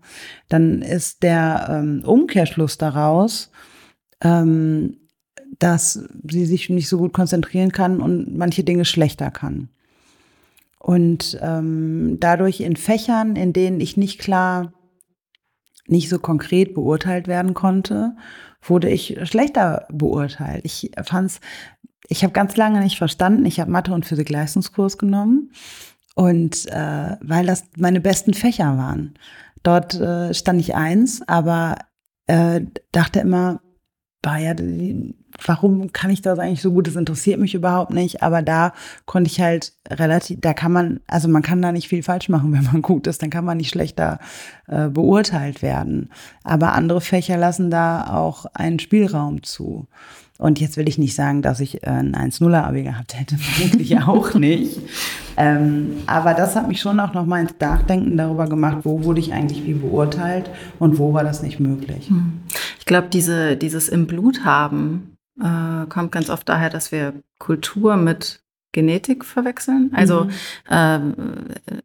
dann 0.49 0.83
ist 0.83 1.23
der 1.23 1.69
ähm, 1.71 2.03
Umkehrschluss 2.05 2.79
daraus, 2.79 3.51
ähm, 4.23 4.97
dass 5.59 6.09
sie 6.29 6.47
sich 6.47 6.69
nicht 6.71 6.89
so 6.89 6.99
gut 6.99 7.13
konzentrieren 7.13 7.73
kann 7.73 8.01
und 8.01 8.37
manche 8.37 8.65
Dinge 8.65 8.85
schlechter 8.85 9.31
kann. 9.31 9.69
Und 10.79 11.39
ähm, 11.43 12.19
dadurch 12.21 12.61
in 12.61 12.77
Fächern, 12.77 13.37
in 13.37 13.53
denen 13.53 13.81
ich 13.81 13.97
nicht 13.97 14.21
klar, 14.21 14.73
nicht 15.87 16.09
so 16.09 16.19
konkret 16.19 16.75
beurteilt 16.75 17.29
werden 17.29 17.55
konnte, 17.55 18.15
wurde 18.63 18.89
ich 18.91 19.19
schlechter 19.25 19.87
beurteilt. 19.91 20.65
Ich 20.65 20.93
fand's, 21.03 21.41
ich 22.09 22.23
habe 22.23 22.33
ganz 22.33 22.57
lange 22.57 22.81
nicht 22.81 22.99
verstanden. 22.99 23.47
Ich 23.47 23.59
habe 23.59 23.71
Mathe 23.71 23.93
und 23.93 24.07
Physik 24.07 24.31
Leistungskurs 24.31 24.99
genommen 24.99 25.51
und 26.19 26.67
äh, 26.67 27.17
weil 27.21 27.47
das 27.47 27.63
meine 27.77 28.01
besten 28.01 28.35
Fächer 28.35 28.77
waren. 28.77 29.15
Dort 29.63 29.95
äh, 29.95 30.35
stand 30.35 30.61
ich 30.61 30.75
eins, 30.75 31.23
aber 31.29 31.77
äh, 32.27 32.63
dachte 32.91 33.21
immer, 33.21 33.61
war 34.25 34.39
ja, 34.39 34.53
warum 35.47 35.93
kann 35.93 36.11
ich 36.11 36.21
das 36.21 36.41
eigentlich 36.41 36.61
so 36.61 36.73
gut? 36.73 36.89
Das 36.89 36.97
interessiert 36.97 37.39
mich 37.39 37.55
überhaupt 37.55 37.93
nicht. 37.93 38.21
Aber 38.25 38.43
da 38.43 38.73
konnte 39.07 39.31
ich 39.31 39.41
halt 39.41 39.75
relativ, 39.89 40.41
da 40.41 40.55
kann 40.55 40.73
man, 40.73 40.99
also 41.07 41.29
man 41.29 41.43
kann 41.43 41.63
da 41.63 41.71
nicht 41.71 41.87
viel 41.87 42.03
falsch 42.03 42.29
machen, 42.29 42.53
wenn 42.53 42.65
man 42.65 42.83
gut 42.83 43.07
ist, 43.07 43.23
dann 43.23 43.31
kann 43.31 43.45
man 43.45 43.59
nicht 43.59 43.71
schlechter 43.71 44.19
äh, 44.67 44.89
beurteilt 44.89 45.63
werden. 45.63 46.11
Aber 46.43 46.73
andere 46.73 47.01
Fächer 47.01 47.37
lassen 47.37 47.71
da 47.71 48.13
auch 48.13 48.45
einen 48.55 48.81
Spielraum 48.81 49.45
zu. 49.45 49.87
Und 50.37 50.59
jetzt 50.59 50.77
will 50.77 50.89
ich 50.89 50.99
nicht 50.99 51.15
sagen, 51.15 51.43
dass 51.43 51.61
ich 51.61 51.85
äh, 51.85 51.91
ein 51.91 52.17
1-0er-Abi 52.17 52.83
gehabt 52.83 53.17
hätte, 53.17 53.39
vermutlich 53.39 54.01
auch 54.01 54.35
nicht. 54.35 54.81
Ähm, 55.39 56.03
aber 56.07 56.35
das 56.35 56.57
hat 56.57 56.67
mich 56.67 56.81
schon 56.81 56.99
auch 56.99 57.15
nochmal 57.15 57.43
ins 57.43 57.55
Nachdenken 57.61 58.17
darüber 58.17 58.49
gemacht, 58.49 58.79
wo 58.83 59.05
wurde 59.05 59.21
ich 59.21 59.33
eigentlich 59.33 59.65
wie 59.65 59.75
beurteilt 59.75 60.51
und 60.81 60.99
wo 60.99 61.15
war 61.15 61.23
das 61.23 61.43
nicht 61.43 61.61
möglich. 61.61 62.09
Hm. 62.09 62.41
Ich 62.81 62.87
glaube, 62.87 63.09
diese, 63.09 63.57
dieses 63.57 63.89
im 63.89 64.09
Blut 64.09 64.45
haben 64.45 65.17
äh, 65.41 65.87
kommt 65.89 66.11
ganz 66.11 66.29
oft 66.29 66.49
daher, 66.49 66.71
dass 66.71 66.91
wir 66.91 67.15
Kultur 67.39 67.97
mit 67.97 68.43
Genetik 68.73 69.25
verwechseln. 69.25 69.91
Also 69.95 70.25
mhm. 70.25 70.31
ähm, 70.71 71.15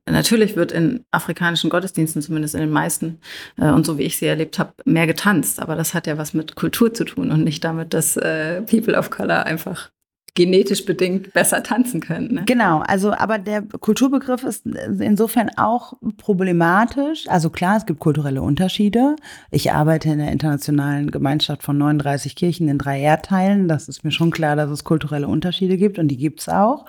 natürlich 0.06 0.56
wird 0.58 0.72
in 0.72 1.06
afrikanischen 1.12 1.70
Gottesdiensten, 1.70 2.22
zumindest 2.22 2.56
in 2.56 2.62
den 2.62 2.72
meisten, 2.72 3.20
äh, 3.58 3.70
und 3.70 3.86
so 3.86 3.98
wie 3.98 4.04
ich 4.04 4.18
sie 4.18 4.26
erlebt 4.26 4.60
habe, 4.60 4.74
mehr 4.84 5.08
getanzt. 5.08 5.62
Aber 5.62 5.76
das 5.76 5.94
hat 5.94 6.08
ja 6.08 6.18
was 6.18 6.34
mit 6.34 6.56
Kultur 6.56 6.94
zu 6.94 7.06
tun 7.06 7.32
und 7.32 7.44
nicht 7.44 7.64
damit, 7.64 7.94
dass 7.94 8.18
äh, 8.18 8.62
People 8.64 8.98
of 8.98 9.12
Color 9.12 9.46
einfach 9.46 9.92
genetisch 10.36 10.86
bedingt 10.86 11.32
besser 11.34 11.62
tanzen 11.62 12.02
können. 12.02 12.34
Ne? 12.34 12.44
Genau, 12.46 12.80
also 12.80 13.14
aber 13.14 13.38
der 13.38 13.62
Kulturbegriff 13.62 14.44
ist 14.44 14.66
insofern 14.66 15.50
auch 15.58 15.94
problematisch. 16.18 17.28
Also 17.28 17.50
klar, 17.50 17.78
es 17.78 17.86
gibt 17.86 18.00
kulturelle 18.00 18.42
Unterschiede. 18.42 19.16
Ich 19.52 19.72
arbeite 19.72 20.10
in 20.10 20.18
der 20.18 20.32
internationalen 20.32 21.12
Gemeinschaft 21.12 21.62
von 21.62 21.78
39 21.78 22.36
Kirchen 22.36 22.68
in 22.68 22.80
drei 22.80 23.00
Erdteilen. 23.00 23.68
Das 23.68 23.88
ist 23.88 24.04
mir 24.04 24.12
schon 24.12 24.32
klar, 24.32 24.56
dass 24.56 24.72
es 24.72 24.84
kulturelle 24.84 25.28
Unterschiede 25.28 25.78
gibt 25.78 26.00
und 26.00 26.08
die 26.08 26.18
gibt 26.18 26.40
es 26.40 26.50
auch. 26.50 26.86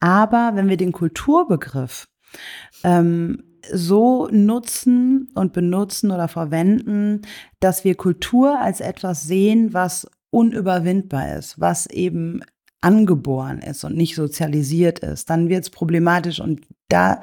Aber 0.00 0.52
wenn 0.54 0.68
wir 0.68 0.76
den 0.76 0.92
Kulturbegriff 0.92 2.08
ähm, 2.84 3.42
so 3.70 4.28
nutzen 4.30 5.28
und 5.34 5.52
benutzen 5.52 6.10
oder 6.10 6.28
verwenden, 6.28 7.22
dass 7.60 7.84
wir 7.84 7.96
Kultur 7.96 8.58
als 8.58 8.80
etwas 8.80 9.24
sehen, 9.24 9.74
was 9.74 10.06
unüberwindbar 10.30 11.36
ist, 11.36 11.60
was 11.60 11.86
eben 11.86 12.40
angeboren 12.80 13.58
ist 13.58 13.84
und 13.84 13.96
nicht 13.96 14.14
sozialisiert 14.14 15.00
ist, 15.00 15.30
dann 15.30 15.48
wird 15.48 15.64
es 15.64 15.70
problematisch 15.70 16.40
und 16.40 16.60
da 16.88 17.20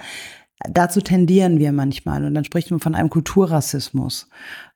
dazu 0.69 1.01
tendieren 1.01 1.59
wir 1.59 1.71
manchmal 1.71 2.25
und 2.25 2.33
dann 2.33 2.45
spricht 2.45 2.71
man 2.71 2.79
von 2.79 2.95
einem 2.95 3.09
Kulturrassismus. 3.09 4.29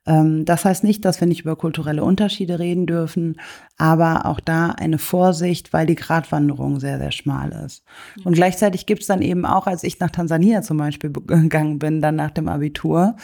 Ähm, 0.05 0.45
das 0.45 0.65
heißt 0.65 0.83
nicht, 0.83 1.05
dass 1.05 1.19
wir 1.19 1.27
nicht 1.27 1.41
über 1.41 1.55
kulturelle 1.55 2.03
Unterschiede 2.03 2.59
reden 2.59 2.85
dürfen, 2.85 3.39
aber 3.77 4.25
auch 4.25 4.39
da 4.39 4.71
eine 4.71 4.97
Vorsicht, 4.97 5.71
weil 5.71 5.85
die 5.85 5.95
Gratwanderung 5.95 6.79
sehr, 6.79 6.97
sehr 6.97 7.11
schmal 7.11 7.51
ist. 7.65 7.83
Und 8.23 8.33
gleichzeitig 8.33 8.85
gibt 8.85 9.01
es 9.01 9.07
dann 9.07 9.21
eben 9.21 9.45
auch, 9.45 9.67
als 9.67 9.83
ich 9.83 9.99
nach 9.99 10.09
Tansania 10.09 10.61
zum 10.61 10.77
Beispiel 10.77 11.11
gegangen 11.11 11.79
bin, 11.79 12.01
dann 12.01 12.15
nach 12.15 12.31
dem 12.31 12.47
Abitur, 12.47 13.15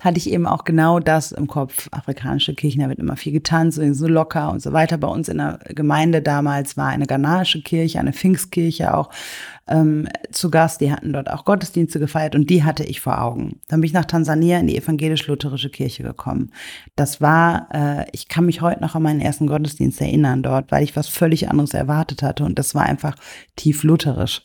hatte 0.00 0.18
ich 0.18 0.30
eben 0.30 0.46
auch 0.46 0.64
genau 0.64 1.00
das 1.00 1.32
im 1.32 1.46
Kopf. 1.46 1.88
Afrikanische 1.90 2.54
Kirchen, 2.54 2.82
da 2.82 2.88
wird 2.88 2.98
immer 2.98 3.16
viel 3.16 3.32
getanzt, 3.32 3.80
so 3.92 4.06
locker 4.06 4.50
und 4.50 4.60
so 4.60 4.72
weiter. 4.72 4.98
Bei 4.98 5.08
uns 5.08 5.28
in 5.28 5.38
der 5.38 5.58
Gemeinde 5.68 6.22
damals 6.22 6.76
war 6.76 6.88
eine 6.88 7.06
ghanaische 7.06 7.62
Kirche, 7.62 7.98
eine 7.98 8.12
Pfingstkirche 8.12 8.94
auch 8.94 9.10
ähm, 9.66 10.08
zu 10.30 10.50
Gast. 10.50 10.80
Die 10.80 10.92
hatten 10.92 11.12
dort 11.12 11.30
auch 11.30 11.44
Gottesdienste 11.44 11.98
gefeiert 11.98 12.34
und 12.34 12.50
die 12.50 12.64
hatte 12.64 12.84
ich 12.84 13.00
vor 13.00 13.20
Augen. 13.20 13.60
Dann 13.68 13.80
bin 13.80 13.88
ich 13.88 13.94
nach 13.94 14.04
Tansania 14.04 14.58
in 14.58 14.66
die 14.66 14.76
evangelisch-lutherische 14.76 15.70
Kirche 15.70 16.02
gekommen. 16.02 16.23
Das 16.96 17.20
war, 17.20 17.68
äh, 17.72 18.06
ich 18.12 18.28
kann 18.28 18.46
mich 18.46 18.60
heute 18.60 18.80
noch 18.80 18.94
an 18.94 19.02
meinen 19.02 19.20
ersten 19.20 19.46
Gottesdienst 19.46 20.00
erinnern 20.00 20.42
dort, 20.42 20.70
weil 20.72 20.82
ich 20.82 20.96
was 20.96 21.08
völlig 21.08 21.48
anderes 21.48 21.74
erwartet 21.74 22.22
hatte 22.22 22.44
und 22.44 22.58
das 22.58 22.74
war 22.74 22.82
einfach 22.84 23.16
tief 23.56 23.82
lutherisch. 23.82 24.42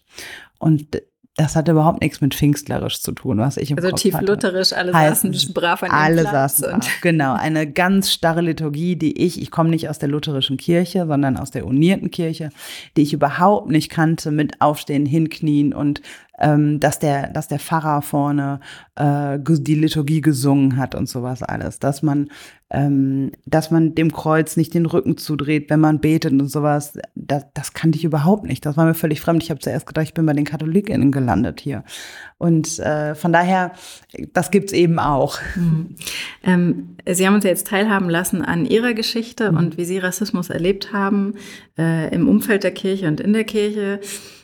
Und 0.58 1.02
das 1.40 1.56
hatte 1.56 1.72
überhaupt 1.72 2.02
nichts 2.02 2.20
mit 2.20 2.36
pfingstlerisch 2.36 3.02
zu 3.02 3.14
tun, 3.14 3.38
was 3.38 3.56
ich 3.56 3.72
im 3.72 3.78
also 3.78 3.92
Kopf 3.92 4.02
tief 4.02 4.14
hatte. 4.14 4.26
lutherisch, 4.26 4.74
alle 4.74 4.94
heißt, 4.94 5.22
saßen 5.22 5.54
brav 5.54 5.84
an 5.84 5.90
Alle 5.90 6.24
Platz 6.24 6.58
saßen 6.58 6.80
brav, 6.80 7.02
genau. 7.02 7.34
Eine 7.34 7.72
ganz 7.72 8.12
starre 8.12 8.42
Liturgie, 8.42 8.98
die 8.98 9.18
ich, 9.18 9.42
ich 9.42 9.50
komme 9.50 9.70
nicht 9.70 9.88
aus 9.88 10.00
der 10.00 10.10
lutherischen 10.10 10.58
Kirche, 10.58 11.06
sondern 11.08 11.38
aus 11.38 11.52
der 11.52 11.66
unierten 11.66 12.12
Kirche, 12.12 12.50
die 12.98 13.04
ich 13.04 13.14
überhaupt 13.14 13.70
nicht 13.70 13.90
kannte 13.90 14.32
mit 14.32 14.60
Aufstehen, 14.60 15.06
Hinknien 15.06 15.74
und 15.74 16.02
ähm, 16.40 16.80
dass 16.80 17.00
der, 17.00 17.28
dass 17.28 17.48
der 17.48 17.60
Pfarrer 17.60 18.02
vorne 18.02 18.60
äh, 18.96 19.38
die 19.40 19.76
Liturgie 19.76 20.22
gesungen 20.22 20.78
hat 20.78 20.96
und 20.96 21.10
sowas 21.10 21.44
alles, 21.44 21.80
dass 21.80 22.02
man, 22.02 22.30
ähm, 22.70 23.32
dass 23.46 23.72
man 23.72 23.94
dem 23.94 24.12
Kreuz 24.12 24.56
nicht 24.56 24.74
den 24.74 24.86
Rücken 24.86 25.18
zudreht, 25.18 25.70
wenn 25.70 25.80
man 25.80 26.00
betet 26.00 26.32
und 26.32 26.48
sowas. 26.48 26.98
Das, 27.16 27.46
das 27.54 27.74
kannte 27.74 27.98
ich 27.98 28.06
überhaupt 28.06 28.46
nicht. 28.46 28.66
Das 28.66 28.78
war 28.78 28.86
mir 28.86 28.94
völlig 28.94 29.22
fremd. 29.22 29.44
Ich 29.44 29.50
habe 29.50 29.60
zuerst 29.60 29.86
gedacht, 29.86 30.06
ich 30.08 30.14
bin 30.14 30.26
bei 30.26 30.34
den 30.34 30.46
Katholikinnen 30.46 31.12
gelandet 31.12 31.60
hier. 31.60 31.84
Und 32.38 32.80
äh, 32.80 33.16
von 33.16 33.34
daher, 33.34 33.74
das 34.34 34.50
gibt's 34.50 34.72
eben 34.72 34.98
auch. 35.00 35.40
Mhm. 35.56 35.96
Ähm, 36.44 36.96
Sie 37.08 37.28
haben 37.28 37.36
uns 37.36 37.44
ja 37.44 37.50
jetzt 37.50 37.68
teilhaben 37.68 38.10
lassen 38.10 38.42
an 38.42 38.66
Ihrer 38.66 38.94
Geschichte 38.94 39.52
mhm. 39.52 39.58
und 39.58 39.78
wie 39.78 39.86
Sie 39.86 39.98
Rassismus 39.98 40.50
erlebt 40.50 40.94
haben 40.94 41.34
äh, 41.78 42.14
im 42.14 42.30
Umfeld 42.30 42.64
der 42.64 42.72
Kirche 42.72 43.08
und 43.08 43.20
in 43.20 43.34
der 43.34 43.44
Kirche 43.44 44.00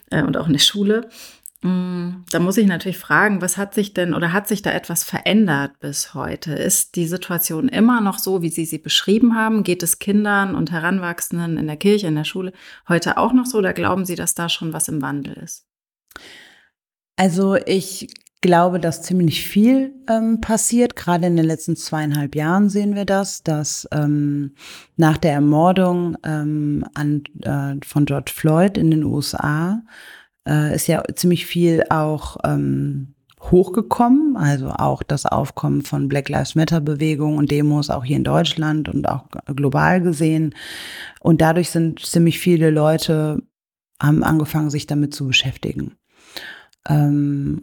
äh, 0.09 0.23
und 0.23 0.37
auch 0.37 0.47
in 0.47 0.53
der 0.53 0.59
Schule. 0.59 1.09
Mm, 1.66 2.26
da 2.30 2.38
muss 2.38 2.57
ich 2.57 2.68
natürlich 2.68 2.99
fragen, 2.99 3.41
was 3.41 3.57
hat 3.57 3.74
sich 3.74 3.95
denn 3.95 4.13
oder 4.13 4.32
hat 4.32 4.47
sich 4.47 4.61
da 4.61 4.72
etwas 4.72 5.03
verändert 5.03 5.80
bis 5.80 6.13
heute? 6.13 6.53
Ist 6.53 6.95
die 6.95 7.07
Situation 7.07 7.70
immer 7.70 8.01
noch 8.01 8.20
so, 8.20 8.43
wie 8.43 8.49
Sie 8.49 8.66
sie 8.66 8.78
beschrieben 8.78 9.36
haben? 9.36 9.63
Geht 9.63 9.82
es 9.82 9.97
Kindern 9.97 10.53
und 10.53 10.72
Heranwachsenden 10.72 11.57
in 11.57 11.66
der 11.66 11.78
Kirche, 11.78 12.05
in 12.05 12.13
der 12.13 12.24
Schule 12.24 12.53
heute 12.88 13.18
auch 13.18 13.34
noch 13.34 13.47
so 13.47 13.57
oder 13.57 13.74
glauben 13.74 14.05
Sie, 14.05 14.13
dass 14.13 14.36
da 14.36 14.47
schon 14.47 14.74
was 14.74 14.89
im 14.89 15.01
Wandel 15.01 15.34
ist? 15.34 15.66
Also 17.16 17.55
ich 17.55 18.13
glaube, 18.41 18.80
dass 18.80 19.01
ziemlich 19.01 19.47
viel 19.47 19.95
ähm, 20.07 20.41
passiert. 20.41 20.95
Gerade 20.95 21.26
in 21.26 21.36
den 21.36 21.47
letzten 21.47 21.76
zweieinhalb 21.76 22.36
Jahren 22.36 22.70
sehen 22.70 22.93
wir 22.93 23.05
das, 23.05 23.41
dass 23.41 23.88
ähm, 23.91 24.53
nach 24.97 25.18
der 25.18 25.32
Ermordung 25.32 26.16
ähm, 26.24 26.86
an, 26.93 27.24
äh, 27.41 27.84
von 27.84 28.05
George 28.05 28.32
Floyd 28.36 28.78
in 28.78 28.91
den 28.91 29.03
USA 29.03 29.82
äh, 30.47 30.75
ist 30.75 30.87
ja 30.87 31.03
ziemlich 31.15 31.45
viel 31.45 31.83
auch 31.89 32.37
ähm, 32.43 33.15
hochgekommen, 33.41 34.37
also 34.37 34.69
auch 34.69 35.03
das 35.03 35.25
Aufkommen 35.25 35.83
von 35.83 36.07
Black 36.07 36.29
Lives 36.29 36.55
Matter 36.55 36.81
Bewegung 36.81 37.37
und 37.37 37.51
Demos 37.51 37.89
auch 37.89 38.03
hier 38.03 38.17
in 38.17 38.23
Deutschland 38.23 38.89
und 38.89 39.07
auch 39.07 39.25
global 39.55 40.01
gesehen. 40.01 40.55
Und 41.19 41.41
dadurch 41.41 41.69
sind 41.69 41.99
ziemlich 41.99 42.39
viele 42.39 42.71
Leute 42.71 43.41
haben 44.01 44.23
angefangen, 44.23 44.69
sich 44.69 44.87
damit 44.87 45.13
zu 45.13 45.27
beschäftigen. 45.27 45.95
Ähm, 46.87 47.61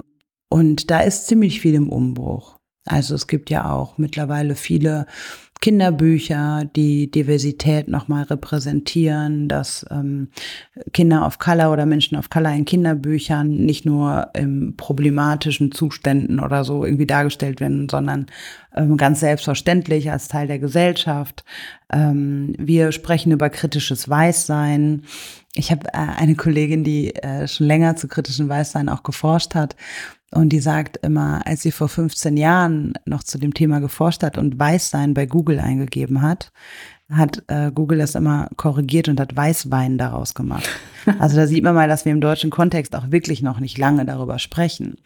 und 0.48 0.90
da 0.90 1.00
ist 1.00 1.26
ziemlich 1.26 1.60
viel 1.60 1.74
im 1.74 1.88
Umbruch. 1.88 2.58
Also 2.84 3.14
es 3.14 3.26
gibt 3.26 3.50
ja 3.50 3.70
auch 3.70 3.98
mittlerweile 3.98 4.54
viele 4.54 5.06
Kinderbücher, 5.62 6.68
die 6.74 7.08
Diversität 7.08 7.86
nochmal 7.86 8.24
repräsentieren, 8.24 9.46
dass 9.46 9.86
ähm, 9.92 10.28
Kinder 10.92 11.24
of 11.24 11.38
Color 11.38 11.72
oder 11.72 11.86
Menschen 11.86 12.18
of 12.18 12.30
Color 12.30 12.52
in 12.52 12.64
Kinderbüchern 12.64 13.48
nicht 13.48 13.86
nur 13.86 14.28
in 14.34 14.76
problematischen 14.76 15.70
Zuständen 15.70 16.40
oder 16.40 16.64
so 16.64 16.84
irgendwie 16.84 17.06
dargestellt 17.06 17.60
werden, 17.60 17.88
sondern 17.88 18.26
ähm, 18.74 18.96
ganz 18.96 19.20
selbstverständlich 19.20 20.10
als 20.10 20.26
Teil 20.26 20.48
der 20.48 20.58
Gesellschaft. 20.58 21.44
Ähm, 21.92 22.54
wir 22.58 22.90
sprechen 22.90 23.30
über 23.30 23.48
kritisches 23.48 24.08
Weißsein. 24.08 25.04
Ich 25.54 25.70
habe 25.70 25.86
äh, 25.92 25.92
eine 25.92 26.34
Kollegin, 26.34 26.82
die 26.82 27.14
äh, 27.14 27.46
schon 27.46 27.68
länger 27.68 27.94
zu 27.94 28.08
kritischen 28.08 28.48
Weißsein 28.48 28.88
auch 28.88 29.04
geforscht 29.04 29.54
hat. 29.54 29.76
Und 30.34 30.48
die 30.50 30.60
sagt 30.60 30.96
immer, 30.98 31.46
als 31.46 31.62
sie 31.62 31.72
vor 31.72 31.88
15 31.88 32.36
Jahren 32.36 32.94
noch 33.04 33.22
zu 33.22 33.38
dem 33.38 33.52
Thema 33.52 33.80
geforscht 33.80 34.22
hat 34.22 34.38
und 34.38 34.58
Weißsein 34.58 35.12
bei 35.12 35.26
Google 35.26 35.60
eingegeben 35.60 36.22
hat, 36.22 36.52
hat 37.10 37.42
äh, 37.48 37.70
Google 37.72 37.98
das 37.98 38.14
immer 38.14 38.48
korrigiert 38.56 39.08
und 39.08 39.20
hat 39.20 39.36
Weißwein 39.36 39.98
daraus 39.98 40.34
gemacht. 40.34 40.68
Also 41.18 41.34
da 41.34 41.48
sieht 41.48 41.64
man 41.64 41.74
mal, 41.74 41.88
dass 41.88 42.04
wir 42.04 42.12
im 42.12 42.20
deutschen 42.20 42.50
Kontext 42.50 42.94
auch 42.94 43.10
wirklich 43.10 43.42
noch 43.42 43.58
nicht 43.58 43.76
lange 43.76 44.04
darüber 44.04 44.38
sprechen. 44.38 44.98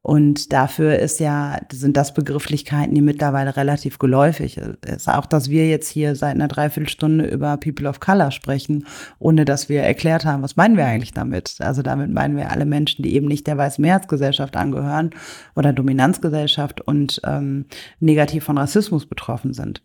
Und 0.00 0.52
dafür 0.52 0.98
ist 0.98 1.18
ja, 1.18 1.60
sind 1.72 1.96
das 1.96 2.14
Begrifflichkeiten, 2.14 2.94
die 2.94 3.00
mittlerweile 3.00 3.56
relativ 3.56 3.98
geläufig 3.98 4.56
ist. 4.56 5.08
Auch, 5.08 5.26
dass 5.26 5.50
wir 5.50 5.68
jetzt 5.68 5.88
hier 5.88 6.14
seit 6.14 6.34
einer 6.34 6.48
Dreiviertelstunde 6.48 7.26
über 7.26 7.56
People 7.56 7.88
of 7.88 8.00
Color 8.00 8.30
sprechen, 8.30 8.86
ohne 9.18 9.44
dass 9.44 9.68
wir 9.68 9.82
erklärt 9.82 10.24
haben, 10.24 10.42
was 10.42 10.56
meinen 10.56 10.76
wir 10.76 10.86
eigentlich 10.86 11.12
damit? 11.12 11.56
Also 11.58 11.82
damit 11.82 12.10
meinen 12.10 12.36
wir 12.36 12.50
alle 12.50 12.64
Menschen, 12.64 13.02
die 13.02 13.14
eben 13.14 13.26
nicht 13.26 13.46
der 13.46 13.58
weißen 13.58 13.82
Mehrheitsgesellschaft 13.82 14.56
angehören 14.56 15.10
oder 15.56 15.72
Dominanzgesellschaft 15.72 16.80
und 16.80 17.20
ähm, 17.26 17.66
negativ 17.98 18.44
von 18.44 18.56
Rassismus 18.56 19.06
betroffen 19.06 19.52
sind. 19.52 19.82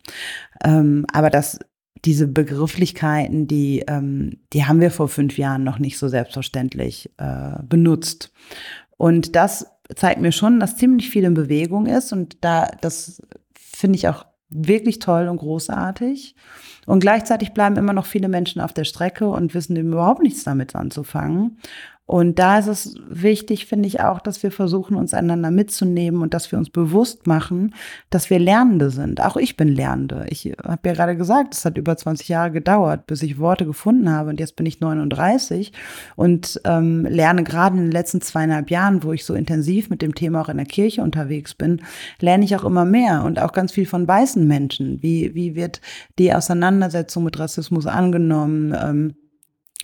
Ähm, 0.64 1.06
aber 1.12 1.32
das 1.32 1.60
diese 2.06 2.28
Begrifflichkeiten, 2.28 3.48
die, 3.48 3.84
ähm, 3.88 4.40
die 4.52 4.66
haben 4.66 4.82
wir 4.82 4.92
vor 4.92 5.08
fünf 5.08 5.38
Jahren 5.38 5.64
noch 5.64 5.80
nicht 5.80 5.98
so 5.98 6.10
selbstverständlich 6.10 7.10
äh, 7.18 7.64
benutzt. 7.64 8.34
Und 8.98 9.36
das 9.36 9.73
zeigt 9.96 10.22
mir 10.22 10.32
schon, 10.32 10.60
dass 10.60 10.78
ziemlich 10.78 11.10
viel 11.10 11.24
in 11.24 11.34
Bewegung 11.34 11.86
ist. 11.86 12.14
Und 12.14 12.44
da, 12.44 12.68
das 12.82 13.22
finde 13.54 13.98
ich 13.98 14.08
auch 14.08 14.26
wirklich 14.50 15.00
toll 15.00 15.28
und 15.28 15.38
großartig. 15.38 16.36
Und 16.86 17.00
gleichzeitig 17.00 17.54
bleiben 17.54 17.78
immer 17.78 17.94
noch 17.94 18.06
viele 18.06 18.28
Menschen 18.28 18.62
auf 18.62 18.74
der 18.74 18.84
Strecke 18.84 19.28
und 19.28 19.54
wissen 19.54 19.76
überhaupt 19.76 20.22
nichts 20.22 20.44
damit 20.44 20.76
anzufangen. 20.76 21.58
Und 22.06 22.38
da 22.38 22.60
ist 22.60 22.68
es 22.68 22.96
wichtig, 23.08 23.66
finde 23.66 23.88
ich 23.88 24.02
auch, 24.02 24.20
dass 24.20 24.44
wir 24.44 24.52
versuchen, 24.52 24.98
uns 24.98 25.14
einander 25.14 25.52
mitzunehmen 25.52 26.22
und 26.22 26.34
dass 26.34 26.52
wir 26.52 26.60
uns 26.60 26.70
bewusst 26.70 27.28
machen, 27.28 27.74
dass 28.10 28.30
wir 28.30 28.40
Lernende 28.40 28.90
sind. 28.90 29.22
Auch 29.22 29.38
ich 29.38 29.56
bin 29.56 29.70
Lernende. 29.70 30.26
Ich 30.28 30.52
habe 30.62 30.90
ja 30.90 30.94
gerade 30.94 31.16
gesagt, 31.16 31.54
es 31.54 31.64
hat 31.64 31.78
über 31.78 31.96
20 31.96 32.28
Jahre 32.28 32.52
gedauert, 32.52 33.08
bis 33.08 33.24
ich 33.24 33.40
Worte 33.40 33.66
gefunden 33.66 34.10
habe. 34.10 34.32
Und 34.32 34.42
jetzt 34.42 34.58
bin 34.58 34.66
ich 34.66 34.82
39 34.82 35.72
und 36.18 36.60
ähm, 36.66 37.06
lerne 37.06 37.46
gerade 37.46 37.78
in 37.78 37.84
den 37.84 37.92
letzten 37.92 38.20
zweieinhalb 38.20 38.70
Jahren, 38.70 39.04
wo 39.04 39.14
ich 39.14 39.24
so 39.24 39.34
intensiv 39.34 39.90
mit 39.90 40.02
dem 40.02 40.14
Thema 40.14 40.42
auch 40.42 40.50
in 40.50 40.58
der 40.58 40.66
Kirche 40.66 41.04
unterwegs 41.04 41.54
bin, 41.54 41.82
lerne 42.20 42.44
ich 42.44 42.54
auch 42.58 42.66
immer 42.66 42.84
mehr 42.84 43.24
und 43.24 43.40
auch 43.40 43.54
ganz 43.54 43.72
viel 43.72 43.86
von 43.86 44.06
weißen 44.06 44.46
Menschen. 44.46 45.02
Wie, 45.02 45.34
wie 45.36 45.56
wird 45.56 45.80
die 46.20 46.34
Auseinandersetzung 46.34 47.24
mit 47.24 47.40
Rassismus 47.40 47.88
angenommen? 47.88 48.76
Ähm, 48.78 49.16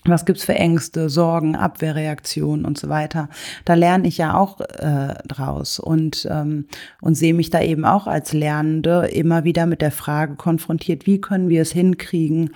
was 0.06 0.26
gibt's 0.26 0.44
für 0.44 0.56
Ängste, 0.56 1.10
Sorgen, 1.10 1.56
Abwehrreaktionen 1.56 2.66
und 2.66 2.78
so 2.78 2.90
weiter. 2.90 3.30
Da 3.66 3.74
lerne 3.74 4.08
ich 4.08 4.18
ja 4.18 4.36
auch 4.36 4.60
äh, 4.62 5.16
draus 5.28 5.80
und, 5.80 6.28
ähm, 6.30 6.66
und 7.02 7.16
sehe 7.16 7.34
mich 7.34 7.50
da 7.50 7.62
eben 7.62 7.86
auch 7.86 8.08
als 8.08 8.34
Lernende 8.34 9.08
immer 9.08 9.44
wieder 9.44 9.66
mit 9.66 9.82
der 9.82 9.92
Frage 9.92 10.36
konfrontiert, 10.36 11.06
wie 11.06 11.20
können 11.20 11.50
wir 11.50 11.62
es 11.62 11.72
hinkriegen, 11.72 12.52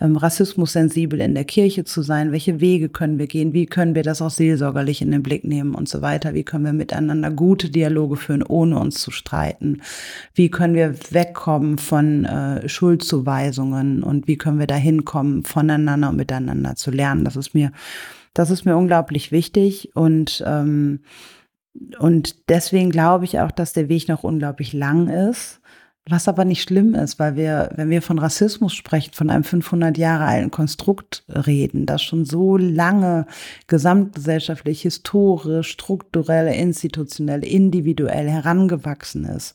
ähm, 0.00 0.16
rassismussensibel 0.16 1.20
in 1.20 1.34
der 1.34 1.44
Kirche 1.44 1.84
zu 1.84 2.02
sein, 2.02 2.32
welche 2.32 2.60
Wege 2.60 2.88
können 2.88 3.18
wir 3.18 3.26
gehen, 3.26 3.52
wie 3.52 3.66
können 3.66 3.94
wir 3.94 4.02
das 4.02 4.22
auch 4.22 4.30
seelsorgerlich 4.30 5.02
in 5.02 5.10
den 5.10 5.22
Blick 5.22 5.44
nehmen 5.44 5.74
und 5.74 5.88
so 5.88 6.02
weiter, 6.02 6.34
wie 6.34 6.44
können 6.44 6.64
wir 6.64 6.72
miteinander 6.72 7.30
gute 7.30 7.70
Dialoge 7.70 8.16
führen, 8.16 8.42
ohne 8.42 8.78
uns 8.78 9.00
zu 9.00 9.10
streiten, 9.10 9.82
wie 10.34 10.50
können 10.50 10.74
wir 10.74 10.94
wegkommen 11.10 11.78
von 11.78 12.24
äh, 12.24 12.68
Schuldzuweisungen? 12.68 14.02
Und 14.02 14.28
wie 14.28 14.36
können 14.36 14.58
wir 14.58 14.66
da 14.66 14.76
hinkommen, 14.76 15.44
voneinander 15.44 16.10
und 16.10 16.16
miteinander 16.16 16.76
zu 16.76 16.90
lernen. 16.90 17.24
Das 17.24 17.36
ist 17.36 17.54
mir, 17.54 17.72
das 18.34 18.50
ist 18.50 18.64
mir 18.64 18.76
unglaublich 18.76 19.32
wichtig. 19.32 19.90
Und 19.94 20.42
ähm, 20.46 21.00
und 21.98 22.48
deswegen 22.48 22.90
glaube 22.90 23.24
ich 23.24 23.40
auch, 23.40 23.50
dass 23.50 23.72
der 23.72 23.88
Weg 23.88 24.06
noch 24.06 24.22
unglaublich 24.22 24.72
lang 24.72 25.08
ist 25.08 25.60
was 26.08 26.28
aber 26.28 26.44
nicht 26.44 26.62
schlimm 26.62 26.94
ist, 26.94 27.18
weil 27.18 27.34
wir, 27.34 27.70
wenn 27.76 27.88
wir 27.88 28.02
von 28.02 28.18
Rassismus 28.18 28.74
sprechen, 28.74 29.14
von 29.14 29.30
einem 29.30 29.44
500 29.44 29.96
Jahre 29.96 30.24
alten 30.26 30.50
Konstrukt 30.50 31.24
reden, 31.28 31.86
das 31.86 32.02
schon 32.02 32.26
so 32.26 32.58
lange 32.58 33.26
gesamtgesellschaftlich, 33.68 34.82
historisch, 34.82 35.70
strukturell, 35.70 36.52
institutionell, 36.54 37.42
individuell 37.42 38.28
herangewachsen 38.28 39.24
ist. 39.24 39.54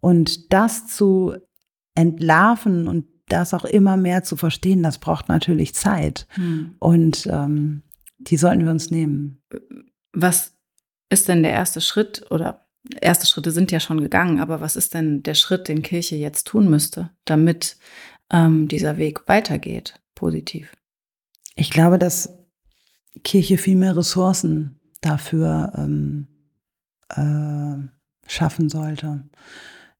Und 0.00 0.52
das 0.52 0.86
zu 0.86 1.34
entlarven 1.94 2.88
und 2.88 3.06
das 3.28 3.54
auch 3.54 3.64
immer 3.64 3.96
mehr 3.96 4.22
zu 4.22 4.36
verstehen, 4.36 4.82
das 4.82 4.98
braucht 4.98 5.28
natürlich 5.30 5.74
Zeit. 5.74 6.26
Hm. 6.34 6.76
Und 6.78 7.26
ähm, 7.32 7.82
die 8.18 8.36
sollten 8.36 8.64
wir 8.64 8.70
uns 8.70 8.90
nehmen. 8.90 9.42
Was 10.12 10.52
ist 11.08 11.28
denn 11.28 11.42
der 11.42 11.52
erste 11.52 11.80
Schritt 11.80 12.30
oder 12.30 12.65
erste 13.00 13.26
Schritte 13.26 13.50
sind 13.50 13.72
ja 13.72 13.80
schon 13.80 14.00
gegangen, 14.00 14.40
aber 14.40 14.60
was 14.60 14.76
ist 14.76 14.94
denn 14.94 15.22
der 15.22 15.34
Schritt, 15.34 15.68
den 15.68 15.82
Kirche 15.82 16.16
jetzt 16.16 16.46
tun 16.46 16.68
müsste, 16.68 17.10
damit 17.24 17.76
ähm, 18.30 18.68
dieser 18.68 18.96
Weg 18.98 19.28
weitergeht, 19.28 20.00
positiv? 20.14 20.72
Ich 21.54 21.70
glaube, 21.70 21.98
dass 21.98 22.38
Kirche 23.24 23.58
viel 23.58 23.76
mehr 23.76 23.96
Ressourcen 23.96 24.80
dafür 25.00 25.72
ähm, 25.76 26.26
äh, 27.08 28.28
schaffen 28.28 28.68
sollte. 28.68 29.24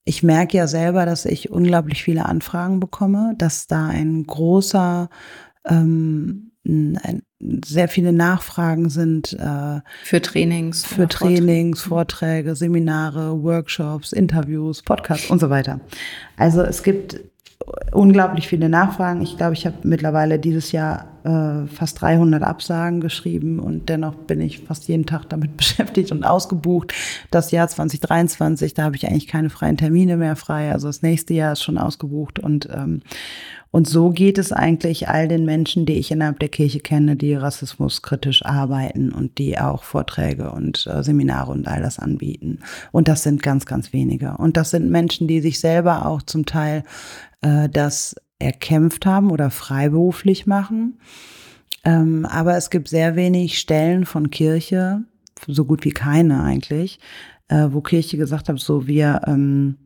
Ich 0.04 0.22
merke 0.22 0.56
ja 0.56 0.66
selber, 0.66 1.06
dass 1.06 1.24
ich 1.24 1.50
unglaublich 1.50 2.02
viele 2.02 2.26
Anfragen 2.26 2.78
bekomme, 2.78 3.34
dass 3.38 3.66
da 3.66 3.86
ein 3.86 4.24
großer 4.24 5.08
ähm, 5.64 6.52
ein, 6.64 7.22
sehr 7.38 7.88
viele 7.88 8.12
Nachfragen 8.12 8.88
sind 8.88 9.34
äh, 9.34 9.80
für 10.04 10.22
Trainings, 10.22 10.86
für 10.86 11.06
Trainings, 11.06 11.82
Vorträge, 11.82 12.56
Seminare, 12.56 13.42
Workshops, 13.42 14.12
Interviews, 14.12 14.82
Podcasts 14.82 15.30
und 15.30 15.40
so 15.40 15.50
weiter. 15.50 15.80
Also 16.36 16.62
es 16.62 16.82
gibt 16.82 17.20
unglaublich 17.92 18.48
viele 18.48 18.68
Nachfragen. 18.68 19.22
Ich 19.22 19.36
glaube, 19.36 19.54
ich 19.54 19.66
habe 19.66 19.76
mittlerweile 19.82 20.38
dieses 20.38 20.72
Jahr 20.72 21.08
äh, 21.24 21.66
fast 21.66 22.00
300 22.00 22.42
Absagen 22.42 23.00
geschrieben 23.00 23.58
und 23.58 23.88
dennoch 23.88 24.14
bin 24.14 24.40
ich 24.40 24.60
fast 24.60 24.88
jeden 24.88 25.06
Tag 25.06 25.28
damit 25.28 25.56
beschäftigt 25.56 26.12
und 26.12 26.24
ausgebucht. 26.24 26.92
Das 27.30 27.50
Jahr 27.50 27.68
2023, 27.68 28.74
da 28.74 28.84
habe 28.84 28.96
ich 28.96 29.06
eigentlich 29.06 29.26
keine 29.26 29.50
freien 29.50 29.76
Termine 29.76 30.16
mehr 30.16 30.36
frei. 30.36 30.72
Also 30.72 30.86
das 30.86 31.02
nächste 31.02 31.34
Jahr 31.34 31.52
ist 31.52 31.62
schon 31.62 31.78
ausgebucht 31.78 32.38
und 32.38 32.68
ähm, 32.72 33.00
und 33.70 33.88
so 33.88 34.10
geht 34.10 34.38
es 34.38 34.52
eigentlich 34.52 35.08
all 35.08 35.28
den 35.28 35.44
Menschen, 35.44 35.86
die 35.86 35.94
ich 35.94 36.10
innerhalb 36.10 36.38
der 36.38 36.48
Kirche 36.48 36.80
kenne, 36.80 37.16
die 37.16 37.34
rassismuskritisch 37.34 38.44
arbeiten 38.44 39.12
und 39.12 39.38
die 39.38 39.58
auch 39.58 39.82
Vorträge 39.82 40.50
und 40.50 40.86
äh, 40.86 41.02
Seminare 41.02 41.52
und 41.52 41.68
all 41.68 41.82
das 41.82 41.98
anbieten. 41.98 42.60
Und 42.92 43.08
das 43.08 43.22
sind 43.22 43.42
ganz, 43.42 43.66
ganz 43.66 43.92
wenige. 43.92 44.36
Und 44.38 44.56
das 44.56 44.70
sind 44.70 44.90
Menschen, 44.90 45.28
die 45.28 45.40
sich 45.40 45.60
selber 45.60 46.06
auch 46.06 46.22
zum 46.22 46.46
Teil 46.46 46.84
äh, 47.42 47.68
das 47.68 48.16
erkämpft 48.38 49.06
haben 49.06 49.30
oder 49.30 49.50
freiberuflich 49.50 50.46
machen. 50.46 50.98
Ähm, 51.84 52.26
aber 52.26 52.56
es 52.56 52.70
gibt 52.70 52.88
sehr 52.88 53.16
wenig 53.16 53.58
Stellen 53.58 54.06
von 54.06 54.30
Kirche, 54.30 55.04
so 55.46 55.64
gut 55.64 55.84
wie 55.84 55.92
keine 55.92 56.42
eigentlich, 56.42 56.98
äh, 57.48 57.68
wo 57.70 57.80
Kirche 57.80 58.16
gesagt 58.16 58.48
hat, 58.48 58.58
so 58.58 58.86
wir 58.86 59.22
ähm, 59.26 59.76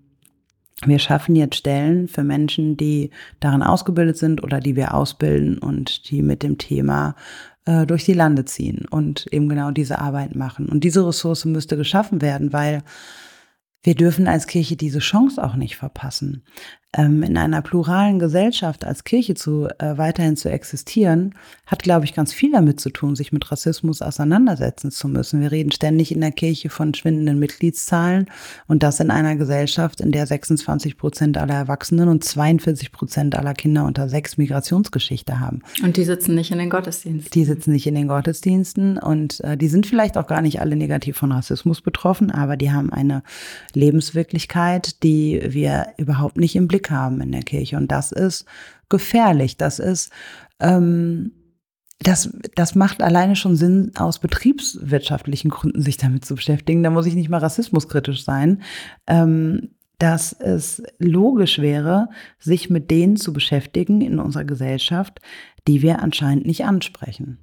wir 0.86 0.98
schaffen 0.98 1.36
jetzt 1.36 1.56
Stellen 1.56 2.08
für 2.08 2.24
Menschen, 2.24 2.76
die 2.76 3.10
darin 3.38 3.62
ausgebildet 3.62 4.16
sind 4.16 4.42
oder 4.42 4.60
die 4.60 4.76
wir 4.76 4.94
ausbilden 4.94 5.58
und 5.58 6.10
die 6.10 6.22
mit 6.22 6.42
dem 6.42 6.56
Thema 6.58 7.16
äh, 7.66 7.86
durch 7.86 8.04
die 8.04 8.14
Lande 8.14 8.44
ziehen 8.46 8.86
und 8.90 9.26
eben 9.30 9.48
genau 9.48 9.70
diese 9.70 9.98
Arbeit 9.98 10.34
machen. 10.34 10.68
Und 10.68 10.82
diese 10.84 11.06
Ressource 11.06 11.44
müsste 11.44 11.76
geschaffen 11.76 12.22
werden, 12.22 12.52
weil 12.52 12.82
wir 13.82 13.94
dürfen 13.94 14.26
als 14.26 14.46
Kirche 14.46 14.76
diese 14.76 14.98
Chance 14.98 15.42
auch 15.42 15.56
nicht 15.56 15.76
verpassen 15.76 16.44
in 16.96 17.36
einer 17.36 17.62
pluralen 17.62 18.18
Gesellschaft 18.18 18.84
als 18.84 19.04
Kirche 19.04 19.34
zu 19.34 19.68
äh, 19.78 19.96
weiterhin 19.96 20.36
zu 20.36 20.50
existieren, 20.50 21.36
hat, 21.64 21.84
glaube 21.84 22.04
ich, 22.04 22.14
ganz 22.14 22.32
viel 22.32 22.50
damit 22.50 22.80
zu 22.80 22.90
tun, 22.90 23.14
sich 23.14 23.30
mit 23.30 23.52
Rassismus 23.52 24.02
auseinandersetzen 24.02 24.90
zu 24.90 25.06
müssen. 25.06 25.40
Wir 25.40 25.52
reden 25.52 25.70
ständig 25.70 26.10
in 26.10 26.20
der 26.20 26.32
Kirche 26.32 26.68
von 26.68 26.92
schwindenden 26.92 27.38
Mitgliedszahlen 27.38 28.26
und 28.66 28.82
das 28.82 28.98
in 28.98 29.12
einer 29.12 29.36
Gesellschaft, 29.36 30.00
in 30.00 30.10
der 30.10 30.26
26 30.26 30.98
Prozent 30.98 31.38
aller 31.38 31.54
Erwachsenen 31.54 32.08
und 32.08 32.24
42 32.24 32.90
Prozent 32.90 33.36
aller 33.36 33.54
Kinder 33.54 33.84
unter 33.84 34.08
sechs 34.08 34.36
Migrationsgeschichte 34.36 35.38
haben. 35.38 35.62
Und 35.84 35.96
die 35.96 36.04
sitzen 36.04 36.34
nicht 36.34 36.50
in 36.50 36.58
den 36.58 36.70
Gottesdiensten. 36.70 37.30
Die 37.32 37.44
sitzen 37.44 37.70
nicht 37.70 37.86
in 37.86 37.94
den 37.94 38.08
Gottesdiensten 38.08 38.98
und 38.98 39.38
äh, 39.44 39.56
die 39.56 39.68
sind 39.68 39.86
vielleicht 39.86 40.18
auch 40.18 40.26
gar 40.26 40.42
nicht 40.42 40.60
alle 40.60 40.74
negativ 40.74 41.16
von 41.16 41.30
Rassismus 41.30 41.82
betroffen, 41.82 42.32
aber 42.32 42.56
die 42.56 42.72
haben 42.72 42.92
eine 42.92 43.22
Lebenswirklichkeit, 43.74 45.04
die 45.04 45.40
wir 45.46 45.86
überhaupt 45.96 46.36
nicht 46.36 46.56
im 46.56 46.66
Blick 46.66 46.79
Blick 46.80 46.90
haben 46.90 47.20
in 47.20 47.32
der 47.32 47.42
Kirche. 47.42 47.76
Und 47.76 47.90
das 47.92 48.12
ist 48.12 48.46
gefährlich. 48.88 49.56
Das 49.56 49.78
ist, 49.78 50.10
ähm, 50.60 51.32
das, 52.00 52.30
das 52.54 52.74
macht 52.74 53.02
alleine 53.02 53.36
schon 53.36 53.56
Sinn, 53.56 53.92
aus 53.94 54.18
betriebswirtschaftlichen 54.18 55.50
Gründen 55.50 55.82
sich 55.82 55.98
damit 55.98 56.24
zu 56.24 56.34
beschäftigen. 56.34 56.82
Da 56.82 56.90
muss 56.90 57.06
ich 57.06 57.14
nicht 57.14 57.28
mal 57.28 57.38
rassismuskritisch 57.38 58.24
sein. 58.24 58.62
Ähm, 59.06 59.70
dass 59.98 60.32
es 60.32 60.82
logisch 60.98 61.58
wäre, 61.58 62.08
sich 62.38 62.70
mit 62.70 62.90
denen 62.90 63.16
zu 63.16 63.34
beschäftigen 63.34 64.00
in 64.00 64.18
unserer 64.18 64.46
Gesellschaft, 64.46 65.20
die 65.68 65.82
wir 65.82 66.00
anscheinend 66.00 66.46
nicht 66.46 66.64
ansprechen. 66.64 67.36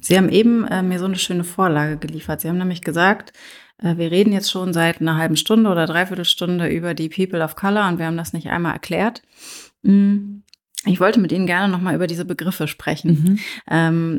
Sie 0.00 0.16
haben 0.16 0.28
eben 0.28 0.66
äh, 0.66 0.82
mir 0.82 0.98
so 0.98 1.04
eine 1.04 1.16
schöne 1.16 1.44
Vorlage 1.44 1.98
geliefert. 1.98 2.40
Sie 2.40 2.48
haben 2.48 2.58
nämlich 2.58 2.82
gesagt, 2.82 3.32
äh, 3.78 3.96
wir 3.96 4.10
reden 4.10 4.32
jetzt 4.32 4.50
schon 4.50 4.72
seit 4.72 5.00
einer 5.00 5.16
halben 5.16 5.36
Stunde 5.36 5.70
oder 5.70 5.86
dreiviertel 5.86 6.24
Stunde 6.24 6.68
über 6.68 6.94
die 6.94 7.08
People 7.08 7.42
of 7.42 7.56
Color 7.56 7.88
und 7.88 7.98
wir 7.98 8.06
haben 8.06 8.16
das 8.16 8.32
nicht 8.32 8.48
einmal 8.48 8.72
erklärt. 8.72 9.22
Mm, 9.82 10.42
ich 10.84 10.98
wollte 10.98 11.20
mit 11.20 11.30
Ihnen 11.30 11.46
gerne 11.46 11.70
nochmal 11.70 11.94
über 11.94 12.08
diese 12.08 12.24
Begriffe 12.24 12.66
sprechen. 12.66 13.10
Mhm. 13.10 13.38
Ähm, 13.70 14.18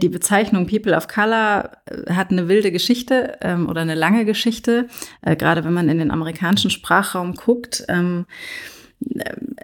die 0.00 0.08
Bezeichnung 0.08 0.66
People 0.66 0.96
of 0.96 1.08
Color 1.08 1.72
äh, 1.86 2.12
hat 2.12 2.30
eine 2.30 2.48
wilde 2.48 2.72
Geschichte 2.72 3.36
ähm, 3.42 3.68
oder 3.68 3.82
eine 3.82 3.94
lange 3.94 4.24
Geschichte, 4.24 4.86
äh, 5.22 5.36
gerade 5.36 5.64
wenn 5.64 5.74
man 5.74 5.88
in 5.88 5.98
den 5.98 6.10
amerikanischen 6.10 6.70
Sprachraum 6.70 7.34
guckt. 7.34 7.84
Ähm, 7.88 8.26
äh, 8.26 8.79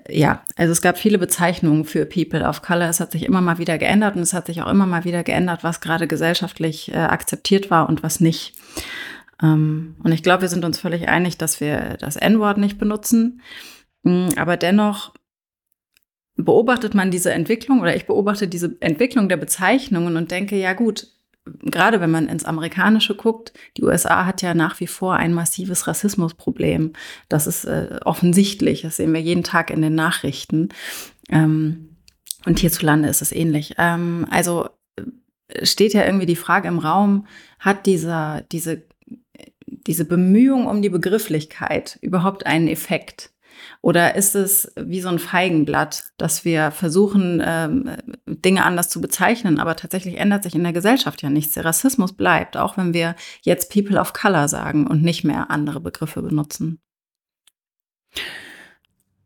ja, 0.09 0.43
also 0.57 0.72
es 0.72 0.82
gab 0.82 0.99
viele 0.99 1.18
Bezeichnungen 1.18 1.84
für 1.84 2.07
People 2.07 2.47
of 2.47 2.62
Color. 2.62 2.89
Es 2.89 3.01
hat 3.01 3.12
sich 3.12 3.24
immer 3.24 3.41
mal 3.41 3.59
wieder 3.59 3.78
geändert 3.78 4.16
und 4.16 4.22
es 4.22 4.32
hat 4.32 4.47
sich 4.47 4.62
auch 4.62 4.70
immer 4.70 4.87
mal 4.87 5.05
wieder 5.05 5.22
geändert, 5.24 5.64
was 5.64 5.80
gerade 5.80 6.07
gesellschaftlich 6.07 6.93
äh, 6.93 6.99
akzeptiert 6.99 7.70
war 7.70 7.89
und 7.89 8.03
was 8.03 8.20
nicht. 8.20 8.55
Ähm, 9.43 9.97
und 10.03 10.12
ich 10.12 10.22
glaube, 10.22 10.43
wir 10.43 10.49
sind 10.49 10.64
uns 10.64 10.78
völlig 10.78 11.09
einig, 11.09 11.39
dass 11.39 11.61
wir 11.61 11.97
das 11.99 12.16
N-Wort 12.16 12.59
nicht 12.59 12.78
benutzen. 12.78 13.43
Mm, 14.03 14.28
aber 14.37 14.57
dennoch 14.57 15.12
beobachtet 16.37 16.95
man 16.95 17.11
diese 17.11 17.32
Entwicklung 17.32 17.80
oder 17.80 17.97
ich 17.97 18.07
beobachte 18.07 18.47
diese 18.47 18.76
Entwicklung 18.80 19.28
der 19.28 19.39
Bezeichnungen 19.39 20.16
und 20.16 20.30
denke, 20.30 20.57
ja 20.57 20.74
gut, 20.74 21.09
gerade 21.63 22.01
wenn 22.01 22.11
man 22.11 22.29
ins 22.29 22.45
Amerikanische 22.45 23.15
guckt, 23.15 23.53
die 23.77 23.85
USA 23.85 24.27
hat 24.27 24.43
ja 24.43 24.55
nach 24.55 24.81
wie 24.81 24.87
vor 24.87 25.15
ein 25.15 25.35
massives 25.35 25.87
Rassismusproblem. 25.87 26.93
Das 27.29 27.47
ist 27.47 27.65
äh, 27.65 28.01
offensichtlich, 28.05 28.83
das 28.83 28.97
sehen 28.97 29.13
wir 29.13 29.21
jeden 29.21 29.45
Tag 29.45 29.71
in 29.71 29.83
den 29.83 29.95
Nachrichten. 29.95 30.71
Ähm, 31.31 31.97
und 32.45 32.59
hierzulande 32.59 33.09
ist 33.09 33.23
es 33.23 33.33
ähnlich. 33.33 33.75
Ähm, 33.79 34.27
also 34.31 34.69
steht 35.63 35.95
ja 35.95 36.05
irgendwie 36.05 36.27
die 36.27 36.37
Frage 36.37 36.69
im 36.69 36.79
Raum, 36.79 37.27
hat 37.59 37.87
dieser, 37.87 38.43
diese, 38.53 38.83
diese 39.67 40.05
Bemühung 40.05 40.67
um 40.67 40.83
die 40.83 40.89
Begrifflichkeit 40.89 41.99
überhaupt 42.03 42.47
einen 42.47 42.69
Effekt? 42.69 43.33
Oder 43.87 44.16
ist 44.16 44.34
es 44.34 44.72
wie 44.74 45.01
so 45.01 45.09
ein 45.09 45.20
Feigenblatt, 45.20 46.07
dass 46.18 46.45
wir 46.45 46.72
versuchen, 46.72 47.41
ähm, 47.47 47.89
Dinge 48.26 48.64
anders 48.64 48.89
zu 48.89 49.01
bezeichnen, 49.01 49.61
aber 49.61 49.76
tatsächlich 49.76 50.16
ändert 50.16 50.43
sich 50.43 50.57
in 50.57 50.64
der 50.64 50.72
Gesellschaft 50.72 51.22
ja 51.22 51.30
nichts. 51.30 51.55
Der 51.55 51.64
Rassismus 51.64 52.12
bleibt, 52.12 52.57
auch 52.57 52.76
wenn 52.76 52.95
wir 52.95 53.14
jetzt 53.43 53.72
People 53.72 54.01
of 54.01 54.12
Color 54.12 54.49
sagen 54.49 54.89
und 54.89 55.05
nicht 55.05 55.22
mehr 55.22 55.53
andere 55.53 55.78
Begriffe 55.78 56.20
benutzen. 56.20 56.80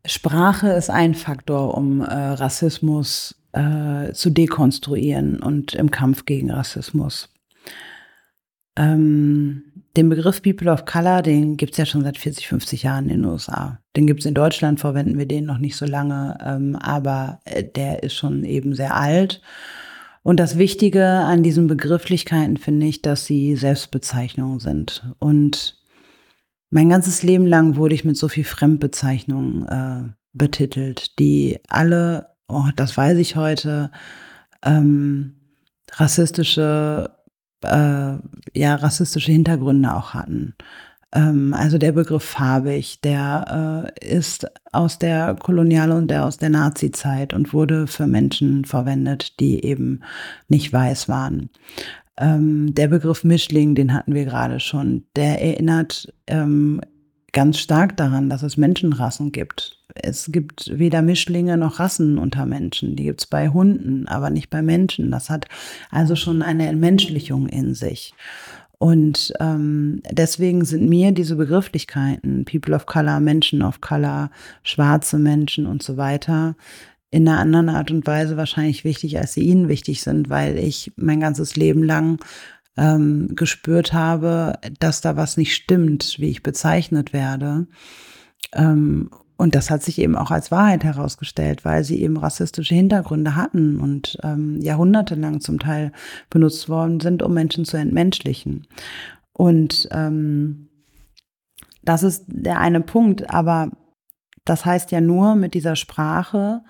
Sprache 0.04 0.68
ist 0.68 0.90
ein 0.90 1.14
Faktor, 1.14 1.74
um 1.74 2.02
äh, 2.02 2.12
Rassismus 2.12 3.40
äh, 3.52 4.12
zu 4.12 4.28
dekonstruieren 4.28 5.42
und 5.42 5.72
im 5.72 5.90
Kampf 5.90 6.26
gegen 6.26 6.50
Rassismus. 6.50 7.32
Ähm, 8.76 9.69
den 9.96 10.08
Begriff 10.08 10.42
People 10.42 10.70
of 10.70 10.84
Color, 10.84 11.22
den 11.22 11.56
gibt 11.56 11.72
es 11.72 11.78
ja 11.78 11.86
schon 11.86 12.02
seit 12.02 12.16
40, 12.16 12.46
50 12.46 12.82
Jahren 12.84 13.08
in 13.08 13.22
den 13.22 13.24
USA. 13.24 13.80
Den 13.96 14.06
gibt 14.06 14.20
es 14.20 14.26
in 14.26 14.34
Deutschland, 14.34 14.78
verwenden 14.78 15.18
wir 15.18 15.26
den 15.26 15.44
noch 15.44 15.58
nicht 15.58 15.76
so 15.76 15.84
lange, 15.84 16.38
ähm, 16.44 16.76
aber 16.76 17.40
äh, 17.44 17.64
der 17.64 18.02
ist 18.02 18.14
schon 18.14 18.44
eben 18.44 18.74
sehr 18.74 18.96
alt. 18.96 19.40
Und 20.22 20.38
das 20.38 20.58
Wichtige 20.58 21.06
an 21.06 21.42
diesen 21.42 21.66
Begrifflichkeiten 21.66 22.56
finde 22.56 22.86
ich, 22.86 23.02
dass 23.02 23.24
sie 23.24 23.56
Selbstbezeichnungen 23.56 24.60
sind. 24.60 25.02
Und 25.18 25.78
mein 26.68 26.88
ganzes 26.88 27.22
Leben 27.22 27.46
lang 27.46 27.76
wurde 27.76 27.94
ich 27.94 28.04
mit 28.04 28.16
so 28.16 28.28
viel 28.28 28.44
Fremdbezeichnungen 28.44 29.66
äh, 29.66 30.12
betitelt, 30.32 31.18
die 31.18 31.58
alle, 31.68 32.28
oh, 32.48 32.68
das 32.76 32.96
weiß 32.96 33.18
ich 33.18 33.34
heute, 33.34 33.90
ähm, 34.62 35.34
rassistische 35.94 37.10
äh, 37.62 38.16
ja 38.54 38.74
rassistische 38.76 39.32
Hintergründe 39.32 39.94
auch 39.94 40.14
hatten. 40.14 40.54
Ähm, 41.12 41.54
also 41.54 41.78
der 41.78 41.92
Begriff 41.92 42.24
farbig, 42.24 43.00
der 43.00 43.92
äh, 44.00 44.16
ist 44.16 44.46
aus 44.72 44.98
der 44.98 45.34
Kolonial- 45.34 45.92
und 45.92 46.08
der 46.08 46.24
aus 46.24 46.38
der 46.38 46.50
Nazi-Zeit 46.50 47.34
und 47.34 47.52
wurde 47.52 47.86
für 47.86 48.06
Menschen 48.06 48.64
verwendet, 48.64 49.40
die 49.40 49.64
eben 49.64 50.00
nicht 50.48 50.72
weiß 50.72 51.08
waren. 51.08 51.50
Ähm, 52.16 52.74
der 52.74 52.88
Begriff 52.88 53.24
Mischling, 53.24 53.74
den 53.74 53.92
hatten 53.92 54.14
wir 54.14 54.24
gerade 54.24 54.60
schon, 54.60 55.04
der 55.16 55.42
erinnert 55.42 56.12
ähm, 56.26 56.80
ganz 57.32 57.58
stark 57.58 57.96
daran, 57.96 58.28
dass 58.28 58.42
es 58.42 58.56
Menschenrassen 58.56 59.32
gibt. 59.32 59.79
Es 59.94 60.30
gibt 60.32 60.70
weder 60.78 61.02
Mischlinge 61.02 61.56
noch 61.56 61.78
Rassen 61.78 62.18
unter 62.18 62.46
Menschen. 62.46 62.96
Die 62.96 63.04
gibt 63.04 63.20
es 63.20 63.26
bei 63.26 63.48
Hunden, 63.48 64.06
aber 64.06 64.30
nicht 64.30 64.50
bei 64.50 64.62
Menschen. 64.62 65.10
Das 65.10 65.30
hat 65.30 65.46
also 65.90 66.16
schon 66.16 66.42
eine 66.42 66.68
Entmenschlichung 66.68 67.48
in 67.48 67.74
sich. 67.74 68.14
Und 68.78 69.34
ähm, 69.40 70.00
deswegen 70.10 70.64
sind 70.64 70.88
mir 70.88 71.12
diese 71.12 71.36
Begrifflichkeiten, 71.36 72.46
People 72.46 72.74
of 72.74 72.86
Color, 72.86 73.20
Menschen 73.20 73.62
of 73.62 73.82
Color, 73.82 74.30
schwarze 74.62 75.18
Menschen 75.18 75.66
und 75.66 75.82
so 75.82 75.98
weiter, 75.98 76.56
in 77.10 77.28
einer 77.28 77.40
anderen 77.40 77.68
Art 77.68 77.90
und 77.90 78.06
Weise 78.06 78.38
wahrscheinlich 78.38 78.84
wichtig, 78.84 79.18
als 79.18 79.34
sie 79.34 79.42
ihnen 79.42 79.68
wichtig 79.68 80.00
sind, 80.00 80.30
weil 80.30 80.56
ich 80.56 80.92
mein 80.96 81.20
ganzes 81.20 81.56
Leben 81.56 81.82
lang 81.82 82.20
ähm, 82.78 83.34
gespürt 83.34 83.92
habe, 83.92 84.58
dass 84.78 85.00
da 85.00 85.16
was 85.16 85.36
nicht 85.36 85.54
stimmt, 85.54 86.16
wie 86.18 86.30
ich 86.30 86.42
bezeichnet 86.42 87.12
werde. 87.12 87.66
Ähm, 88.54 89.10
und 89.40 89.54
das 89.54 89.70
hat 89.70 89.82
sich 89.82 89.98
eben 89.98 90.16
auch 90.16 90.30
als 90.30 90.50
Wahrheit 90.50 90.84
herausgestellt, 90.84 91.64
weil 91.64 91.82
sie 91.82 92.02
eben 92.02 92.18
rassistische 92.18 92.74
Hintergründe 92.74 93.36
hatten 93.36 93.80
und 93.80 94.18
ähm, 94.22 94.60
jahrhundertelang 94.60 95.40
zum 95.40 95.58
Teil 95.58 95.92
benutzt 96.28 96.68
worden 96.68 97.00
sind, 97.00 97.22
um 97.22 97.32
Menschen 97.32 97.64
zu 97.64 97.78
entmenschlichen. 97.78 98.66
Und 99.32 99.88
ähm, 99.92 100.68
das 101.82 102.02
ist 102.02 102.26
der 102.26 102.58
eine 102.58 102.82
Punkt, 102.82 103.30
aber 103.30 103.70
das 104.44 104.66
heißt 104.66 104.90
ja 104.90 105.00
nur, 105.00 105.36
mit 105.36 105.54
dieser 105.54 105.74
Sprache 105.74 106.60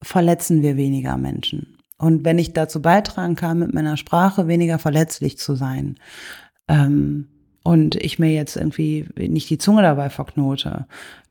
verletzen 0.00 0.62
wir 0.62 0.76
weniger 0.76 1.16
Menschen. 1.16 1.78
Und 1.98 2.24
wenn 2.24 2.38
ich 2.38 2.52
dazu 2.52 2.80
beitragen 2.80 3.34
kann, 3.34 3.58
mit 3.58 3.74
meiner 3.74 3.96
Sprache 3.96 4.46
weniger 4.46 4.78
verletzlich 4.78 5.36
zu 5.36 5.56
sein, 5.56 5.96
ähm, 6.68 7.26
und 7.64 7.94
ich 7.96 8.18
mir 8.18 8.32
jetzt 8.32 8.56
irgendwie 8.56 9.08
nicht 9.16 9.48
die 9.48 9.58
Zunge 9.58 9.82
dabei 9.82 10.10
verknote, 10.10 10.86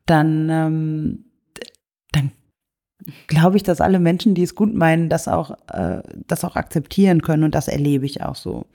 dann, 0.06 0.50
ähm, 0.50 1.26
dann 2.12 2.32
glaube 3.28 3.58
ich, 3.58 3.64
dass 3.64 3.82
alle 3.82 4.00
Menschen, 4.00 4.36
die 4.36 4.44
es 4.44 4.56
gut 4.56 4.74
meinen, 4.74 5.10
das 5.10 5.28
auch, 5.28 5.52
äh, 5.72 6.02
das 6.28 6.44
auch 6.44 6.56
akzeptieren 6.56 7.22
können 7.22 7.44
und 7.44 7.56
das 7.56 7.68
erlebe 7.68 8.06
ich 8.06 8.22
auch 8.22 8.36
so. 8.36 8.66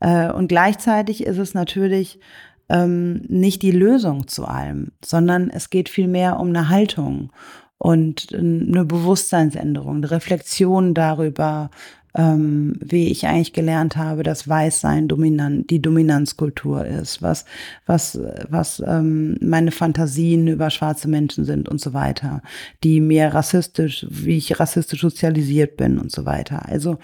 Äh, 0.00 0.30
und 0.30 0.48
gleichzeitig 0.48 1.24
ist 1.24 1.38
es 1.38 1.54
natürlich 1.54 2.20
ähm, 2.68 3.22
nicht 3.28 3.62
die 3.62 3.70
Lösung 3.70 4.28
zu 4.28 4.44
allem, 4.44 4.92
sondern 5.04 5.50
es 5.50 5.70
geht 5.70 5.88
vielmehr 5.88 6.38
um 6.38 6.48
eine 6.48 6.68
Haltung 6.68 7.32
und 7.78 8.34
eine 8.34 8.84
Bewusstseinsänderung, 8.84 9.96
eine 9.96 10.10
Reflexion 10.10 10.94
darüber, 10.94 11.70
ähm, 12.16 12.76
wie 12.80 13.08
ich 13.08 13.26
eigentlich 13.26 13.52
gelernt 13.52 13.96
habe, 13.96 14.22
dass 14.22 14.48
Weißsein 14.48 15.06
dominant, 15.06 15.68
die 15.68 15.82
Dominanzkultur 15.82 16.86
ist, 16.86 17.20
was, 17.20 17.44
was, 17.84 18.18
was 18.48 18.82
ähm, 18.84 19.36
meine 19.40 19.70
Fantasien 19.70 20.48
über 20.48 20.70
schwarze 20.70 21.08
Menschen 21.08 21.44
sind 21.44 21.68
und 21.68 21.80
so 21.80 21.92
weiter, 21.92 22.42
die 22.82 23.00
mir 23.00 23.28
rassistisch, 23.28 24.06
wie 24.08 24.38
ich 24.38 24.58
rassistisch 24.58 25.02
sozialisiert 25.02 25.76
bin 25.76 25.98
und 25.98 26.10
so 26.10 26.24
weiter. 26.24 26.66
Also, 26.66 26.98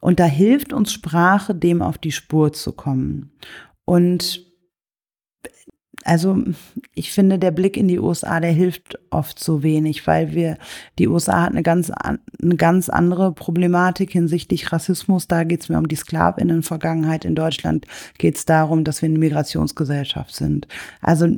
und 0.00 0.18
da 0.18 0.24
hilft 0.24 0.72
uns 0.72 0.92
Sprache, 0.92 1.54
dem 1.54 1.82
auf 1.82 1.98
die 1.98 2.12
Spur 2.12 2.52
zu 2.52 2.72
kommen. 2.72 3.32
Und 3.84 4.47
also 6.04 6.42
ich 6.94 7.12
finde, 7.12 7.38
der 7.38 7.50
Blick 7.50 7.76
in 7.76 7.88
die 7.88 7.98
USA, 7.98 8.40
der 8.40 8.52
hilft 8.52 8.98
oft 9.10 9.38
so 9.38 9.62
wenig, 9.62 10.06
weil 10.06 10.32
wir, 10.32 10.56
die 10.98 11.08
USA 11.08 11.42
hat 11.42 11.52
eine 11.52 11.62
ganz, 11.62 11.90
eine 11.90 12.56
ganz 12.56 12.88
andere 12.88 13.32
Problematik 13.32 14.12
hinsichtlich 14.12 14.72
Rassismus. 14.72 15.28
Da 15.28 15.44
geht 15.44 15.62
es 15.62 15.68
mir 15.68 15.78
um 15.78 15.88
die 15.88 15.96
Sklavinnen-Vergangenheit. 15.96 17.24
In 17.24 17.34
Deutschland 17.34 17.86
geht 18.18 18.36
es 18.36 18.46
darum, 18.46 18.84
dass 18.84 19.02
wir 19.02 19.08
eine 19.08 19.18
Migrationsgesellschaft 19.18 20.34
sind. 20.34 20.68
Also 21.00 21.28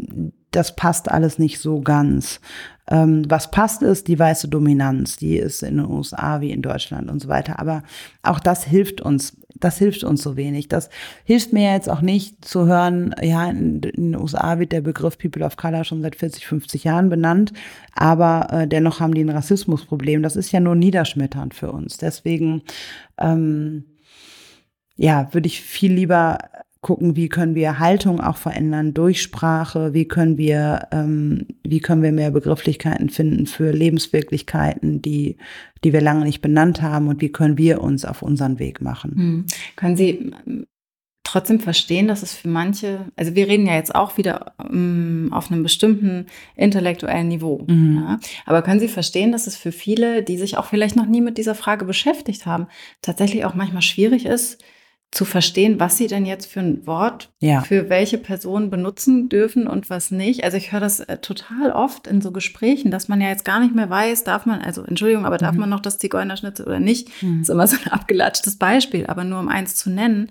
das 0.51 0.77
passt 0.77 1.11
alles 1.11 1.39
nicht 1.39 1.61
so 1.61 1.81
ganz. 1.81 2.41
Ähm, 2.89 3.25
was 3.29 3.51
passt 3.51 3.83
ist 3.83 4.09
die 4.09 4.19
weiße 4.19 4.49
Dominanz, 4.49 5.17
die 5.17 5.37
ist 5.37 5.63
in 5.63 5.77
den 5.77 5.87
USA 5.87 6.41
wie 6.41 6.51
in 6.51 6.63
Deutschland 6.63 7.09
und 7.09 7.21
so 7.21 7.29
weiter. 7.29 7.59
Aber 7.61 7.83
auch 8.23 8.41
das 8.41 8.65
hilft 8.65 9.01
uns, 9.01 9.37
das 9.55 9.79
hilft 9.79 10.05
uns 10.05 10.23
so 10.23 10.37
wenig. 10.37 10.69
Das 10.69 10.91
hilft 11.25 11.53
mir 11.53 11.73
jetzt 11.73 11.89
auch 11.89 12.01
nicht 12.01 12.45
zu 12.45 12.67
hören, 12.67 13.15
ja, 13.23 13.49
in, 13.51 13.81
den 13.81 14.17
USA 14.17 14.59
wird 14.59 14.73
der 14.73 14.81
Begriff 14.81 15.19
People 15.19 15.45
of 15.45 15.57
Color 15.57 15.85
schon 15.85 16.03
seit 16.03 16.17
40, 16.17 16.47
50 16.47 16.85
Jahren 16.85 17.09
benannt, 17.09 17.53
aber 17.95 18.49
äh, 18.51 18.69
dennoch 18.69 19.01
haben 19.01 19.15
die 19.15 19.23
ein 19.23 19.31
Rassismusproblem. 19.31 20.23
Das 20.23 20.37
ist 20.37 20.53
ja 20.53 20.61
nur 20.61 20.75
niederschmetternd 20.75 21.55
für 21.55 21.73
uns. 21.73 21.99
Deswegen, 21.99 22.63
ähm, 23.19 23.85
ja, 24.97 25.33
würde 25.33 25.47
ich 25.47 25.61
viel 25.61 25.93
lieber 25.93 26.39
gucken, 26.81 27.15
wie 27.15 27.29
können 27.29 27.55
wir 27.55 27.79
Haltung 27.79 28.21
auch 28.21 28.39
verändern 28.39 28.95
durch 28.95 29.21
Sprache, 29.21 29.93
wie 29.93 30.09
können 30.09 30.39
wir, 30.39 30.89
ähm, 30.93 31.47
wie 31.63 31.81
können 31.81 32.03
wir 32.03 32.13
mehr 32.13 32.31
Begrifflichkeiten 32.31 33.11
finden 33.11 33.47
für 33.47 33.71
Lebenswirklichkeiten, 33.71 35.03
die, 35.03 35.37
die 35.85 35.93
wir 35.93 36.01
lange 36.01 36.25
nicht 36.25 36.41
benannt 36.41 36.81
haben 36.81 37.09
und 37.09 37.21
wie 37.21 37.33
können 37.33 37.59
wir 37.59 37.83
uns 37.83 38.05
auf 38.05 38.23
unseren 38.23 38.59
Weg 38.59 38.81
machen. 38.81 39.13
Hm. 39.15 39.47
Können 39.77 39.97
Sie 39.97 40.33
ähm, 40.47 40.67
trotzdem 41.23 41.61
verstehen, 41.61 42.09
dass 42.09 42.23
es 42.23 42.33
für 42.33 42.49
manche, 42.49 43.07
also 43.15 43.35
wir 43.35 43.47
reden 43.47 43.67
ja 43.67 43.75
jetzt 43.75 43.95
auch 43.95 44.17
wieder 44.17 44.55
um, 44.59 45.27
ähm, 45.27 45.33
auf 45.33 45.51
einem 45.51 45.63
bestimmten 45.63 46.27
intellektuellen 46.57 47.29
Niveau, 47.29 47.65
mhm. 47.69 47.97
ja, 47.97 48.21
aber 48.47 48.63
können 48.63 48.81
Sie 48.81 48.89
verstehen, 48.89 49.31
dass 49.33 49.47
es 49.47 49.55
für 49.55 49.71
viele, 49.71 50.23
die 50.23 50.39
sich 50.39 50.57
auch 50.57 50.65
vielleicht 50.65 50.97
noch 50.97 51.07
nie 51.07 51.21
mit 51.21 51.39
dieser 51.39 51.55
Frage 51.55 51.85
beschäftigt 51.85 52.47
haben, 52.47 52.67
tatsächlich 53.03 53.45
auch 53.45 53.55
manchmal 53.55 53.83
schwierig 53.83 54.25
ist, 54.25 54.65
zu 55.11 55.25
verstehen, 55.25 55.81
was 55.81 55.97
sie 55.97 56.07
denn 56.07 56.25
jetzt 56.25 56.47
für 56.47 56.61
ein 56.61 56.87
Wort 56.87 57.31
ja. 57.41 57.63
für 57.63 57.89
welche 57.89 58.17
Person 58.17 58.71
benutzen 58.71 59.29
dürfen 59.29 59.67
und 59.67 59.91
was 59.91 60.13
nicht. 60.13 60.45
Also 60.45 60.57
ich 60.57 60.71
höre 60.71 60.79
das 60.79 61.01
äh, 61.01 61.19
total 61.19 61.73
oft 61.73 62.07
in 62.07 62.21
so 62.21 62.31
Gesprächen, 62.31 62.93
dass 62.93 63.09
man 63.09 63.21
ja 63.21 63.29
jetzt 63.29 63.45
gar 63.45 63.59
nicht 63.59 63.75
mehr 63.75 63.91
weiß, 63.91 64.23
darf 64.23 64.47
man, 64.47 64.61
also 64.61 64.85
Entschuldigung, 64.85 65.27
aber 65.27 65.37
darf 65.37 65.55
mhm. 65.55 65.61
man 65.61 65.71
noch 65.71 65.81
das 65.81 65.99
Zigeunerschnitzel 65.99 66.65
oder 66.65 66.79
nicht? 66.79 67.09
Mhm. 67.23 67.39
Das 67.39 67.49
ist 67.49 67.53
immer 67.53 67.67
so 67.67 67.77
ein 67.85 67.91
abgelatschtes 67.91 68.57
Beispiel, 68.57 69.07
aber 69.07 69.25
nur 69.25 69.41
um 69.41 69.49
eins 69.49 69.75
zu 69.75 69.91
nennen. 69.91 70.31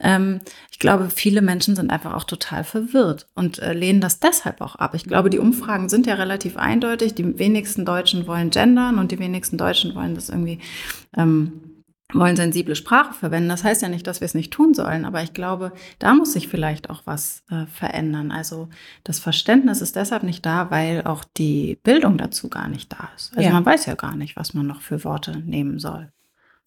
Ähm, 0.00 0.40
ich 0.70 0.78
glaube, 0.78 1.08
viele 1.08 1.40
Menschen 1.40 1.74
sind 1.74 1.90
einfach 1.90 2.14
auch 2.14 2.24
total 2.24 2.62
verwirrt 2.62 3.26
und 3.34 3.58
äh, 3.60 3.72
lehnen 3.72 4.02
das 4.02 4.20
deshalb 4.20 4.60
auch 4.60 4.76
ab. 4.76 4.94
Ich 4.94 5.04
glaube, 5.04 5.30
die 5.30 5.38
Umfragen 5.38 5.88
sind 5.88 6.06
ja 6.06 6.14
relativ 6.14 6.58
eindeutig. 6.58 7.14
Die 7.14 7.38
wenigsten 7.38 7.86
Deutschen 7.86 8.26
wollen 8.26 8.50
gendern 8.50 8.98
und 8.98 9.12
die 9.12 9.18
wenigsten 9.18 9.56
Deutschen 9.56 9.94
wollen 9.94 10.14
das 10.14 10.28
irgendwie 10.28 10.58
ähm, 11.16 11.69
wollen 12.14 12.36
sensible 12.36 12.74
Sprache 12.74 13.14
verwenden. 13.14 13.48
Das 13.48 13.64
heißt 13.64 13.82
ja 13.82 13.88
nicht, 13.88 14.06
dass 14.06 14.20
wir 14.20 14.26
es 14.26 14.34
nicht 14.34 14.52
tun 14.52 14.74
sollen, 14.74 15.04
aber 15.04 15.22
ich 15.22 15.32
glaube, 15.32 15.72
da 15.98 16.14
muss 16.14 16.32
sich 16.32 16.48
vielleicht 16.48 16.90
auch 16.90 17.02
was 17.04 17.42
äh, 17.50 17.66
verändern. 17.66 18.30
Also 18.30 18.68
das 19.04 19.18
Verständnis 19.18 19.80
ist 19.80 19.96
deshalb 19.96 20.22
nicht 20.22 20.44
da, 20.44 20.70
weil 20.70 21.02
auch 21.02 21.24
die 21.36 21.78
Bildung 21.82 22.18
dazu 22.18 22.48
gar 22.48 22.68
nicht 22.68 22.92
da 22.92 23.08
ist. 23.16 23.32
Also 23.36 23.48
ja. 23.48 23.52
man 23.52 23.64
weiß 23.66 23.86
ja 23.86 23.94
gar 23.94 24.16
nicht, 24.16 24.36
was 24.36 24.54
man 24.54 24.66
noch 24.66 24.80
für 24.80 25.04
Worte 25.04 25.38
nehmen 25.38 25.78
soll. 25.78 26.10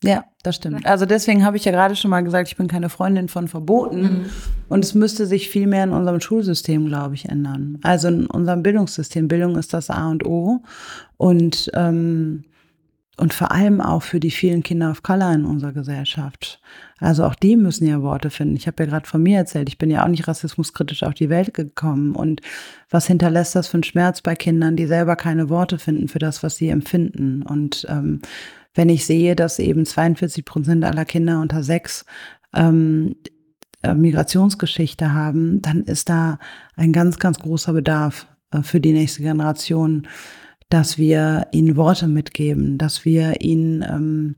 Ja, 0.04 0.26
das 0.44 0.58
stimmt. 0.58 0.86
Also 0.86 1.06
deswegen 1.06 1.46
habe 1.46 1.56
ich 1.56 1.64
ja 1.64 1.72
gerade 1.72 1.96
schon 1.96 2.12
mal 2.12 2.22
gesagt, 2.22 2.50
ich 2.50 2.58
bin 2.58 2.68
keine 2.68 2.90
Freundin 2.90 3.30
von 3.30 3.48
Verboten. 3.48 4.02
Mhm. 4.02 4.26
Und 4.68 4.84
es 4.84 4.94
müsste 4.94 5.26
sich 5.26 5.50
viel 5.50 5.66
mehr 5.66 5.86
in 5.86 5.92
unserem 5.92 6.20
Schulsystem, 6.20 6.88
glaube 6.88 7.16
ich, 7.16 7.30
ändern. 7.30 7.80
Also 7.84 8.10
in 8.10 8.26
unserem 8.26 8.64
Bildungssystem. 8.64 9.30
Bildung 9.30 9.56
ist 9.56 9.74
das 9.74 9.90
A 9.90 10.10
und 10.10 10.26
O. 10.26 10.62
Und, 11.18 11.72
ähm, 11.74 12.44
und 13.18 13.34
vor 13.34 13.52
allem 13.52 13.80
auch 13.80 14.02
für 14.02 14.20
die 14.20 14.32
vielen 14.32 14.64
Kinder 14.64 14.90
of 14.90 15.04
Color 15.04 15.34
in 15.34 15.46
unserer 15.46 15.72
Gesellschaft. 15.72 16.60
Also 17.00 17.26
auch 17.26 17.36
die 17.36 17.56
müssen 17.58 17.86
ja 17.86 18.02
Worte 18.02 18.32
finden. 18.32 18.56
Ich 18.56 18.66
habe 18.66 18.84
ja 18.84 18.90
gerade 18.90 19.08
von 19.08 19.22
mir 19.22 19.38
erzählt, 19.38 19.70
ich 19.70 19.78
bin 19.78 19.92
ja 19.92 20.04
auch 20.04 20.08
nicht 20.08 20.28
rassismuskritisch 20.28 21.04
auf 21.04 21.14
die 21.14 21.30
Welt 21.30 21.54
gekommen. 21.54 22.16
Und 22.16 22.42
was 22.90 23.06
hinterlässt 23.06 23.56
das 23.56 23.68
für 23.68 23.76
einen 23.76 23.84
Schmerz 23.84 24.22
bei 24.22 24.36
Kindern, 24.36 24.76
die 24.76 24.88
selber 24.88 25.16
keine 25.16 25.50
Worte 25.50 25.78
finden 25.78 26.08
für 26.08 26.20
das, 26.20 26.42
was 26.42 26.56
sie 26.56 26.70
empfinden? 26.70 27.44
Und 27.44 27.86
ähm, 27.88 28.22
wenn 28.74 28.90
ich 28.90 29.06
sehe, 29.06 29.36
dass 29.36 29.60
eben 29.60 29.86
42 29.86 30.44
Prozent 30.44 30.84
aller 30.84 31.06
Kinder 31.06 31.40
unter 31.40 31.62
sechs 31.62 32.06
ähm, 32.56 33.16
äh, 33.84 33.94
Migrationsgeschichte 33.94 35.14
haben, 35.14 35.62
dann 35.62 35.84
ist 35.84 36.10
da 36.10 36.40
ein 36.76 36.94
ganz, 36.94 37.20
ganz 37.20 37.38
großer 37.38 37.74
Bedarf 37.74 38.28
äh, 38.52 38.64
für 38.64 38.80
die 38.80 38.94
nächste 38.94 39.22
Generation, 39.22 40.08
dass 40.70 40.98
wir 40.98 41.48
ihnen 41.52 41.76
Worte 41.76 42.08
mitgeben, 42.08 42.78
dass 42.78 43.06
wir 43.06 43.42
ihnen, 43.42 43.84
ähm, 43.84 44.36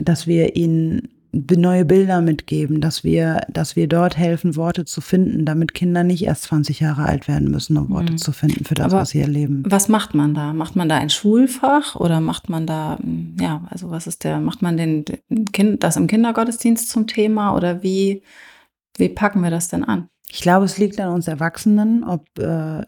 dass 0.00 0.26
wir 0.26 0.56
ihnen 0.56 1.08
neue 1.32 1.86
Bilder 1.86 2.20
mitgeben, 2.20 2.80
dass 2.80 3.04
wir, 3.04 3.40
dass 3.48 3.74
wir 3.74 3.88
dort 3.88 4.18
helfen, 4.18 4.54
Worte 4.56 4.84
zu 4.84 5.00
finden, 5.00 5.46
damit 5.46 5.72
Kinder 5.72 6.04
nicht 6.04 6.24
erst 6.24 6.44
20 6.44 6.80
Jahre 6.80 7.04
alt 7.04 7.26
werden 7.26 7.50
müssen, 7.50 7.78
um 7.78 7.88
Worte 7.88 8.12
mhm. 8.12 8.18
zu 8.18 8.32
finden 8.32 8.64
für 8.64 8.74
das, 8.74 8.92
Aber 8.92 9.02
was 9.02 9.10
sie 9.10 9.20
erleben. 9.20 9.62
Was 9.66 9.88
macht 9.88 10.14
man 10.14 10.34
da? 10.34 10.52
Macht 10.52 10.76
man 10.76 10.90
da 10.90 10.96
ein 10.96 11.08
Schulfach 11.08 11.96
oder 11.96 12.20
macht 12.20 12.50
man 12.50 12.66
da, 12.66 12.98
ja, 13.40 13.66
also 13.70 13.90
was 13.90 14.06
ist 14.06 14.24
der, 14.24 14.40
macht 14.40 14.60
man 14.60 14.76
den, 14.76 15.04
kind, 15.52 15.82
das 15.82 15.96
im 15.96 16.06
Kindergottesdienst 16.06 16.90
zum 16.90 17.06
Thema 17.06 17.56
oder 17.56 17.82
wie, 17.82 18.22
wie 18.98 19.08
packen 19.08 19.42
wir 19.42 19.50
das 19.50 19.68
denn 19.68 19.84
an? 19.84 20.08
Ich 20.28 20.42
glaube, 20.42 20.66
es 20.66 20.76
liegt 20.76 21.00
an 21.00 21.12
uns 21.12 21.28
Erwachsenen, 21.28 22.04
ob 22.04 22.26
äh, 22.38 22.82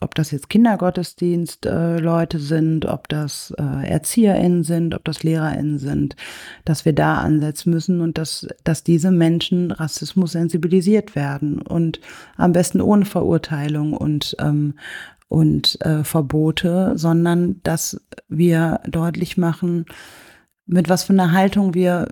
ob 0.00 0.14
das 0.14 0.30
jetzt 0.30 0.48
Kindergottesdienst-Leute 0.48 2.36
äh, 2.36 2.40
sind, 2.40 2.86
ob 2.86 3.08
das 3.08 3.52
äh, 3.58 3.88
ErzieherInnen 3.88 4.64
sind, 4.64 4.94
ob 4.94 5.04
das 5.04 5.22
LehrerInnen 5.22 5.78
sind, 5.78 6.16
dass 6.64 6.84
wir 6.84 6.92
da 6.92 7.18
ansetzen 7.18 7.70
müssen 7.70 8.00
und 8.00 8.18
dass, 8.18 8.46
dass 8.64 8.82
diese 8.82 9.10
Menschen 9.10 9.70
Rassismus 9.70 10.32
sensibilisiert 10.32 11.14
werden 11.14 11.62
und 11.62 12.00
am 12.36 12.52
besten 12.52 12.80
ohne 12.80 13.04
Verurteilung 13.04 13.92
und, 13.92 14.36
ähm, 14.40 14.74
und 15.28 15.80
äh, 15.82 16.04
Verbote, 16.04 16.92
sondern 16.96 17.60
dass 17.62 18.00
wir 18.28 18.80
deutlich 18.88 19.36
machen, 19.36 19.86
mit 20.66 20.88
was 20.88 21.04
für 21.04 21.12
einer 21.12 21.32
Haltung 21.32 21.74
wir 21.74 22.08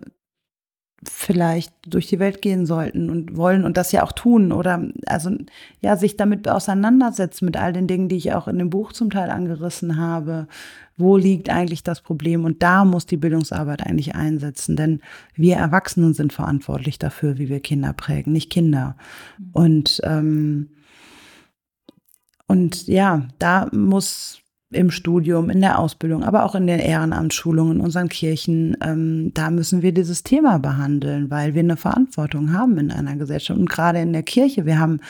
vielleicht 1.09 1.72
durch 1.86 2.09
die 2.09 2.18
Welt 2.18 2.42
gehen 2.42 2.66
sollten 2.66 3.09
und 3.09 3.36
wollen 3.36 3.64
und 3.64 3.78
das 3.78 3.90
ja 3.90 4.03
auch 4.03 4.12
tun 4.12 4.53
oder 4.53 4.86
also 5.07 5.30
ja 5.80 5.96
sich 5.96 6.16
damit 6.16 6.46
auseinandersetzen 6.46 7.46
mit 7.46 7.57
all 7.57 7.72
den 7.72 7.86
Dingen, 7.86 8.09
die 8.09 8.16
ich 8.16 8.32
auch 8.34 8.48
in 8.48 8.59
dem 8.59 8.68
Buch 8.68 8.92
zum 8.92 9.11
Teil 9.11 9.30
angerissen 9.30 9.96
habe. 9.96 10.46
Wo 10.98 11.16
liegt 11.16 11.48
eigentlich 11.48 11.82
das 11.82 12.03
Problem? 12.03 12.44
Und 12.44 12.62
da 12.62 12.84
muss 12.84 13.07
die 13.07 13.16
Bildungsarbeit 13.16 13.86
eigentlich 13.86 14.14
einsetzen, 14.14 14.76
denn 14.76 15.01
wir 15.34 15.57
Erwachsenen 15.57 16.12
sind 16.12 16.34
verantwortlich 16.34 16.98
dafür, 16.98 17.38
wie 17.38 17.48
wir 17.48 17.61
Kinder 17.61 17.94
prägen, 17.94 18.32
nicht 18.32 18.51
Kinder. 18.51 18.96
Und 19.53 20.03
ähm, 20.05 20.68
und 22.46 22.88
ja, 22.88 23.28
da 23.38 23.68
muss 23.72 24.39
im 24.73 24.91
Studium, 24.91 25.51
in 25.51 25.61
der 25.61 25.79
Ausbildung, 25.81 26.23
aber 26.23 26.45
auch 26.45 26.55
in 26.55 26.68
den 26.68 26.79
Ehrenamtsschulungen 26.79 27.79
in 27.79 27.81
unseren 27.81 28.09
Kirchen, 28.09 28.77
ähm, 28.83 29.33
da 29.35 29.51
müssen 29.51 29.83
wir 29.83 29.93
dieses 29.93 30.23
Thema 30.23 30.59
behandeln, 30.59 31.29
weil 31.29 31.55
wir 31.55 31.61
eine 31.61 31.77
Verantwortung 31.77 32.53
haben 32.53 32.79
in 32.79 32.93
einer 32.93 33.16
Gesellschaft. 33.16 33.59
Und 33.59 33.68
gerade 33.68 34.01
in 34.01 34.12
der 34.12 34.23
Kirche, 34.23 34.66
wir 34.66 34.79
haben, 34.79 35.01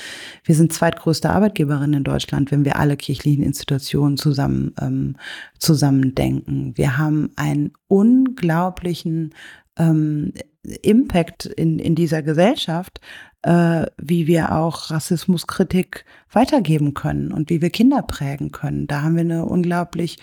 wir 0.45 0.55
sind 0.55 0.73
zweitgrößte 0.73 1.29
Arbeitgeberin 1.29 1.93
in 1.93 2.05
Deutschland, 2.05 2.51
wenn 2.51 2.65
wir 2.65 2.77
alle 2.77 2.97
kirchlichen 2.97 3.45
Institutionen 3.45 4.17
zusammen, 4.17 4.75
ähm, 4.81 5.17
zusammen 5.59 6.15
denken. 6.15 6.73
Wir 6.77 6.97
haben 6.97 7.31
einen 7.37 7.73
unglaublichen 7.87 9.35
ähm, 9.79 10.33
Impact 10.83 11.47
in, 11.47 11.79
in 11.79 11.95
dieser 11.95 12.23
Gesellschaft, 12.23 13.01
äh, 13.43 13.87
wie 13.99 14.27
wir 14.27 14.53
auch 14.57 14.91
Rassismuskritik 14.91 16.05
weitergeben 16.31 16.95
können 16.95 17.33
und 17.33 17.51
wie 17.51 17.63
wir 17.63 17.71
Kinder 17.71 18.03
prägen 18.03 18.53
können. 18.53 18.87
Da 18.87 19.03
haben 19.03 19.15
wir 19.15 19.23
eine 19.23 19.45
unglaublich 19.47 20.19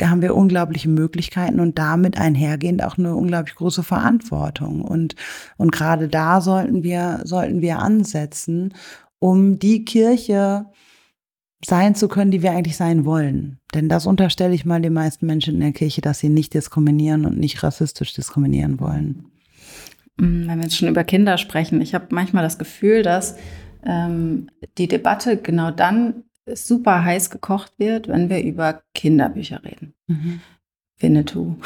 haben 0.00 0.22
wir 0.22 0.34
unglaubliche 0.34 0.88
Möglichkeiten 0.88 1.60
und 1.60 1.78
damit 1.78 2.18
einhergehend 2.18 2.82
auch 2.82 2.96
eine 2.96 3.14
unglaublich 3.14 3.54
große 3.54 3.82
Verantwortung. 3.82 4.80
Und, 4.82 5.16
und 5.58 5.70
gerade 5.70 6.08
da 6.08 6.40
sollten 6.40 6.82
wir, 6.82 7.20
sollten 7.24 7.60
wir 7.60 7.78
ansetzen, 7.78 8.74
um 9.18 9.58
die 9.58 9.84
Kirche 9.84 10.66
sein 11.64 11.94
zu 11.94 12.08
können, 12.08 12.30
die 12.30 12.42
wir 12.42 12.52
eigentlich 12.52 12.76
sein 12.76 13.04
wollen. 13.04 13.60
Denn 13.74 13.88
das 13.88 14.06
unterstelle 14.06 14.54
ich 14.54 14.64
mal 14.64 14.80
den 14.80 14.92
meisten 14.92 15.26
Menschen 15.26 15.54
in 15.54 15.60
der 15.60 15.72
Kirche, 15.72 16.00
dass 16.00 16.18
sie 16.18 16.28
nicht 16.28 16.54
diskriminieren 16.54 17.24
und 17.24 17.38
nicht 17.38 17.62
rassistisch 17.62 18.12
diskriminieren 18.12 18.80
wollen. 18.80 19.30
Mm, 20.16 20.48
wenn 20.48 20.58
wir 20.58 20.64
jetzt 20.64 20.76
schon 20.76 20.88
über 20.88 21.04
Kinder 21.04 21.38
sprechen, 21.38 21.80
ich 21.80 21.94
habe 21.94 22.06
manchmal 22.10 22.42
das 22.42 22.58
Gefühl, 22.58 23.02
dass 23.02 23.36
ähm, 23.84 24.48
die 24.78 24.88
Debatte 24.88 25.36
genau 25.36 25.70
dann 25.70 26.24
super 26.46 27.04
heiß 27.04 27.30
gekocht 27.30 27.72
wird, 27.78 28.08
wenn 28.08 28.28
wir 28.28 28.42
über 28.42 28.82
Kinderbücher 28.94 29.62
reden. 29.64 29.94
Mhm. 30.06 30.40
Winnetou 30.98 31.56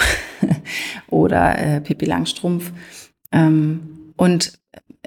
oder 1.08 1.58
äh, 1.58 1.80
Pippi 1.80 2.06
Langstrumpf. 2.06 2.72
Ähm, 3.32 4.12
und 4.16 4.58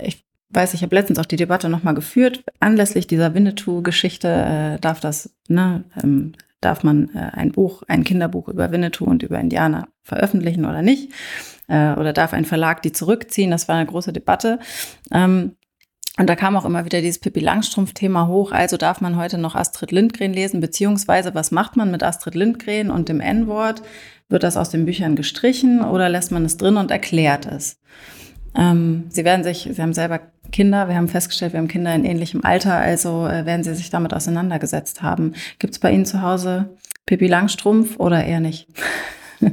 ich 0.02 0.24
weiß, 0.50 0.74
ich 0.74 0.84
habe 0.84 0.96
letztens 0.96 1.20
auch 1.20 1.26
die 1.26 1.38
Debatte 1.38 1.70
nochmal 1.70 1.96
geführt. 1.96 2.44
Anlässlich 2.60 3.08
dieser 3.08 3.34
Winnetou-Geschichte 3.34 4.28
äh, 4.28 4.80
darf 4.80 5.00
das, 5.00 5.34
ne, 5.48 5.84
ähm, 6.04 6.34
darf 6.60 6.84
man 6.84 7.10
äh, 7.16 7.32
ein 7.34 7.52
Buch, 7.52 7.84
ein 7.88 8.04
Kinderbuch 8.04 8.48
über 8.48 8.72
Winnetou 8.72 9.06
und 9.06 9.24
über 9.24 9.40
Indianer 9.40 9.88
veröffentlichen 10.04 10.66
oder 10.66 10.82
nicht? 10.82 11.12
Äh, 11.72 11.94
oder 11.98 12.12
darf 12.12 12.34
ein 12.34 12.46
Verlag 12.46 12.82
die 12.82 12.92
zurückziehen? 12.92 13.50
Das 13.50 13.68
war 13.68 13.76
eine 13.78 13.86
große 13.86 14.12
Debatte. 14.12 14.60
Ähm, 15.12 15.56
und 16.20 16.30
da 16.30 16.36
kam 16.36 16.58
auch 16.58 16.66
immer 16.66 16.84
wieder 16.84 17.00
dieses 17.00 17.20
Pippi 17.20 17.40
Langstrumpf-Thema 17.40 18.28
hoch. 18.28 18.52
Also 18.52 18.76
darf 18.76 19.00
man 19.00 19.16
heute 19.16 19.38
noch 19.38 19.56
Astrid 19.56 19.92
Lindgren 19.92 20.34
lesen, 20.34 20.60
beziehungsweise 20.60 21.34
was 21.34 21.52
macht 21.52 21.78
man 21.78 21.90
mit 21.90 22.04
Astrid 22.04 22.36
Lindgren 22.36 22.92
und 22.92 23.08
dem 23.08 23.22
N-Wort? 23.22 23.82
Wird 24.28 24.44
das 24.44 24.58
aus 24.58 24.70
den 24.70 24.86
Büchern 24.86 25.16
gestrichen 25.16 25.82
oder 25.82 26.10
lässt 26.10 26.32
man 26.32 26.44
es 26.44 26.58
drin 26.58 26.76
und 26.76 26.92
erklärt 26.92 27.46
es? 27.46 27.80
Ähm, 28.54 29.06
sie 29.08 29.24
werden 29.24 29.46
sich, 29.46 29.70
Sie 29.72 29.82
haben 29.82 29.94
selber 29.94 30.20
Kinder, 30.52 30.90
wir 30.90 30.96
haben 30.96 31.08
festgestellt, 31.08 31.54
wir 31.54 31.60
haben 31.60 31.70
Kinder 31.70 31.96
in 31.96 32.04
ähnlichem 32.04 32.44
Alter, 32.44 32.76
also 32.76 33.26
äh, 33.26 33.46
werden 33.46 33.64
Sie 33.64 33.74
sich 33.74 33.90
damit 33.90 34.14
auseinandergesetzt 34.14 35.02
haben. 35.02 35.34
Gibt 35.60 35.74
es 35.74 35.80
bei 35.80 35.92
Ihnen 35.92 36.06
zu 36.06 36.22
Hause 36.22 36.76
Pippi 37.06 37.28
Langstrumpf 37.28 37.98
oder 37.98 38.26
eher 38.26 38.42
nicht? 38.42 38.68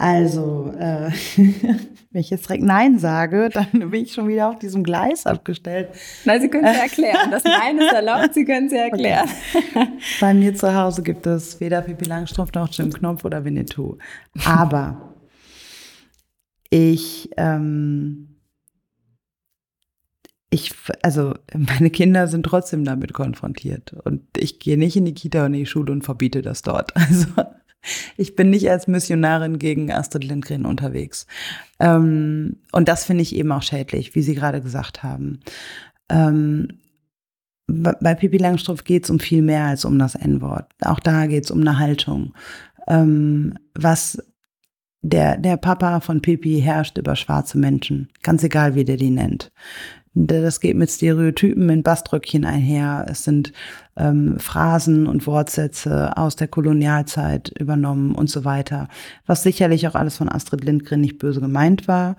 Also, 0.00 0.72
äh, 0.78 1.10
wenn 1.36 2.20
ich 2.22 2.30
jetzt 2.30 2.48
direkt 2.48 2.64
Nein 2.64 2.98
sage, 2.98 3.50
dann 3.52 3.68
bin 3.90 4.04
ich 4.04 4.14
schon 4.14 4.28
wieder 4.28 4.48
auf 4.48 4.58
diesem 4.58 4.82
Gleis 4.82 5.26
abgestellt. 5.26 5.90
Nein, 6.24 6.40
Sie 6.40 6.48
können 6.48 6.64
es 6.64 6.78
erklären. 6.78 7.30
Das 7.30 7.44
Nein 7.44 7.78
ist 7.78 7.92
erlaubt, 7.92 8.32
Sie 8.32 8.46
können 8.46 8.68
es 8.68 8.72
erklären. 8.72 9.28
Okay. 9.54 9.88
Bei 10.18 10.32
mir 10.32 10.54
zu 10.54 10.74
Hause 10.74 11.02
gibt 11.02 11.26
es 11.26 11.60
weder 11.60 11.82
Pippi 11.82 12.06
Langstrumpf 12.06 12.50
noch 12.54 12.72
Jim 12.72 12.90
Knopf 12.90 13.26
oder 13.26 13.44
Winnetou. 13.44 13.98
Aber 14.46 15.14
ich, 16.70 17.28
ähm, 17.36 18.36
ich, 20.48 20.72
also 21.02 21.34
meine 21.52 21.90
Kinder 21.90 22.26
sind 22.26 22.44
trotzdem 22.44 22.86
damit 22.86 23.12
konfrontiert. 23.12 23.92
Und 24.04 24.22
ich 24.38 24.60
gehe 24.60 24.78
nicht 24.78 24.96
in 24.96 25.04
die 25.04 25.12
Kita 25.12 25.44
und 25.44 25.52
in 25.52 25.60
die 25.60 25.66
Schule 25.66 25.92
und 25.92 26.04
verbiete 26.04 26.40
das 26.40 26.62
dort. 26.62 26.96
Also 26.96 27.26
ich 28.16 28.36
bin 28.36 28.50
nicht 28.50 28.70
als 28.70 28.86
Missionarin 28.86 29.58
gegen 29.58 29.90
Astrid 29.90 30.24
Lindgren 30.24 30.66
unterwegs. 30.66 31.26
Ähm, 31.78 32.56
und 32.72 32.88
das 32.88 33.04
finde 33.04 33.22
ich 33.22 33.34
eben 33.34 33.52
auch 33.52 33.62
schädlich, 33.62 34.14
wie 34.14 34.22
Sie 34.22 34.34
gerade 34.34 34.60
gesagt 34.60 35.02
haben. 35.02 35.40
Ähm, 36.08 36.80
bei 37.66 38.14
Pippi 38.14 38.38
Langstrumpf 38.38 38.84
geht 38.84 39.04
es 39.04 39.10
um 39.10 39.20
viel 39.20 39.42
mehr 39.42 39.64
als 39.64 39.84
um 39.84 39.98
das 39.98 40.16
N-Wort. 40.16 40.66
Auch 40.80 40.98
da 40.98 41.26
geht 41.26 41.44
es 41.44 41.50
um 41.50 41.60
eine 41.60 41.78
Haltung. 41.78 42.34
Ähm, 42.88 43.54
was 43.74 44.18
der, 45.02 45.38
der 45.38 45.56
Papa 45.56 46.00
von 46.00 46.20
Pippi 46.20 46.60
herrscht 46.60 46.98
über 46.98 47.16
schwarze 47.16 47.58
Menschen, 47.58 48.08
ganz 48.22 48.42
egal, 48.42 48.74
wie 48.74 48.84
der 48.84 48.96
die 48.96 49.10
nennt. 49.10 49.50
Das 50.14 50.58
geht 50.58 50.76
mit 50.76 50.90
Stereotypen 50.90 51.68
in 51.68 51.84
Baströckchen 51.84 52.44
einher. 52.44 53.06
Es 53.08 53.22
sind 53.22 53.52
ähm, 53.96 54.40
Phrasen 54.40 55.06
und 55.06 55.26
Wortsätze 55.26 56.16
aus 56.16 56.34
der 56.34 56.48
Kolonialzeit 56.48 57.52
übernommen 57.60 58.14
und 58.16 58.28
so 58.28 58.44
weiter. 58.44 58.88
Was 59.26 59.44
sicherlich 59.44 59.86
auch 59.86 59.94
alles 59.94 60.16
von 60.16 60.28
Astrid 60.28 60.64
Lindgren 60.64 61.00
nicht 61.00 61.18
böse 61.18 61.40
gemeint 61.40 61.86
war, 61.86 62.16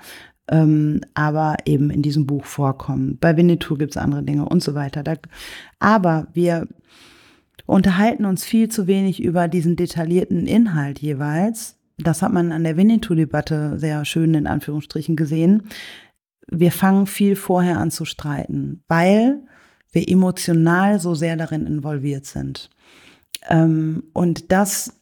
ähm, 0.50 1.02
aber 1.16 1.58
eben 1.66 1.90
in 1.90 2.02
diesem 2.02 2.26
Buch 2.26 2.46
vorkommen. 2.46 3.18
Bei 3.20 3.36
Winnetou 3.36 3.76
gibt 3.76 3.92
es 3.92 4.02
andere 4.02 4.24
Dinge 4.24 4.48
und 4.48 4.64
so 4.64 4.74
weiter. 4.74 5.04
Da, 5.04 5.16
aber 5.80 6.28
wir 6.34 6.68
unterhalten 7.66 8.24
uns 8.24 8.46
viel 8.46 8.70
zu 8.70 8.88
wenig 8.88 9.22
über 9.22 9.50
diesen 9.50 9.76
detaillierten 9.76 10.48
Inhalt 10.48 11.00
jeweils. 11.00 11.78
Das 11.98 12.22
hat 12.22 12.32
man 12.32 12.54
an 12.54 12.64
der 12.64 12.78
Winnetou-Debatte 12.78 13.78
sehr 13.78 14.06
schön 14.06 14.34
in 14.34 14.48
Anführungsstrichen 14.48 15.18
gesehen. 15.18 15.64
Wir 16.48 16.72
fangen 16.72 17.08
viel 17.08 17.36
vorher 17.36 17.78
an 17.78 17.92
zu 17.92 18.06
streiten, 18.06 18.84
weil 18.88 19.42
wir 19.92 20.08
emotional 20.08 21.00
so 21.00 21.16
sehr 21.16 21.36
darin 21.36 21.68
involviert 21.68 22.26
sind. 22.26 22.70
Ähm, 23.50 24.04
und 24.14 24.52
das 24.52 25.01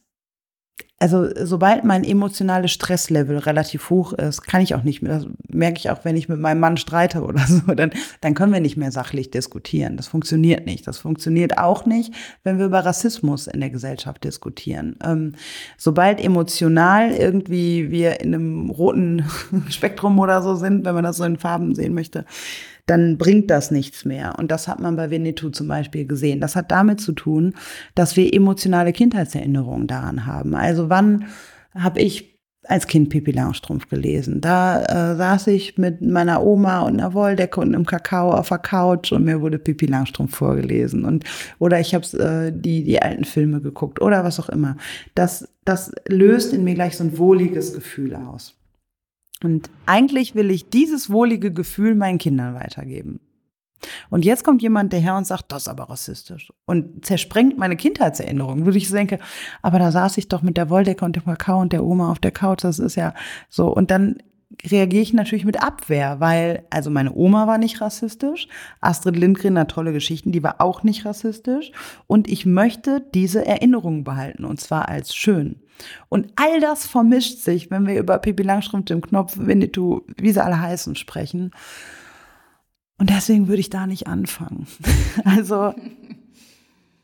also 1.00 1.28
sobald 1.34 1.82
mein 1.82 2.04
emotionales 2.04 2.72
Stresslevel 2.72 3.38
relativ 3.38 3.88
hoch 3.88 4.12
ist, 4.12 4.42
kann 4.42 4.60
ich 4.60 4.74
auch 4.74 4.82
nicht 4.82 5.00
mehr, 5.00 5.14
das 5.14 5.26
merke 5.48 5.78
ich 5.78 5.88
auch, 5.88 6.04
wenn 6.04 6.14
ich 6.14 6.28
mit 6.28 6.38
meinem 6.38 6.60
Mann 6.60 6.76
streite 6.76 7.22
oder 7.22 7.40
so, 7.48 7.74
dann, 7.74 7.90
dann 8.20 8.34
können 8.34 8.52
wir 8.52 8.60
nicht 8.60 8.76
mehr 8.76 8.92
sachlich 8.92 9.30
diskutieren. 9.30 9.96
Das 9.96 10.08
funktioniert 10.08 10.66
nicht. 10.66 10.86
Das 10.86 10.98
funktioniert 10.98 11.56
auch 11.56 11.86
nicht, 11.86 12.12
wenn 12.44 12.58
wir 12.58 12.66
über 12.66 12.84
Rassismus 12.84 13.46
in 13.46 13.60
der 13.60 13.70
Gesellschaft 13.70 14.22
diskutieren. 14.24 14.96
Ähm, 15.02 15.32
sobald 15.78 16.20
emotional 16.20 17.12
irgendwie 17.12 17.90
wir 17.90 18.20
in 18.20 18.34
einem 18.34 18.68
roten 18.68 19.24
Spektrum 19.70 20.18
oder 20.18 20.42
so 20.42 20.54
sind, 20.54 20.84
wenn 20.84 20.94
man 20.94 21.04
das 21.04 21.16
so 21.16 21.24
in 21.24 21.38
Farben 21.38 21.74
sehen 21.74 21.94
möchte, 21.94 22.26
dann 22.90 23.18
bringt 23.18 23.50
das 23.50 23.70
nichts 23.70 24.04
mehr. 24.04 24.34
Und 24.36 24.50
das 24.50 24.66
hat 24.66 24.80
man 24.80 24.96
bei 24.96 25.10
Winnetou 25.10 25.50
zum 25.50 25.68
Beispiel 25.68 26.06
gesehen. 26.06 26.40
Das 26.40 26.56
hat 26.56 26.72
damit 26.72 27.00
zu 27.00 27.12
tun, 27.12 27.54
dass 27.94 28.16
wir 28.16 28.34
emotionale 28.34 28.92
Kindheitserinnerungen 28.92 29.86
daran 29.86 30.26
haben. 30.26 30.56
Also 30.56 30.90
wann 30.90 31.26
habe 31.72 32.00
ich 32.00 32.40
als 32.64 32.86
Kind 32.86 33.08
Pippi 33.08 33.30
Langstrumpf 33.30 33.88
gelesen. 33.88 34.40
Da 34.40 34.82
äh, 34.82 35.16
saß 35.16 35.46
ich 35.46 35.78
mit 35.78 36.02
meiner 36.02 36.42
Oma 36.44 36.80
und 36.80 37.00
einer 37.00 37.14
Wolldecke 37.14 37.60
und 37.60 37.74
einem 37.74 37.86
Kakao 37.86 38.32
auf 38.32 38.48
der 38.48 38.58
Couch 38.58 39.12
und 39.12 39.24
mir 39.24 39.40
wurde 39.40 39.58
Pippi 39.58 39.86
Langstrumpf 39.86 40.36
vorgelesen. 40.36 41.04
Und, 41.04 41.24
oder 41.58 41.80
ich 41.80 41.94
habe 41.94 42.04
äh, 42.18 42.52
die, 42.54 42.84
die 42.84 43.00
alten 43.00 43.24
Filme 43.24 43.60
geguckt 43.60 44.00
oder 44.02 44.24
was 44.24 44.38
auch 44.40 44.48
immer. 44.48 44.76
Das, 45.14 45.48
das 45.64 45.92
löst 46.08 46.52
in 46.52 46.64
mir 46.64 46.74
gleich 46.74 46.96
so 46.96 47.04
ein 47.04 47.16
wohliges 47.16 47.72
Gefühl 47.72 48.14
aus. 48.14 48.59
Und 49.42 49.70
eigentlich 49.86 50.34
will 50.34 50.50
ich 50.50 50.68
dieses 50.68 51.10
wohlige 51.10 51.52
Gefühl 51.52 51.94
meinen 51.94 52.18
Kindern 52.18 52.54
weitergeben. 52.54 53.20
Und 54.10 54.24
jetzt 54.24 54.44
kommt 54.44 54.62
jemand 54.62 54.92
daher 54.92 55.16
und 55.16 55.26
sagt, 55.26 55.52
das 55.52 55.62
ist 55.62 55.68
aber 55.68 55.84
rassistisch. 55.84 56.52
Und 56.66 57.04
zersprengt 57.04 57.58
meine 57.58 57.76
Kindheitserinnerung, 57.76 58.66
wo 58.66 58.70
ich 58.70 58.90
denke, 58.90 59.18
aber 59.62 59.78
da 59.78 59.90
saß 59.90 60.18
ich 60.18 60.28
doch 60.28 60.42
mit 60.42 60.56
der 60.56 60.68
Wolldecke 60.70 61.04
und 61.04 61.16
dem 61.16 61.24
Kakao 61.24 61.60
und 61.60 61.72
der 61.72 61.84
Oma 61.84 62.10
auf 62.10 62.18
der 62.18 62.30
Couch, 62.30 62.64
das 62.64 62.78
ist 62.78 62.96
ja 62.96 63.14
so. 63.48 63.68
Und 63.74 63.90
dann 63.90 64.18
reagiere 64.64 65.02
ich 65.02 65.12
natürlich 65.12 65.44
mit 65.44 65.62
Abwehr, 65.62 66.20
weil, 66.20 66.64
also 66.70 66.90
meine 66.90 67.14
Oma 67.14 67.46
war 67.46 67.56
nicht 67.56 67.80
rassistisch, 67.80 68.48
Astrid 68.80 69.16
Lindgren 69.16 69.58
hat 69.58 69.70
tolle 69.70 69.92
Geschichten, 69.92 70.32
die 70.32 70.42
war 70.42 70.60
auch 70.60 70.82
nicht 70.82 71.04
rassistisch. 71.06 71.72
Und 72.06 72.28
ich 72.28 72.46
möchte 72.46 73.02
diese 73.14 73.46
Erinnerungen 73.46 74.04
behalten, 74.04 74.44
und 74.44 74.60
zwar 74.60 74.88
als 74.88 75.14
schön. 75.14 75.60
Und 76.08 76.32
all 76.36 76.60
das 76.60 76.86
vermischt 76.86 77.38
sich, 77.38 77.70
wenn 77.70 77.86
wir 77.86 77.98
über 77.98 78.18
Pippi 78.18 78.42
Langstrumpf, 78.42 78.86
dem 78.86 79.00
Knopf, 79.00 79.36
Winnetou, 79.38 80.02
wie 80.16 80.32
sie 80.32 80.42
alle 80.42 80.60
heißen, 80.60 80.96
sprechen. 80.96 81.50
Und 82.98 83.10
deswegen 83.10 83.48
würde 83.48 83.60
ich 83.60 83.70
da 83.70 83.86
nicht 83.86 84.06
anfangen. 84.06 84.66
also 85.24 85.74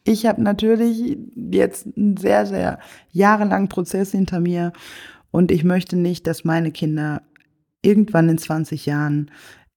ich 0.04 0.26
habe 0.26 0.42
natürlich 0.42 1.18
jetzt 1.34 1.86
einen 1.96 2.16
sehr, 2.16 2.46
sehr 2.46 2.78
jahrelangen 3.12 3.68
Prozess 3.68 4.12
hinter 4.12 4.40
mir 4.40 4.72
und 5.30 5.50
ich 5.50 5.64
möchte 5.64 5.96
nicht, 5.96 6.26
dass 6.26 6.44
meine 6.44 6.70
Kinder 6.70 7.22
irgendwann 7.82 8.28
in 8.28 8.38
20 8.38 8.86
Jahren 8.86 9.30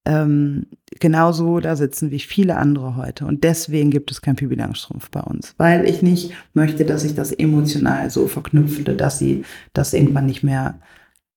ähm, 0.06 0.66
genauso 0.98 1.60
da 1.60 1.76
sitzen 1.76 2.10
wie 2.10 2.20
viele 2.20 2.56
andere 2.56 2.96
heute. 2.96 3.26
Und 3.26 3.44
deswegen 3.44 3.90
gibt 3.90 4.10
es 4.10 4.22
kein 4.22 4.36
Pipi 4.36 4.54
Langstrumpf 4.54 5.10
bei 5.10 5.20
uns, 5.20 5.54
weil 5.58 5.88
ich 5.88 6.02
nicht 6.02 6.32
möchte, 6.54 6.84
dass 6.84 7.02
sich 7.02 7.14
das 7.14 7.32
emotional 7.32 8.10
so 8.10 8.26
verknüpfte, 8.26 8.96
dass 8.96 9.18
sie 9.18 9.44
das 9.72 9.92
irgendwann 9.92 10.26
nicht 10.26 10.42
mehr 10.42 10.80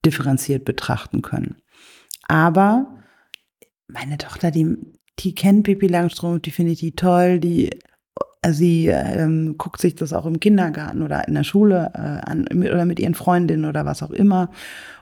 differenziert 0.05 0.65
betrachten 0.65 1.21
können. 1.21 1.57
Aber 2.27 2.87
meine 3.87 4.17
Tochter, 4.17 4.49
die, 4.49 4.77
die 5.19 5.35
kennt 5.35 5.63
Pipi 5.63 5.87
Langstrumpf, 5.87 6.41
die 6.41 6.51
findet 6.51 6.81
die 6.81 6.95
toll, 6.95 7.39
die 7.39 7.69
sie 8.49 8.87
ähm, 8.87 9.57
guckt 9.57 9.79
sich 9.79 9.95
das 9.95 10.11
auch 10.11 10.25
im 10.25 10.39
Kindergarten 10.39 11.01
oder 11.01 11.27
in 11.27 11.33
der 11.33 11.45
Schule 11.45 11.91
äh, 11.93 12.29
an 12.29 12.45
oder 12.51 12.85
mit 12.85 12.99
ihren 12.99 13.15
Freundinnen 13.15 13.65
oder 13.65 13.85
was 13.85 14.03
auch 14.03 14.11
immer. 14.11 14.49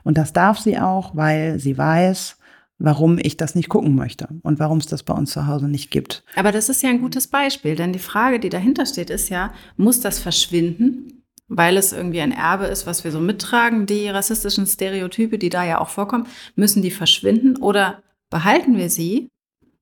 Und 0.04 0.16
das 0.16 0.32
darf 0.32 0.58
sie 0.58 0.78
auch, 0.78 1.16
weil 1.16 1.58
sie 1.58 1.76
weiß, 1.76 2.38
warum 2.82 3.18
ich 3.18 3.36
das 3.36 3.54
nicht 3.54 3.68
gucken 3.68 3.94
möchte 3.94 4.28
und 4.42 4.58
warum 4.58 4.78
es 4.78 4.86
das 4.86 5.04
bei 5.04 5.14
uns 5.14 5.30
zu 5.30 5.46
Hause 5.46 5.68
nicht 5.68 5.90
gibt. 5.90 6.24
Aber 6.34 6.50
das 6.50 6.68
ist 6.68 6.82
ja 6.82 6.90
ein 6.90 7.00
gutes 7.00 7.28
Beispiel, 7.28 7.76
denn 7.76 7.92
die 7.92 8.00
Frage, 8.00 8.40
die 8.40 8.48
dahinter 8.48 8.86
steht, 8.86 9.08
ist 9.08 9.28
ja, 9.28 9.52
muss 9.76 10.00
das 10.00 10.18
verschwinden, 10.18 11.22
weil 11.46 11.76
es 11.76 11.92
irgendwie 11.92 12.20
ein 12.20 12.32
Erbe 12.32 12.66
ist, 12.66 12.86
was 12.86 13.04
wir 13.04 13.12
so 13.12 13.20
mittragen, 13.20 13.86
die 13.86 14.08
rassistischen 14.08 14.66
Stereotype, 14.66 15.38
die 15.38 15.48
da 15.48 15.64
ja 15.64 15.80
auch 15.80 15.90
vorkommen, 15.90 16.26
müssen 16.56 16.82
die 16.82 16.90
verschwinden 16.90 17.56
oder 17.56 18.02
behalten 18.30 18.76
wir 18.76 18.90
sie 18.90 19.28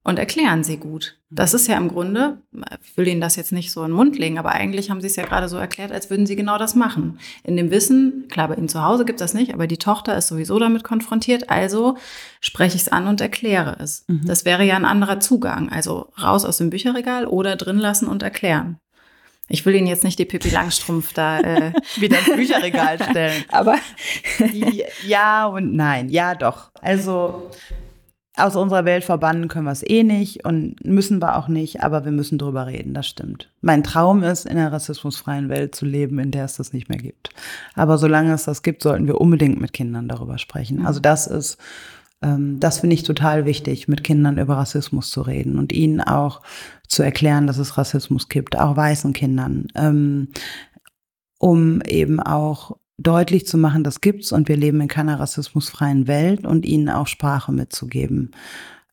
und 0.02 0.18
erklären 0.18 0.64
sie 0.64 0.78
gut. 0.78 1.16
Das 1.28 1.54
ist 1.54 1.68
ja 1.68 1.76
im 1.76 1.88
Grunde, 1.88 2.38
ich 2.82 2.96
will 2.96 3.06
Ihnen 3.06 3.20
das 3.20 3.36
jetzt 3.36 3.52
nicht 3.52 3.70
so 3.70 3.82
in 3.82 3.90
den 3.90 3.96
Mund 3.96 4.18
legen, 4.18 4.38
aber 4.38 4.50
eigentlich 4.50 4.90
haben 4.90 5.00
Sie 5.00 5.06
es 5.06 5.16
ja 5.16 5.24
gerade 5.24 5.48
so 5.48 5.58
erklärt, 5.58 5.92
als 5.92 6.10
würden 6.10 6.26
Sie 6.26 6.36
genau 6.36 6.58
das 6.58 6.74
machen. 6.74 7.20
In 7.44 7.56
dem 7.56 7.70
Wissen, 7.70 8.26
klar, 8.28 8.48
bei 8.48 8.56
Ihnen 8.56 8.68
zu 8.68 8.82
Hause 8.82 9.04
gibt 9.04 9.20
es 9.20 9.26
das 9.26 9.34
nicht, 9.34 9.54
aber 9.54 9.66
die 9.66 9.76
Tochter 9.76 10.16
ist 10.16 10.28
sowieso 10.28 10.58
damit 10.58 10.82
konfrontiert, 10.82 11.50
also 11.50 11.96
spreche 12.40 12.76
ich 12.76 12.82
es 12.82 12.88
an 12.88 13.06
und 13.06 13.20
erkläre 13.20 13.76
es. 13.78 14.04
Mhm. 14.08 14.22
Das 14.24 14.44
wäre 14.44 14.64
ja 14.64 14.74
ein 14.74 14.84
anderer 14.84 15.20
Zugang. 15.20 15.70
Also 15.70 16.08
raus 16.20 16.44
aus 16.44 16.56
dem 16.56 16.70
Bücherregal 16.70 17.26
oder 17.26 17.56
drin 17.56 17.78
lassen 17.78 18.08
und 18.08 18.22
erklären. 18.22 18.78
Ich 19.52 19.66
will 19.66 19.74
Ihnen 19.74 19.88
jetzt 19.88 20.04
nicht 20.04 20.18
die 20.18 20.24
Pippi 20.24 20.48
Langstrumpf 20.48 21.12
da 21.12 21.40
äh, 21.40 21.72
wieder 21.96 22.18
ins 22.18 22.34
Bücherregal 22.34 23.02
stellen. 23.02 23.44
Aber 23.50 23.76
ja 25.06 25.46
und 25.46 25.74
nein, 25.74 26.08
ja 26.08 26.34
doch. 26.34 26.70
Also 26.80 27.50
aus 28.36 28.56
unserer 28.56 28.84
Welt 28.84 29.04
verbannen 29.04 29.48
können 29.48 29.66
wir 29.66 29.72
es 29.72 29.88
eh 29.88 30.02
nicht 30.02 30.44
und 30.44 30.84
müssen 30.84 31.20
wir 31.20 31.36
auch 31.36 31.48
nicht, 31.48 31.82
aber 31.82 32.04
wir 32.04 32.12
müssen 32.12 32.38
drüber 32.38 32.66
reden, 32.66 32.94
das 32.94 33.06
stimmt. 33.06 33.50
Mein 33.60 33.82
Traum 33.82 34.22
ist, 34.22 34.46
in 34.46 34.56
einer 34.56 34.72
rassismusfreien 34.72 35.48
Welt 35.48 35.74
zu 35.74 35.84
leben, 35.84 36.18
in 36.18 36.30
der 36.30 36.44
es 36.44 36.56
das 36.56 36.72
nicht 36.72 36.88
mehr 36.88 36.98
gibt. 36.98 37.30
Aber 37.74 37.98
solange 37.98 38.32
es 38.32 38.44
das 38.44 38.62
gibt, 38.62 38.82
sollten 38.82 39.06
wir 39.06 39.20
unbedingt 39.20 39.60
mit 39.60 39.72
Kindern 39.72 40.08
darüber 40.08 40.38
sprechen. 40.38 40.86
Also 40.86 41.00
das 41.00 41.26
ist, 41.26 41.58
ähm, 42.22 42.60
das 42.60 42.80
finde 42.80 42.94
ich 42.94 43.02
total 43.02 43.46
wichtig, 43.46 43.88
mit 43.88 44.04
Kindern 44.04 44.38
über 44.38 44.56
Rassismus 44.56 45.10
zu 45.10 45.22
reden 45.22 45.58
und 45.58 45.72
ihnen 45.72 46.00
auch 46.00 46.40
zu 46.86 47.02
erklären, 47.02 47.46
dass 47.46 47.58
es 47.58 47.78
Rassismus 47.78 48.28
gibt, 48.28 48.56
auch 48.58 48.76
weißen 48.76 49.12
Kindern, 49.12 49.66
ähm, 49.74 50.28
um 51.38 51.80
eben 51.82 52.20
auch 52.20 52.76
deutlich 53.02 53.46
zu 53.46 53.58
machen, 53.58 53.84
das 53.84 54.00
gibt's 54.00 54.32
und 54.32 54.48
wir 54.48 54.56
leben 54.56 54.80
in 54.80 54.88
keiner 54.88 55.18
rassismusfreien 55.18 56.06
Welt 56.06 56.46
und 56.46 56.64
ihnen 56.66 56.88
auch 56.88 57.06
Sprache 57.06 57.52
mitzugeben. 57.52 58.32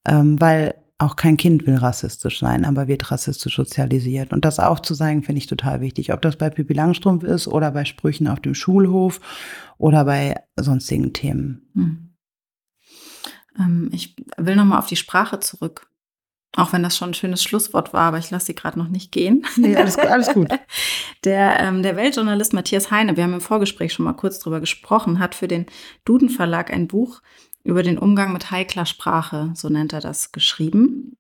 Ähm, 0.06 0.40
weil 0.40 0.76
auch 1.00 1.16
kein 1.16 1.38
Kind 1.38 1.68
will 1.68 1.76
rassistisch 1.76 2.40
sein, 2.40 2.66
aber 2.66 2.88
wird 2.88 3.12
rassistisch 3.12 3.56
sozialisiert. 3.56 4.34
Und 4.34 4.46
das 4.46 4.60
aufzuzeigen, 4.60 5.22
finde 5.22 5.40
ich 5.40 5.48
total 5.48 5.80
wichtig. 5.82 6.12
Ob 6.12 6.22
das 6.22 6.38
bei 6.38 6.50
Pippi 6.50 6.74
Langstrumpf 6.74 7.24
ist 7.24 7.48
oder 7.48 7.72
bei 7.72 7.86
Sprüchen 7.86 8.28
auf 8.28 8.40
dem 8.40 8.56
Schulhof 8.56 9.20
oder 9.78 10.06
bei 10.06 10.36
sonstigen 10.56 11.14
Themen. 11.14 11.70
Hm. 11.76 12.16
Ähm, 13.60 13.90
ich 13.92 14.16
will 14.38 14.56
nochmal 14.56 14.80
auf 14.80 14.88
die 14.88 14.96
Sprache 14.96 15.40
zurück. 15.40 15.88
Auch 16.56 16.74
wenn 16.74 16.82
das 16.82 16.98
schon 16.98 17.12
ein 17.12 17.14
schönes 17.14 17.44
Schlusswort 17.44 17.94
war, 17.94 18.04
aber 18.04 18.18
ich 18.18 18.32
lasse 18.32 18.48
sie 18.48 18.56
gerade 18.56 18.80
noch 18.80 18.88
nicht 18.88 19.12
gehen. 19.12 19.46
Nee, 19.58 19.76
alles, 19.76 19.98
alles 19.98 20.34
gut. 20.34 20.50
Der, 21.24 21.60
ähm, 21.60 21.84
der 21.84 21.96
Weltjournalist 21.96 22.54
Matthias 22.54 22.90
Heine, 22.92 23.18
wir 23.18 23.24
haben 23.24 23.34
im 23.34 23.42
Vorgespräch 23.42 23.92
schon 23.92 24.06
mal 24.06 24.14
kurz 24.14 24.40
drüber 24.40 24.60
gesprochen, 24.60 25.20
hat 25.20 25.36
für 25.36 25.48
den 25.48 25.66
Duden 26.06 26.30
Verlag 26.30 26.72
ein 26.72 26.88
Buch 26.88 27.22
über 27.64 27.84
den 27.84 27.98
Umgang 27.98 28.32
mit 28.32 28.52
heikler 28.52 28.86
Sprache, 28.86 29.52
so 29.56 29.68
nennt 29.68 29.94
er 29.94 30.00
das, 30.00 30.32
geschrieben. 30.32 31.18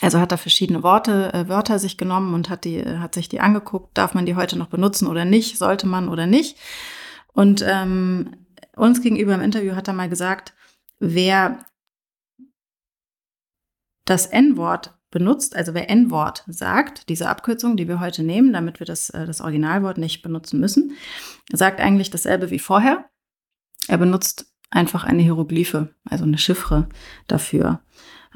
Also 0.00 0.18
hat 0.18 0.32
er 0.32 0.38
verschiedene 0.38 0.82
Worte, 0.82 1.32
äh, 1.34 1.48
Wörter 1.48 1.78
sich 1.78 1.98
genommen 1.98 2.34
und 2.34 2.50
hat 2.50 2.64
die, 2.64 2.82
hat 2.84 3.14
sich 3.14 3.28
die 3.28 3.40
angeguckt. 3.40 3.96
Darf 3.96 4.14
man 4.14 4.26
die 4.26 4.36
heute 4.36 4.58
noch 4.58 4.68
benutzen 4.68 5.06
oder 5.06 5.24
nicht? 5.24 5.58
Sollte 5.58 5.86
man 5.86 6.08
oder 6.08 6.26
nicht? 6.26 6.56
Und 7.32 7.64
ähm, 7.66 8.36
uns 8.74 9.02
gegenüber 9.02 9.34
im 9.34 9.40
Interview 9.42 9.76
hat 9.76 9.86
er 9.88 9.94
mal 9.94 10.08
gesagt, 10.08 10.54
wer 10.98 11.64
das 14.04 14.26
N-Wort 14.26 14.94
benutzt, 15.10 15.54
also 15.54 15.74
wer 15.74 15.90
N-Wort 15.90 16.42
sagt, 16.48 17.08
diese 17.08 17.28
Abkürzung, 17.28 17.76
die 17.76 17.86
wir 17.86 18.00
heute 18.00 18.22
nehmen, 18.22 18.52
damit 18.52 18.80
wir 18.80 18.86
das, 18.86 19.10
äh, 19.10 19.26
das 19.26 19.40
Originalwort 19.40 19.98
nicht 19.98 20.22
benutzen 20.22 20.58
müssen, 20.58 20.96
sagt 21.52 21.80
eigentlich 21.80 22.10
dasselbe 22.10 22.50
wie 22.50 22.58
vorher. 22.58 23.04
Er 23.88 23.98
benutzt 23.98 24.46
einfach 24.70 25.04
eine 25.04 25.22
Hieroglyphe, 25.22 25.94
also 26.08 26.24
eine 26.24 26.38
Chiffre 26.38 26.88
dafür. 27.28 27.80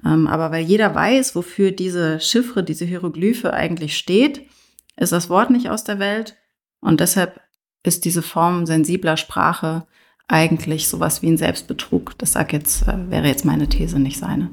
Ähm, 0.04 0.26
aber 0.26 0.50
weil 0.50 0.64
jeder 0.64 0.94
weiß, 0.94 1.34
wofür 1.34 1.72
diese 1.72 2.20
Chiffre, 2.20 2.62
diese 2.62 2.84
Hieroglyphe 2.84 3.52
eigentlich 3.52 3.96
steht, 3.96 4.46
ist 4.96 5.12
das 5.12 5.30
Wort 5.30 5.50
nicht 5.50 5.70
aus 5.70 5.84
der 5.84 5.98
Welt 5.98 6.36
und 6.80 7.00
deshalb 7.00 7.40
ist 7.82 8.04
diese 8.04 8.22
Form 8.22 8.66
sensibler 8.66 9.16
Sprache 9.16 9.86
eigentlich 10.28 10.88
sowas 10.88 11.22
wie 11.22 11.28
ein 11.28 11.38
Selbstbetrug. 11.38 12.18
Das 12.18 12.32
sag 12.32 12.52
jetzt, 12.52 12.86
äh, 12.88 13.10
wäre 13.10 13.28
jetzt 13.28 13.44
meine 13.44 13.68
These, 13.68 13.98
nicht 13.98 14.18
seine. 14.18 14.50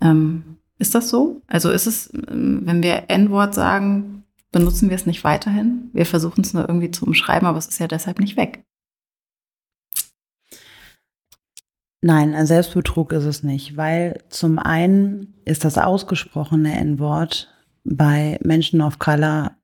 Ähm, 0.00 0.58
ist 0.78 0.94
das 0.94 1.08
so? 1.08 1.42
Also 1.46 1.70
ist 1.70 1.86
es, 1.86 2.12
ähm, 2.14 2.62
wenn 2.64 2.82
wir 2.82 3.04
N-Wort 3.08 3.54
sagen, 3.54 4.24
benutzen 4.50 4.88
wir 4.88 4.96
es 4.96 5.06
nicht 5.06 5.24
weiterhin? 5.24 5.90
Wir 5.92 6.06
versuchen 6.06 6.42
es 6.42 6.52
nur 6.52 6.68
irgendwie 6.68 6.90
zu 6.90 7.06
umschreiben, 7.06 7.46
aber 7.46 7.58
es 7.58 7.66
ist 7.66 7.78
ja 7.78 7.86
deshalb 7.86 8.18
nicht 8.18 8.36
weg. 8.36 8.64
Nein, 12.06 12.34
ein 12.34 12.46
Selbstbetrug 12.46 13.12
ist 13.12 13.24
es 13.24 13.42
nicht, 13.42 13.78
weil 13.78 14.22
zum 14.28 14.58
einen 14.58 15.34
ist 15.46 15.64
das 15.64 15.78
ausgesprochene 15.78 16.74
N-Wort 16.74 17.54
bei 17.84 18.38
Menschen 18.42 18.82
of 18.82 18.98
Color 18.98 19.56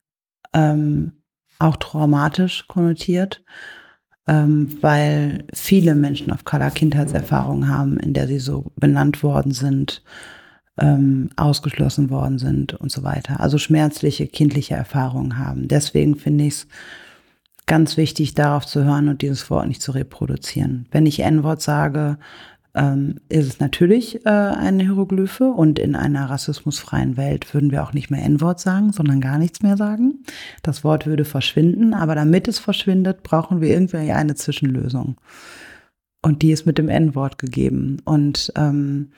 ähm, 0.54 1.12
auch 1.58 1.76
traumatisch 1.76 2.66
konnotiert, 2.66 3.44
ähm, 4.26 4.76
weil 4.80 5.44
viele 5.52 5.94
Menschen 5.94 6.32
of 6.32 6.44
Color 6.44 6.70
Kindheitserfahrungen 6.70 7.68
haben, 7.68 7.98
in 7.98 8.12
der 8.12 8.26
sie 8.26 8.38
so 8.38 8.72
benannt 8.76 9.22
worden 9.22 9.52
sind, 9.52 10.02
ähm, 10.78 11.30
ausgeschlossen 11.36 12.10
worden 12.10 12.38
sind 12.38 12.74
und 12.74 12.90
so 12.90 13.02
weiter. 13.02 13.40
Also 13.40 13.58
schmerzliche 13.58 14.26
kindliche 14.26 14.74
Erfahrungen 14.74 15.38
haben. 15.38 15.68
Deswegen 15.68 16.16
finde 16.16 16.44
ich 16.44 16.54
es 16.54 16.68
ganz 17.66 17.96
wichtig, 17.96 18.34
darauf 18.34 18.66
zu 18.66 18.84
hören 18.84 19.08
und 19.08 19.22
dieses 19.22 19.48
Wort 19.50 19.68
nicht 19.68 19.82
zu 19.82 19.92
reproduzieren. 19.92 20.86
Wenn 20.90 21.06
ich 21.06 21.20
N-Wort 21.20 21.62
sage, 21.62 22.18
ähm, 22.74 23.16
ist 23.28 23.46
es 23.46 23.60
natürlich 23.60 24.24
äh, 24.24 24.28
eine 24.28 24.84
Hieroglyphe 24.84 25.50
und 25.50 25.78
in 25.78 25.96
einer 25.96 26.30
rassismusfreien 26.30 27.16
Welt 27.16 27.52
würden 27.52 27.70
wir 27.72 27.82
auch 27.82 27.92
nicht 27.92 28.10
mehr 28.10 28.22
N-Wort 28.24 28.60
sagen, 28.60 28.92
sondern 28.92 29.20
gar 29.20 29.38
nichts 29.38 29.62
mehr 29.62 29.76
sagen. 29.76 30.24
Das 30.62 30.84
Wort 30.84 31.06
würde 31.06 31.24
verschwinden, 31.24 31.94
aber 31.94 32.14
damit 32.14 32.46
es 32.48 32.58
verschwindet, 32.58 33.22
brauchen 33.22 33.60
wir 33.60 33.68
irgendwie 33.68 33.96
eine 33.96 34.34
Zwischenlösung. 34.34 35.16
Und 36.22 36.42
die 36.42 36.52
ist 36.52 36.66
mit 36.66 36.78
dem 36.78 36.88
N-Wort 36.88 37.38
gegeben. 37.38 37.98
Und, 38.04 38.52
ähm, 38.56 39.12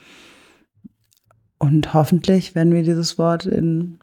und 1.59 1.95
hoffentlich 1.95 2.55
werden 2.55 2.73
wir 2.73 2.83
dieses 2.83 3.19
Wort 3.19 3.45
in 3.45 3.99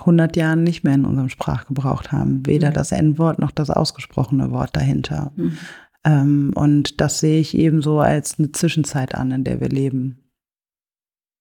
100 0.00 0.36
Jahren 0.36 0.62
nicht 0.62 0.84
mehr 0.84 0.94
in 0.94 1.04
unserem 1.04 1.28
Sprachgebrauch 1.28 2.04
haben. 2.08 2.46
Weder 2.46 2.70
mhm. 2.70 2.74
das 2.74 2.92
N-Wort 2.92 3.38
noch 3.38 3.50
das 3.50 3.70
ausgesprochene 3.70 4.50
Wort 4.50 4.76
dahinter. 4.76 5.32
Mhm. 5.36 5.56
Ähm, 6.06 6.52
und 6.54 7.00
das 7.00 7.18
sehe 7.18 7.40
ich 7.40 7.56
eben 7.56 7.82
so 7.82 7.98
als 7.98 8.38
eine 8.38 8.52
Zwischenzeit 8.52 9.14
an, 9.14 9.32
in 9.32 9.44
der 9.44 9.60
wir 9.60 9.68
leben. 9.68 10.25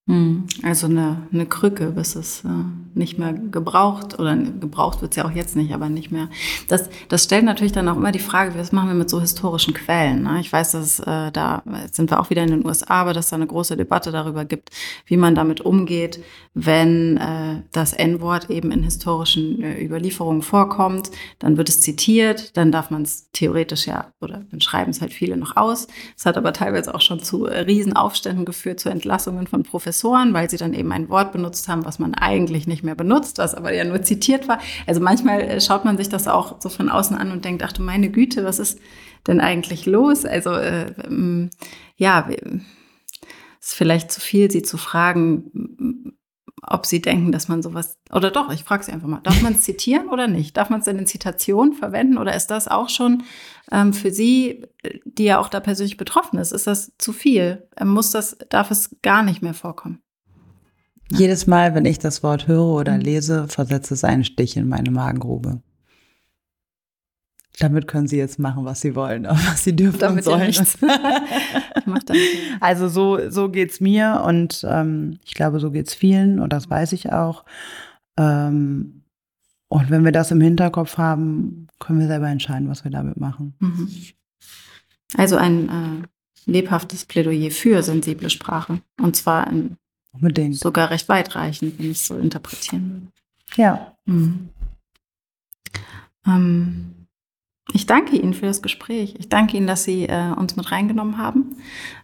Hm, 0.08 0.45
also 0.62 0.86
eine, 0.86 1.28
eine 1.34 1.47
Krücke, 1.47 1.88
bis 1.88 2.16
es 2.16 2.45
äh, 2.45 2.49
nicht 2.93 3.18
mehr 3.18 3.34
gebraucht 3.34 4.20
oder 4.20 4.38
gebraucht 4.38 5.01
wird 5.01 5.14
es 5.14 5.16
ja 5.18 5.26
auch 5.26 5.32
jetzt 5.32 5.56
nicht, 5.56 5.74
aber 5.74 5.89
nicht 5.89 6.12
mehr. 6.12 6.30
Das, 6.68 6.91
das 7.10 7.24
stellt 7.24 7.43
natürlich 7.43 7.72
dann 7.72 7.89
auch 7.89 7.97
immer 7.97 8.12
die 8.12 8.20
Frage, 8.20 8.53
was 8.56 8.72
machen 8.72 8.89
wir 8.89 8.93
mit 8.93 9.10
so 9.10 9.20
historischen 9.20 9.74
Quellen? 9.74 10.22
Ne? 10.22 10.41
Ich 10.41 10.53
weiß, 10.53 10.74
dass 10.74 10.99
äh, 10.99 11.32
da 11.32 11.64
sind 11.91 12.12
wir 12.12 12.20
auch 12.20 12.30
wieder 12.30 12.43
in 12.43 12.51
den 12.51 12.66
USA, 12.68 13.01
aber 13.01 13.14
dass 13.14 13.30
da 13.30 13.36
eine 13.36 13.47
große 13.47 13.78
Debatte 13.78 14.12
darüber 14.12 14.45
gibt, 14.45 14.70
wie 15.08 15.18
man 15.18 15.34
damit 15.34 15.62
umgeht, 15.62 16.24
wenn 16.53 17.18
äh, 17.18 17.64
das 17.72 17.93
N-Wort 17.93 18.51
eben 18.51 18.72
in 18.72 18.84
historischen 18.84 19.64
äh, 19.64 19.84
Überlieferungen 19.84 20.43
vorkommt. 20.43 21.10
Dann 21.39 21.58
wird 21.58 21.68
es 21.68 21.82
zitiert, 21.82 22.56
dann 22.58 22.72
darf 22.72 22.91
man 22.91 23.01
es 23.01 23.32
theoretisch 23.32 23.88
ja, 23.88 24.12
oder 24.22 24.45
dann 24.51 24.62
schreiben 24.62 24.91
es 24.91 25.01
halt 25.01 25.14
viele 25.14 25.36
noch 25.36 25.58
aus. 25.58 25.88
Es 26.16 26.28
hat 26.28 26.38
aber 26.38 26.53
teilweise 26.53 26.93
auch 26.93 27.01
schon 27.01 27.20
zu 27.20 27.47
äh, 27.47 27.62
Riesenaufständen 27.62 28.45
geführt, 28.45 28.80
zu 28.80 28.89
Entlassungen 28.89 29.47
von 29.47 29.64
Professoren 29.64 29.94
Professoren, 29.95 30.33
weil 30.33 30.49
sie 30.49 30.57
dann 30.57 30.73
eben 30.73 30.91
ein 30.91 31.09
Wort 31.09 31.31
benutzt 31.31 31.67
haben, 31.67 31.85
was 31.85 31.99
man 31.99 32.13
eigentlich 32.13 32.67
nicht 32.67 32.83
mehr 32.83 32.95
benutzt, 32.95 33.37
was 33.37 33.55
aber 33.55 33.73
ja 33.73 33.85
nur 33.85 34.01
zitiert 34.01 34.47
war. 34.47 34.59
Also 34.85 34.99
manchmal 34.99 35.41
äh, 35.41 35.61
schaut 35.61 35.85
man 35.85 35.97
sich 35.97 36.09
das 36.09 36.27
auch 36.27 36.61
so 36.61 36.69
von 36.69 36.89
außen 36.89 37.15
an 37.17 37.31
und 37.31 37.45
denkt, 37.45 37.63
ach 37.63 37.71
du 37.71 37.81
meine 37.81 38.09
Güte, 38.09 38.43
was 38.43 38.59
ist 38.59 38.79
denn 39.27 39.39
eigentlich 39.39 39.85
los? 39.85 40.25
Also 40.25 40.51
äh, 40.51 40.91
ähm, 41.05 41.49
ja, 41.95 42.27
ist 43.61 43.73
vielleicht 43.73 44.11
zu 44.11 44.19
viel, 44.19 44.51
sie 44.51 44.63
zu 44.63 44.77
fragen, 44.77 46.13
ob 46.62 46.86
sie 46.86 47.01
denken, 47.01 47.32
dass 47.32 47.47
man 47.47 47.62
sowas, 47.62 47.97
oder 48.12 48.32
doch, 48.32 48.51
ich 48.51 48.64
frage 48.64 48.84
sie 48.84 48.91
einfach 48.91 49.08
mal, 49.08 49.22
darf 49.22 49.41
man 49.41 49.53
es 49.53 49.62
zitieren 49.64 50.10
oder 50.10 50.28
nicht? 50.28 50.58
Darf 50.58 50.70
man 50.70 50.82
es 50.82 50.88
in 50.88 50.97
den 50.97 51.08
Zitationen 51.08 51.74
verwenden 51.74 52.18
oder 52.18 52.36
ist 52.36 52.47
das 52.47 52.68
auch 52.68 52.89
schon 52.89 53.24
ähm, 53.72 53.93
für 53.93 54.12
sie, 54.12 54.66
die 55.06 55.26
ja 55.26 55.39
auch 55.39 55.49
da 55.49 55.60
persönlich 55.60 55.97
betroffen 55.97 56.39
ist, 56.39 56.51
ist 56.51 56.68
das 56.68 56.93
zu 56.97 57.14
viel? 57.14 57.68
Ähm, 57.78 57.89
muss 57.89 58.12
das, 58.12 58.38
darf 58.49 58.72
es 58.72 58.95
gar 59.01 59.24
nicht 59.24 59.41
mehr 59.41 59.53
vorkommen? 59.53 60.01
Jedes 61.12 61.45
Mal, 61.45 61.76
wenn 61.76 61.86
ich 61.86 61.99
das 61.99 62.24
Wort 62.24 62.47
höre 62.47 62.66
oder 62.66 62.93
mhm. 62.93 63.01
lese, 63.01 63.47
versetzt 63.47 63.91
es 63.91 64.03
einen 64.03 64.24
Stich 64.24 64.58
in 64.58 64.68
meine 64.68 64.91
Magengrube. 64.91 65.62
Damit 67.60 67.88
können 67.88 68.08
Sie 68.08 68.18
jetzt 68.18 68.38
machen, 68.38 68.66
was 68.66 68.82
Sie 68.82 68.95
wollen, 68.95 69.26
was 69.30 69.64
Sie 69.64 69.76
dürfen 69.76 69.99
damit 69.99 70.28
und 70.28 70.34
sollen. 70.34 70.51
Ja 70.51 71.99
also 72.60 72.89
so, 72.89 73.30
so 73.30 73.49
geht's 73.49 73.80
mir 73.80 74.24
und 74.26 74.66
ähm, 74.68 75.20
ich 75.26 75.34
glaube, 75.34 75.60
so 75.60 75.72
geht's 75.72 75.93
vielen 75.93 76.39
und 76.39 76.51
das 76.51 76.70
weiß 76.70 76.91
ich 76.93 77.12
auch. 77.12 77.45
Ähm, 78.18 79.03
und 79.68 79.89
wenn 79.89 80.06
wir 80.06 80.12
das 80.12 80.32
im 80.32 80.41
Hinterkopf 80.41 80.97
haben, 80.97 81.68
können 81.80 81.99
wir 81.99 82.08
selber 82.08 82.28
entscheiden, 82.28 82.70
was 82.70 82.84
wir 82.84 82.91
damit 82.91 83.18
machen. 83.18 83.56
Mhm. 83.60 83.89
Also 85.18 85.38
ein 85.38 85.70
äh, 85.70 86.51
lebhaftes 86.51 87.06
Plädoyer 87.06 87.51
für 87.51 87.82
sensible 87.84 88.30
Sprache. 88.30 88.82
Und 89.01 89.16
zwar 89.16 89.47
in, 89.47 89.78
Unbedingt. 90.12 90.58
sogar 90.58 90.91
recht 90.91 91.10
weitreichend, 91.10 91.80
wenn 91.80 91.91
ich 91.91 91.97
es 91.97 92.08
so 92.08 92.18
interpretieren 92.18 92.91
würde. 92.91 93.62
Ja. 93.62 93.97
Mhm. 94.06 94.49
Ähm, 96.28 97.05
ich 97.74 97.86
danke 97.88 98.16
Ihnen 98.16 98.34
für 98.34 98.45
das 98.45 98.61
Gespräch. 98.61 99.16
Ich 99.18 99.30
danke 99.30 99.57
Ihnen, 99.57 99.68
dass 99.68 99.84
Sie 99.84 100.05
äh, 100.05 100.32
uns 100.36 100.55
mit 100.55 100.72
reingenommen 100.72 101.18
haben 101.18 101.57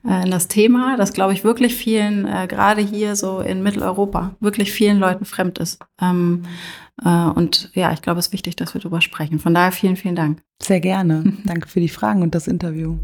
äh, 0.08 0.24
in 0.24 0.32
das 0.32 0.48
Thema, 0.48 0.98
das, 0.98 1.14
glaube 1.14 1.34
ich, 1.34 1.44
wirklich 1.44 1.76
vielen, 1.76 2.26
äh, 2.26 2.48
gerade 2.48 2.82
hier 2.82 3.16
so 3.16 3.40
in 3.40 3.62
Mitteleuropa, 3.62 4.36
wirklich 4.40 4.72
vielen 4.72 5.00
Leuten 5.00 5.26
fremd 5.26 5.60
ist. 5.60 5.80
Ähm, 6.02 6.44
äh, 7.04 7.10
und 7.10 7.72
ja, 7.74 7.94
ich 7.94 8.02
glaube, 8.02 8.20
es 8.20 8.28
ist 8.28 8.34
wichtig, 8.34 8.56
dass 8.56 8.74
wir 8.74 8.82
darüber 8.82 9.02
sprechen. 9.02 9.40
Von 9.40 9.54
daher 9.54 9.72
vielen, 9.72 9.98
vielen 9.98 10.16
Dank. 10.16 10.42
Sehr 10.62 10.80
gerne. 10.80 11.38
danke 11.46 11.68
für 11.68 11.80
die 11.80 11.90
Fragen 11.90 12.24
und 12.24 12.34
das 12.34 12.48
Interview. 12.48 12.98